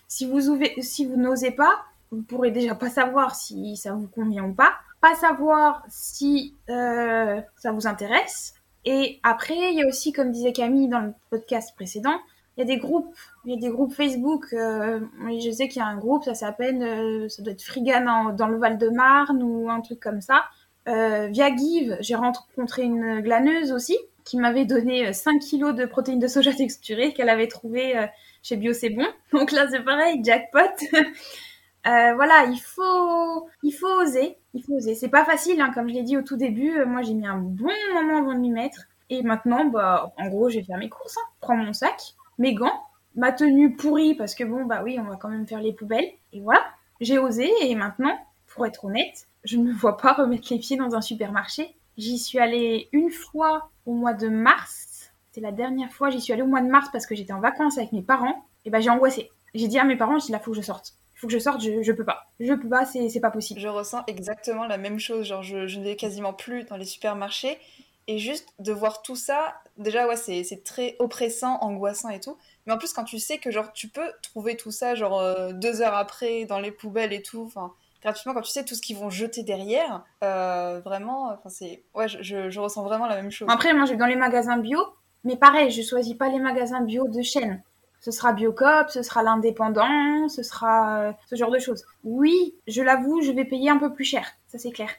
Si 0.07 0.25
vous, 0.27 0.59
si 0.81 1.05
vous 1.05 1.15
n'osez 1.15 1.51
pas, 1.51 1.85
vous 2.11 2.21
pourrez 2.21 2.51
déjà 2.51 2.75
pas 2.75 2.89
savoir 2.89 3.35
si 3.35 3.77
ça 3.77 3.93
vous 3.93 4.07
convient 4.07 4.43
ou 4.43 4.53
pas, 4.53 4.73
pas 5.01 5.15
savoir 5.15 5.83
si 5.89 6.55
euh, 6.69 7.41
ça 7.57 7.71
vous 7.71 7.87
intéresse. 7.87 8.53
Et 8.85 9.19
après, 9.23 9.55
il 9.71 9.79
y 9.79 9.83
a 9.83 9.87
aussi, 9.87 10.11
comme 10.11 10.31
disait 10.31 10.53
Camille 10.53 10.89
dans 10.89 10.99
le 10.99 11.13
podcast 11.29 11.73
précédent, 11.75 12.19
il 12.55 12.59
y 12.59 12.63
a 12.63 12.65
des 12.65 12.77
groupes, 12.77 13.15
il 13.45 13.53
y 13.53 13.57
a 13.57 13.59
des 13.59 13.69
groupes 13.69 13.93
Facebook. 13.93 14.45
Euh, 14.53 14.99
je 15.41 15.51
sais 15.51 15.67
qu'il 15.67 15.79
y 15.79 15.83
a 15.83 15.87
un 15.87 15.97
groupe, 15.97 16.23
ça 16.23 16.35
s'appelle, 16.35 16.81
euh, 16.83 17.27
ça 17.27 17.41
doit 17.41 17.53
être 17.53 17.63
Frigan 17.63 18.33
dans 18.33 18.47
le 18.47 18.57
Val-de-Marne 18.57 19.41
ou 19.41 19.69
un 19.69 19.81
truc 19.81 19.99
comme 19.99 20.21
ça. 20.21 20.43
Euh, 20.87 21.27
via 21.27 21.55
Give, 21.55 21.97
j'ai 22.01 22.15
rencontré 22.15 22.83
une 22.83 23.21
glaneuse 23.21 23.71
aussi 23.71 23.97
qui 24.25 24.37
m'avait 24.37 24.65
donné 24.65 25.13
5 25.13 25.39
kilos 25.39 25.73
de 25.73 25.85
protéines 25.85 26.19
de 26.19 26.27
soja 26.27 26.53
texturées 26.53 27.13
qu'elle 27.13 27.29
avait 27.29 27.47
trouvé 27.47 28.07
chez 28.41 28.55
Bio 28.55 28.73
C'est 28.73 28.89
Bon. 28.89 29.07
Donc 29.33 29.51
là, 29.51 29.67
c'est 29.69 29.83
pareil, 29.83 30.21
jackpot. 30.23 30.59
voilà, 31.83 32.45
il 32.45 32.59
faut, 32.59 33.47
il 33.63 33.71
faut 33.71 34.01
oser, 34.01 34.37
il 34.53 34.63
faut 34.63 34.73
oser. 34.73 34.95
C'est 34.95 35.09
pas 35.09 35.25
facile, 35.25 35.59
hein, 35.59 35.71
comme 35.73 35.89
je 35.89 35.95
l'ai 35.95 36.03
dit 36.03 36.17
au 36.17 36.21
tout 36.21 36.37
début. 36.37 36.85
moi, 36.85 37.01
j'ai 37.01 37.15
mis 37.15 37.25
un 37.25 37.37
bon 37.37 37.71
moment 37.95 38.19
avant 38.19 38.33
de 38.33 38.39
m'y 38.39 38.51
mettre. 38.51 38.83
Et 39.09 39.23
maintenant, 39.23 39.65
bah, 39.65 40.13
en 40.17 40.27
gros, 40.29 40.49
j'ai 40.49 40.63
fait 40.63 40.77
mes 40.77 40.89
courses. 40.89 41.17
Hein. 41.17 41.27
Prends 41.41 41.57
mon 41.57 41.73
sac, 41.73 42.15
mes 42.37 42.53
gants, 42.53 42.83
ma 43.15 43.31
tenue 43.31 43.75
pourrie 43.75 44.15
parce 44.15 44.35
que 44.35 44.43
bon, 44.43 44.65
bah 44.65 44.81
oui, 44.83 44.97
on 44.99 45.03
va 45.03 45.15
quand 45.15 45.29
même 45.29 45.47
faire 45.47 45.61
les 45.61 45.73
poubelles. 45.73 46.09
Et 46.31 46.41
voilà, 46.41 46.63
j'ai 47.01 47.17
osé 47.17 47.51
et 47.61 47.75
maintenant, 47.75 48.17
pour 48.47 48.65
être 48.65 48.85
honnête, 48.85 49.27
je 49.43 49.57
ne 49.57 49.63
me 49.63 49.73
vois 49.73 49.97
pas 49.97 50.13
remettre 50.13 50.47
les 50.51 50.59
pieds 50.59 50.77
dans 50.77 50.95
un 50.95 51.01
supermarché. 51.01 51.75
J'y 51.97 52.17
suis 52.17 52.39
allée 52.39 52.89
une 52.91 53.09
fois 53.09 53.69
au 53.85 53.93
mois 53.93 54.13
de 54.13 54.27
mars. 54.27 55.11
C'est 55.31 55.41
la 55.41 55.51
dernière 55.51 55.91
fois, 55.91 56.09
j'y 56.09 56.21
suis 56.21 56.33
allée 56.33 56.41
au 56.41 56.47
mois 56.47 56.61
de 56.61 56.67
mars 56.67 56.89
parce 56.91 57.05
que 57.05 57.15
j'étais 57.15 57.33
en 57.33 57.39
vacances 57.39 57.77
avec 57.77 57.91
mes 57.91 58.01
parents. 58.01 58.45
Et 58.65 58.69
ben 58.69 58.79
j'ai 58.79 58.89
angoissé. 58.89 59.29
J'ai 59.53 59.67
dit 59.67 59.77
à 59.77 59.83
mes 59.83 59.95
parents, 59.95 60.19
je 60.19 60.27
dis 60.27 60.31
là, 60.31 60.39
faut 60.39 60.51
que 60.51 60.57
je 60.57 60.61
sorte. 60.61 60.93
Faut 61.15 61.27
que 61.27 61.33
je 61.33 61.39
sorte, 61.39 61.61
je, 61.61 61.91
peux 61.91 62.03
pas. 62.03 62.27
Je 62.39 62.53
peux 62.53 62.67
pas, 62.67 62.85
c'est 62.85 63.19
pas 63.19 63.31
possible. 63.31 63.59
Je 63.59 63.67
ressens 63.67 64.03
exactement 64.07 64.65
la 64.65 64.77
même 64.77 64.99
chose. 64.99 65.25
Genre, 65.25 65.43
je, 65.43 65.67
je 65.67 65.79
n'ai 65.79 65.95
quasiment 65.95 66.33
plus 66.33 66.63
dans 66.65 66.75
les 66.75 66.85
supermarchés. 66.85 67.57
Et 68.07 68.17
juste 68.17 68.49
de 68.59 68.73
voir 68.73 69.01
tout 69.01 69.15
ça, 69.15 69.55
déjà, 69.77 70.07
ouais, 70.07 70.17
c'est 70.17 70.63
très 70.63 70.95
oppressant, 70.99 71.57
angoissant 71.61 72.09
et 72.09 72.19
tout. 72.19 72.37
Mais 72.65 72.73
en 72.73 72.77
plus, 72.77 72.91
quand 72.93 73.05
tu 73.05 73.19
sais 73.19 73.37
que 73.37 73.51
genre 73.51 73.71
tu 73.71 73.87
peux 73.87 74.11
trouver 74.21 74.57
tout 74.57 74.71
ça, 74.71 74.95
genre 74.95 75.19
euh, 75.19 75.53
deux 75.53 75.81
heures 75.81 75.95
après, 75.95 76.45
dans 76.45 76.59
les 76.59 76.71
poubelles 76.71 77.13
et 77.13 77.21
tout, 77.21 77.43
enfin 77.45 77.73
gratuitement, 78.01 78.33
quand 78.33 78.41
tu 78.41 78.51
sais 78.51 78.65
tout 78.65 78.75
ce 78.75 78.81
qu'ils 78.81 78.97
vont 78.97 79.09
jeter 79.09 79.43
derrière, 79.43 80.03
euh, 80.23 80.81
vraiment, 80.83 81.29
enfin 81.31 81.49
c'est, 81.49 81.83
ouais, 81.95 82.09
je, 82.09 82.49
je, 82.49 82.59
ressens 82.59 82.83
vraiment 82.83 83.07
la 83.07 83.15
même 83.15 83.31
chose. 83.31 83.47
Après, 83.49 83.73
moi, 83.73 83.85
je 83.85 83.91
vais 83.91 83.97
dans 83.97 84.05
les 84.05 84.17
magasins 84.17 84.57
bio, 84.57 84.79
mais 85.23 85.37
pareil, 85.37 85.71
je 85.71 85.81
choisis 85.81 86.15
pas 86.15 86.27
les 86.27 86.39
magasins 86.39 86.81
bio 86.81 87.07
de 87.07 87.21
chaîne. 87.21 87.63
Ce 88.01 88.11
sera 88.11 88.33
Biocop, 88.33 88.89
ce 88.89 89.01
sera 89.01 89.23
l'indépendant, 89.23 90.27
ce 90.27 90.43
sera 90.43 90.99
euh, 90.99 91.13
ce 91.29 91.37
genre 91.37 91.51
de 91.51 91.59
choses. 91.59 91.85
Oui, 92.03 92.53
je 92.67 92.81
l'avoue, 92.81 93.21
je 93.21 93.31
vais 93.31 93.45
payer 93.45 93.69
un 93.69 93.77
peu 93.77 93.93
plus 93.93 94.03
cher, 94.03 94.27
ça 94.47 94.57
c'est 94.57 94.71
clair. 94.71 94.89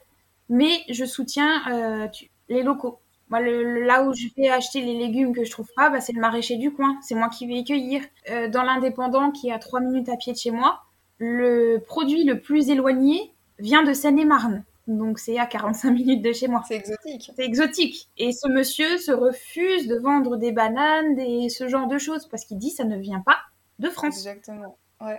Mais 0.48 0.80
je 0.88 1.04
soutiens 1.04 2.08
les 2.48 2.62
locaux. 2.62 2.98
Moi, 3.30 3.40
le, 3.40 3.85
là 3.85 4.04
où 4.04 4.12
je 4.14 4.26
vais 4.37 4.48
acheter 4.48 4.80
les 4.80 4.98
légumes 4.98 5.35
que 5.35 5.44
je 5.44 5.50
trouve 5.50 5.68
pas, 5.76 5.90
bah, 5.90 6.00
c'est 6.00 6.12
le 6.12 6.20
maraîcher 6.20 6.57
du 6.57 6.72
coin. 6.72 6.98
C'est 7.02 7.14
moi 7.14 7.28
qui 7.28 7.46
vais 7.46 7.54
y 7.54 7.64
cueillir. 7.64 8.02
Euh, 8.30 8.48
dans 8.48 8.62
l'indépendant, 8.62 9.30
qui 9.30 9.48
est 9.48 9.52
à 9.52 9.59
3 9.59 9.80
minutes 9.80 10.09
à 10.09 10.16
pied 10.16 10.33
de 10.33 10.38
chez 10.38 10.50
moi, 10.50 10.83
le 11.18 11.78
produit 11.78 12.24
le 12.24 12.40
plus 12.40 12.68
éloigné 12.68 13.33
vient 13.59 13.83
de 13.83 13.92
Seine-et-Marne. 13.92 14.64
Donc 14.87 15.18
c'est 15.18 15.38
à 15.38 15.46
45 15.46 15.90
minutes 15.92 16.22
de 16.22 16.33
chez 16.33 16.48
moi. 16.48 16.62
C'est 16.68 16.76
exotique. 16.76 17.33
C'est 17.35 17.44
exotique. 17.44 18.09
Et 18.18 18.33
ce 18.33 18.48
monsieur 18.48 18.98
se 18.98 19.12
refuse 19.12 19.87
de 19.88 19.96
vendre 19.96 20.37
des 20.37 20.52
bananes, 20.52 21.14
des, 21.14 21.48
ce 21.48 21.68
genre 21.68 21.87
de 21.87 21.98
choses, 21.98 22.26
parce 22.26 22.44
qu'il 22.44 22.59
dit 22.59 22.70
ça 22.70 22.85
ne 22.85 22.98
vient 22.98 23.20
pas 23.20 23.38
de 23.78 23.88
France. 23.88 24.18
Exactement 24.18 24.76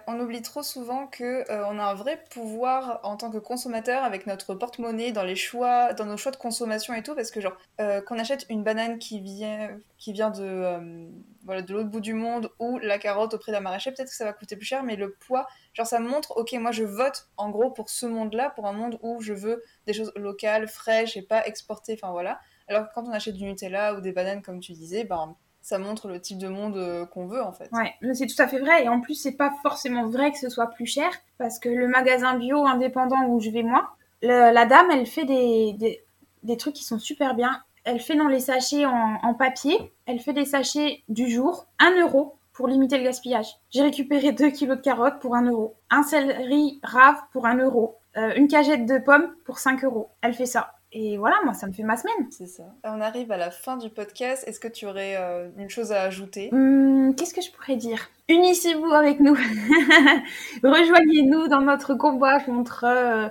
on 0.07 0.19
oublie 0.19 0.41
trop 0.41 0.63
souvent 0.63 1.07
que 1.07 1.49
euh, 1.51 1.65
on 1.67 1.79
a 1.79 1.83
un 1.83 1.93
vrai 1.93 2.23
pouvoir 2.31 2.99
en 3.03 3.17
tant 3.17 3.31
que 3.31 3.37
consommateur 3.37 4.03
avec 4.03 4.27
notre 4.27 4.53
porte-monnaie 4.53 5.11
dans 5.11 5.23
les 5.23 5.35
choix, 5.35 5.93
dans 5.93 6.05
nos 6.05 6.17
choix 6.17 6.31
de 6.31 6.37
consommation 6.37 6.93
et 6.93 7.03
tout, 7.03 7.15
parce 7.15 7.31
que 7.31 7.41
genre 7.41 7.57
euh, 7.79 8.01
qu'on 8.01 8.19
achète 8.19 8.45
une 8.49 8.63
banane 8.63 8.99
qui 8.99 9.19
vient, 9.19 9.77
qui 9.97 10.13
vient 10.13 10.29
de 10.29 10.43
euh, 10.43 11.07
voilà 11.43 11.61
de 11.61 11.73
l'autre 11.73 11.89
bout 11.89 11.99
du 11.99 12.13
monde 12.13 12.49
ou 12.59 12.77
la 12.79 12.99
carotte 12.99 13.33
auprès 13.33 13.51
d'un 13.51 13.59
maraîcher, 13.59 13.91
peut-être 13.91 14.09
que 14.09 14.15
ça 14.15 14.25
va 14.25 14.33
coûter 14.33 14.55
plus 14.55 14.65
cher, 14.65 14.83
mais 14.83 14.95
le 14.95 15.11
poids, 15.13 15.47
genre 15.73 15.87
ça 15.87 15.99
montre, 15.99 16.37
ok, 16.37 16.53
moi 16.53 16.71
je 16.71 16.83
vote 16.83 17.27
en 17.37 17.49
gros 17.49 17.71
pour 17.71 17.89
ce 17.89 18.05
monde-là, 18.05 18.51
pour 18.51 18.67
un 18.67 18.73
monde 18.73 18.97
où 19.01 19.21
je 19.21 19.33
veux 19.33 19.63
des 19.87 19.93
choses 19.93 20.11
locales, 20.15 20.67
fraîches 20.67 21.17
et 21.17 21.21
pas 21.21 21.45
exportées, 21.45 21.97
enfin 22.01 22.11
voilà. 22.11 22.39
Alors 22.67 22.87
que 22.87 22.93
quand 22.95 23.03
on 23.03 23.11
achète 23.11 23.35
du 23.35 23.43
Nutella 23.43 23.93
ou 23.93 24.01
des 24.01 24.11
bananes 24.11 24.41
comme 24.41 24.59
tu 24.59 24.73
disais, 24.73 25.03
ben 25.03 25.35
ça 25.65 25.79
montre 25.79 26.07
le 26.07 26.21
type 26.21 26.37
de 26.37 26.47
monde 26.47 26.77
euh, 26.77 27.07
qu'on 27.07 27.25
veut 27.25 27.41
en 27.41 27.51
fait. 27.51 27.67
Ouais, 27.71 27.95
c'est 28.13 28.27
tout 28.27 28.39
à 28.39 28.47
fait 28.47 28.59
vrai. 28.59 28.83
Et 28.83 28.87
en 28.87 29.01
plus, 29.01 29.15
c'est 29.15 29.35
pas 29.35 29.51
forcément 29.63 30.05
vrai 30.05 30.31
que 30.31 30.37
ce 30.37 30.47
soit 30.47 30.67
plus 30.67 30.85
cher 30.85 31.09
parce 31.39 31.57
que 31.57 31.69
le 31.69 31.87
magasin 31.87 32.37
bio 32.37 32.67
indépendant 32.67 33.25
où 33.29 33.39
je 33.39 33.49
vais 33.49 33.63
moi, 33.63 33.89
la 34.21 34.65
dame, 34.67 34.91
elle 34.91 35.07
fait 35.07 35.25
des, 35.25 36.03
des, 36.43 36.57
trucs 36.57 36.75
qui 36.75 36.83
sont 36.83 36.99
super 36.99 37.33
bien. 37.33 37.63
Elle 37.83 37.99
fait 37.99 38.15
dans 38.15 38.27
les 38.27 38.41
sachets 38.41 38.85
en, 38.85 39.33
papier, 39.33 39.91
elle 40.05 40.19
fait 40.19 40.33
des 40.33 40.45
sachets 40.45 41.01
du 41.09 41.29
jour, 41.29 41.65
1 41.79 41.99
euro 41.99 42.37
pour 42.53 42.67
limiter 42.67 42.99
le 42.99 43.03
gaspillage. 43.03 43.57
J'ai 43.71 43.81
récupéré 43.81 44.33
2 44.33 44.51
kilos 44.51 44.77
de 44.77 44.83
carottes 44.83 45.19
pour 45.19 45.35
1 45.35 45.49
euro, 45.49 45.75
un 45.89 46.03
céleri 46.03 46.79
rave 46.83 47.17
pour 47.33 47.47
1 47.47 47.57
euro, 47.57 47.97
euh, 48.17 48.33
une 48.35 48.47
cagette 48.47 48.85
de 48.85 48.99
pommes 48.99 49.33
pour 49.45 49.57
5 49.57 49.83
euros. 49.83 50.09
Elle 50.21 50.35
fait 50.35 50.45
ça. 50.45 50.74
Et 50.97 51.17
voilà, 51.17 51.35
moi, 51.43 51.53
ça 51.53 51.67
me 51.67 51.73
fait 51.73 51.83
ma 51.83 51.97
semaine. 51.97 52.29
C'est 52.31 52.47
ça. 52.47 52.63
On 52.85 53.01
arrive 53.01 53.29
à 53.29 53.35
la 53.35 53.51
fin 53.51 53.75
du 53.75 53.89
podcast. 53.89 54.45
Est-ce 54.47 54.61
que 54.61 54.69
tu 54.69 54.85
aurais 54.85 55.17
euh, 55.17 55.49
une 55.57 55.69
chose 55.69 55.91
à 55.91 56.03
ajouter? 56.03 56.49
Hum, 56.53 57.13
Qu'est-ce 57.15 57.33
que 57.33 57.41
je 57.41 57.51
pourrais 57.51 57.75
dire? 57.75 58.07
Unissez-vous 58.29 58.93
avec 58.93 59.19
nous. 59.19 59.35
Rejoignez-nous 60.63 61.49
dans 61.49 61.59
notre 61.59 61.95
combat 61.95 62.39
contre 62.39 62.85
euh, 62.87 63.27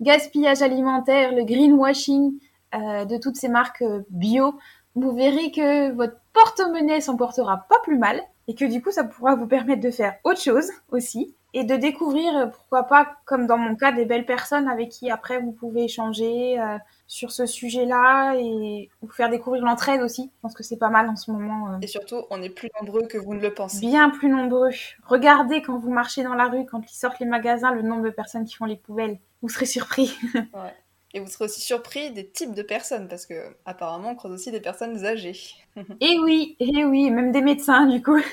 gaspillage 0.00 0.62
alimentaire, 0.62 1.32
le 1.32 1.44
greenwashing 1.44 2.40
euh, 2.74 3.04
de 3.04 3.18
toutes 3.18 3.36
ces 3.36 3.48
marques 3.48 3.84
bio. 4.10 4.58
Vous 4.96 5.14
verrez 5.14 5.52
que 5.52 5.92
votre 5.92 6.16
porte-monnaie 6.32 7.00
s'en 7.00 7.16
portera 7.16 7.66
pas 7.68 7.78
plus 7.84 7.98
mal 7.98 8.20
et 8.48 8.56
que 8.56 8.64
du 8.64 8.82
coup, 8.82 8.90
ça 8.90 9.04
pourra 9.04 9.36
vous 9.36 9.46
permettre 9.46 9.80
de 9.80 9.92
faire 9.92 10.16
autre 10.24 10.40
chose 10.40 10.72
aussi 10.90 11.35
et 11.54 11.64
de 11.64 11.76
découvrir, 11.76 12.50
pourquoi 12.50 12.84
pas, 12.84 13.16
comme 13.24 13.46
dans 13.46 13.58
mon 13.58 13.76
cas, 13.76 13.92
des 13.92 14.04
belles 14.04 14.26
personnes 14.26 14.68
avec 14.68 14.90
qui 14.90 15.10
après 15.10 15.40
vous 15.40 15.52
pouvez 15.52 15.84
échanger, 15.84 16.58
sur 17.06 17.30
ce 17.30 17.46
sujet-là 17.46 18.34
et 18.34 18.90
vous 19.00 19.08
faire 19.08 19.30
découvrir 19.30 19.64
l'entraide 19.64 20.02
aussi. 20.02 20.30
Je 20.34 20.40
pense 20.42 20.54
que 20.54 20.62
c'est 20.62 20.76
pas 20.76 20.90
mal 20.90 21.08
en 21.08 21.16
ce 21.16 21.30
moment. 21.30 21.72
Euh. 21.72 21.78
Et 21.80 21.86
surtout, 21.86 22.24
on 22.30 22.42
est 22.42 22.50
plus 22.50 22.68
nombreux 22.80 23.06
que 23.06 23.18
vous 23.18 23.34
ne 23.34 23.40
le 23.40 23.54
pensez. 23.54 23.80
Bien 23.80 24.10
plus 24.10 24.28
nombreux. 24.28 24.70
Regardez 25.04 25.62
quand 25.62 25.78
vous 25.78 25.90
marchez 25.90 26.24
dans 26.24 26.34
la 26.34 26.48
rue, 26.48 26.66
quand 26.66 26.82
ils 26.90 26.96
sortent 26.96 27.20
les 27.20 27.26
magasins, 27.26 27.72
le 27.72 27.82
nombre 27.82 28.02
de 28.02 28.10
personnes 28.10 28.44
qui 28.44 28.54
font 28.54 28.64
les 28.64 28.76
poubelles. 28.76 29.18
Vous 29.42 29.48
serez 29.48 29.66
surpris. 29.66 30.18
ouais. 30.34 30.74
Et 31.16 31.18
vous 31.18 31.28
serez 31.28 31.46
aussi 31.46 31.62
surpris 31.62 32.10
des 32.10 32.28
types 32.28 32.52
de 32.52 32.60
personnes, 32.60 33.08
parce 33.08 33.24
que 33.24 33.56
apparemment 33.64 34.10
on 34.10 34.14
croise 34.16 34.34
aussi 34.34 34.50
des 34.50 34.60
personnes 34.60 35.02
âgées. 35.06 35.40
et 36.02 36.18
oui, 36.18 36.56
et 36.60 36.84
oui, 36.84 37.10
même 37.10 37.32
des 37.32 37.40
médecins 37.40 37.86
du 37.86 38.02
coup. 38.02 38.20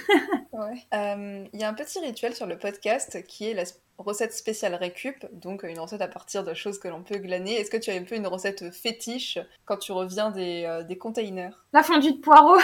Euh, 0.93 1.46
il 1.52 1.60
y 1.60 1.63
a 1.63 1.67
un 1.67 1.74
petit 1.74 2.00
rituel 2.00 2.36
sur 2.36 2.46
le 2.46 2.58
podcast 2.58 3.24
qui 3.26 3.50
est 3.50 3.54
la 3.54 3.63
recette 3.98 4.34
spéciale 4.34 4.76
récup, 4.76 5.26
donc 5.34 5.63
une 5.63 5.80
recette 5.80 6.02
à 6.02 6.08
partir 6.08 6.43
de 6.43 6.54
choses 6.54 6.80
que 6.80 6.88
l'on 6.88 7.02
peut 7.04 7.17
glaner. 7.17 7.56
Est-ce 7.56 7.72
que 7.72 7.78
tu 7.78 7.89
as 7.89 7.96
un 7.96 8.04
peu 8.04 8.15
une 8.15 8.28
recette 8.28 8.72
fétiche 8.72 9.39
quand 9.65 9.78
tu 9.78 9.91
reviens 9.91 10.30
des, 10.30 10.63
euh, 10.65 10.84
des 10.84 10.98
containers? 10.98 11.65
La 11.74 11.84
fondue 11.84 12.13
de 12.13 12.19
poireaux 12.19 12.60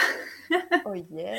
Oh 0.86 0.94
yeah 0.94 1.34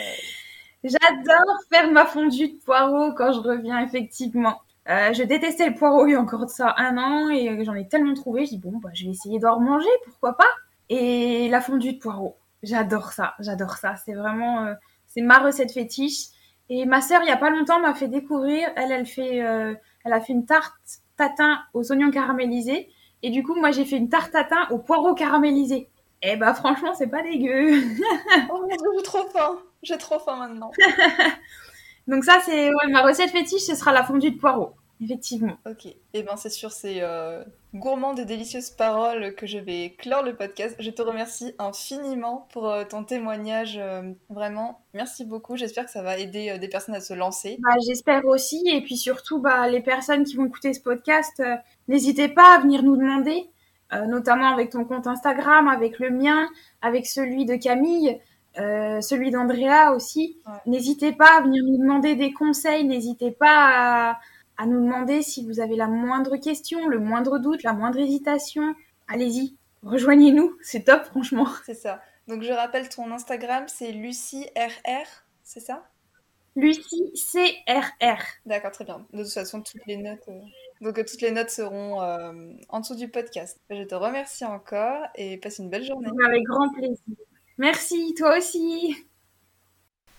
J'adore 0.83 1.57
faire 1.73 1.91
ma 1.91 2.05
fondue 2.05 2.49
de 2.49 2.59
poireaux 2.59 3.13
quand 3.15 3.33
je 3.33 3.41
reviens, 3.41 3.79
effectivement. 3.81 4.61
Euh, 4.89 5.13
je 5.13 5.23
détestais 5.23 5.69
le 5.69 5.75
poireau 5.75 6.07
il 6.07 6.13
y 6.13 6.15
a 6.15 6.21
encore 6.21 6.47
de 6.47 6.51
ça 6.51 6.75
un 6.79 6.97
an 6.97 7.29
et 7.29 7.65
j'en 7.65 7.75
ai 7.75 7.87
tellement 7.87 8.15
trouvé. 8.15 8.45
Je 8.45 8.51
dis 8.51 8.59
bon, 8.59 8.79
bah, 8.79 8.91
je 8.95 9.05
vais 9.05 9.11
essayer 9.11 9.39
d'en 9.39 9.61
manger, 9.61 9.91
pourquoi 10.05 10.37
pas? 10.37 10.49
Et 10.89 11.49
la 11.49 11.61
fondue 11.61 11.93
de 11.93 11.99
poireaux, 11.99 12.39
j'adore 12.63 13.13
ça, 13.13 13.35
j'adore 13.39 13.75
ça. 13.77 13.95
C'est 13.97 14.15
vraiment, 14.15 14.65
euh, 14.67 14.75
c'est 15.07 15.23
ma 15.23 15.39
recette 15.39 15.73
fétiche. 15.73 16.29
Et 16.69 16.87
ma 16.87 17.01
sœur, 17.01 17.21
il 17.23 17.29
y 17.29 17.33
a 17.33 17.37
pas 17.37 17.51
longtemps, 17.51 17.81
m'a 17.81 17.95
fait 17.95 18.09
découvrir. 18.09 18.69
Elle, 18.77 18.93
elle 18.93 19.07
fait, 19.07 19.43
euh, 19.43 19.75
elle 20.05 20.13
a 20.13 20.21
fait 20.21 20.33
une 20.33 20.47
tarte 20.47 20.73
tatin 21.17 21.61
aux 21.75 21.91
oignons 21.93 22.11
caramélisés. 22.11 22.89
Et 23.23 23.31
du 23.31 23.43
coup, 23.43 23.55
moi, 23.55 23.71
j'ai 23.71 23.85
fait 23.85 23.97
une 23.97 24.09
tarte 24.09 24.33
tatin 24.33 24.67
aux 24.71 24.79
poireaux 24.79 25.15
caramélisés. 25.15 25.91
Et 26.23 26.33
eh 26.33 26.37
bah 26.37 26.53
franchement, 26.53 26.93
c'est 26.95 27.07
pas 27.07 27.23
dégueu. 27.23 27.83
oh 28.53 28.69
j'ai 28.69 29.03
trop 29.03 29.27
faim. 29.29 29.59
J'ai 29.83 29.97
trop 29.97 30.19
faim 30.19 30.37
maintenant. 30.37 30.71
Donc 32.07 32.25
ça, 32.25 32.39
c'est 32.45 32.71
ma 32.89 33.03
recette 33.03 33.31
fétiche, 33.31 33.63
ce 33.63 33.75
sera 33.75 33.93
la 33.93 34.05
fondue 34.05 34.31
de 34.31 34.39
poireaux. 34.39 34.75
Effectivement. 35.03 35.57
Ok. 35.67 35.87
Et 35.87 35.97
eh 36.13 36.23
ben 36.23 36.37
c'est 36.37 36.51
sur 36.51 36.73
ces 36.73 36.99
euh, 37.01 37.43
gourmandes 37.75 38.19
et 38.19 38.27
délicieuses 38.27 38.69
paroles 38.71 39.35
que 39.35 39.47
je 39.47 39.59
vais 39.59 39.95
clore 39.99 40.23
le 40.23 40.37
podcast. 40.37 40.77
Je 40.79 40.91
te 40.91 41.01
remercie 41.01 41.55
infiniment 41.59 42.47
pour 42.53 42.69
euh, 42.69 42.85
ton 42.85 43.05
témoignage. 43.05 43.79
Euh, 43.79 44.13
vraiment, 44.29 44.83
merci 44.93 45.25
beaucoup. 45.25 45.57
J'espère 45.57 45.87
que 45.87 45.91
ça 45.91 46.03
va 46.03 46.19
aider 46.19 46.59
des 46.59 46.69
personnes 46.69 46.95
à 46.95 47.01
se 47.01 47.15
lancer. 47.15 47.57
Bah, 47.61 47.77
J'espère 47.87 48.27
aussi. 48.27 48.63
Et 48.69 48.83
puis 48.83 48.99
surtout, 48.99 49.41
bah, 49.41 49.69
les 49.69 49.81
personnes 49.81 50.25
qui 50.25 50.37
vont 50.37 50.45
écouter 50.45 50.75
ce 50.75 50.81
podcast, 50.81 51.43
n'hésitez 51.89 52.29
pas 52.29 52.57
à 52.57 52.61
venir 52.61 52.83
nous 52.83 52.97
demander, 52.97 53.49
notamment 54.07 54.53
avec 54.53 54.69
ton 54.69 54.85
compte 54.85 55.07
Instagram, 55.07 55.67
avec 55.69 55.99
le 55.99 56.11
mien, 56.11 56.47
avec 56.83 57.07
celui 57.07 57.47
de 57.47 57.57
Camille. 57.57 58.21
Euh, 58.59 59.01
celui 59.01 59.31
d'Andrea 59.31 59.95
aussi. 59.95 60.37
N'hésitez 60.67 61.13
pas 61.13 61.39
à 61.39 61.41
venir 61.43 61.63
nous 61.65 61.79
demander 61.79 62.17
des 62.17 62.33
conseils, 62.33 62.85
n'hésitez 62.85 63.31
pas 63.31 64.19
à, 64.59 64.67
nous 64.67 64.85
demander 64.85 65.23
si 65.23 65.47
vous 65.47 65.61
avez 65.61 65.77
la 65.77 65.87
moindre 65.87 66.37
question, 66.37 66.87
le 66.87 66.99
moindre 66.99 67.39
doute, 67.39 67.63
la 67.63 67.73
moindre 67.73 67.99
hésitation. 67.99 68.75
Allez-y, 69.09 69.57
rejoignez-nous, 69.83 70.57
c'est 70.63 70.85
top 70.85 71.05
franchement. 71.05 71.47
C'est 71.65 71.75
ça. 71.75 72.03
Donc 72.29 72.43
je 72.43 72.53
rappelle 72.53 72.89
ton 72.89 73.11
Instagram, 73.13 73.65
c'est 73.69 73.93
LucyRR, 73.93 75.07
c'est 75.45 75.61
ça? 75.61 75.85
LucyCRR. 76.57 78.23
D'accord, 78.45 78.73
très 78.73 78.85
bien. 78.85 79.07
De 79.13 79.23
toute 79.23 79.33
façon, 79.33 79.63
toutes 79.63 79.87
les 79.87 79.97
notes, 79.97 80.29
euh, 80.29 80.41
donc 80.81 80.97
toutes 80.97 81.23
les 81.23 81.31
notes 81.31 81.51
seront 81.51 82.03
euh, 82.03 82.53
en 82.69 82.81
dessous 82.81 82.97
du 82.97 83.09
podcast. 83.09 83.59
Je 83.71 83.85
te 83.85 83.95
remercie 83.95 84.45
encore 84.45 85.07
et 85.15 85.39
passe 85.39 85.59
une 85.61 85.71
belle 85.71 85.85
journée. 85.85 86.09
Avec 86.27 86.43
grand 86.43 86.69
plaisir. 86.73 87.17
Merci, 87.61 88.15
toi 88.17 88.39
aussi. 88.39 88.97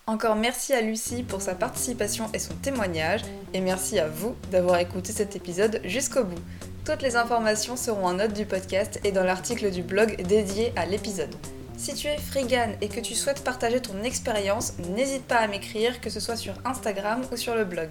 Encore 0.06 0.36
merci 0.36 0.74
à 0.74 0.80
Lucie 0.80 1.24
pour 1.24 1.42
sa 1.42 1.56
participation 1.56 2.30
et 2.32 2.38
son 2.38 2.54
témoignage, 2.54 3.22
et 3.52 3.60
merci 3.60 3.98
à 3.98 4.06
vous 4.06 4.36
d'avoir 4.52 4.78
écouté 4.78 5.10
cet 5.10 5.34
épisode 5.34 5.80
jusqu'au 5.82 6.22
bout. 6.22 6.40
Toutes 6.86 7.02
les 7.02 7.16
informations 7.16 7.76
seront 7.76 8.06
en 8.06 8.12
note 8.14 8.32
du 8.32 8.46
podcast 8.46 9.00
et 9.02 9.10
dans 9.10 9.24
l'article 9.24 9.72
du 9.72 9.82
blog 9.82 10.22
dédié 10.22 10.72
à 10.76 10.86
l'épisode. 10.86 11.34
Si 11.76 11.94
tu 11.94 12.06
es 12.06 12.16
frigane 12.16 12.76
et 12.80 12.86
que 12.86 13.00
tu 13.00 13.16
souhaites 13.16 13.42
partager 13.42 13.80
ton 13.80 14.04
expérience, 14.04 14.78
n'hésite 14.90 15.24
pas 15.24 15.38
à 15.38 15.48
m'écrire, 15.48 16.00
que 16.00 16.10
ce 16.10 16.20
soit 16.20 16.36
sur 16.36 16.54
Instagram 16.64 17.22
ou 17.32 17.36
sur 17.36 17.56
le 17.56 17.64
blog. 17.64 17.90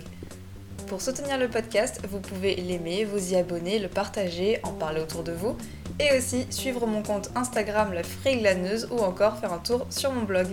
Pour 0.88 1.02
soutenir 1.02 1.38
le 1.38 1.50
podcast, 1.50 2.00
vous 2.10 2.22
pouvez 2.22 2.56
l'aimer, 2.56 3.04
vous 3.04 3.34
y 3.34 3.36
abonner, 3.36 3.80
le 3.80 3.90
partager, 3.90 4.62
en 4.64 4.72
parler 4.72 5.02
autour 5.02 5.24
de 5.24 5.34
vous 5.34 5.58
et 6.02 6.18
aussi 6.18 6.48
suivre 6.50 6.88
mon 6.88 7.04
compte 7.04 7.30
Instagram 7.36 7.94
La 7.94 8.04
Friglaneuse 8.04 8.88
ou 8.92 9.00
encore 9.00 9.38
faire 9.38 9.54
un 9.54 9.60
tour 9.60 9.86
sur 9.92 10.12
mon 10.12 10.24
blog. 10.24 10.48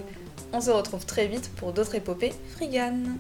On 0.53 0.61
se 0.61 0.71
retrouve 0.71 1.07
très 1.07 1.27
vite 1.27 1.51
pour 1.57 1.73
d'autres 1.73 1.95
épopées 1.95 2.33
friganes. 2.55 3.17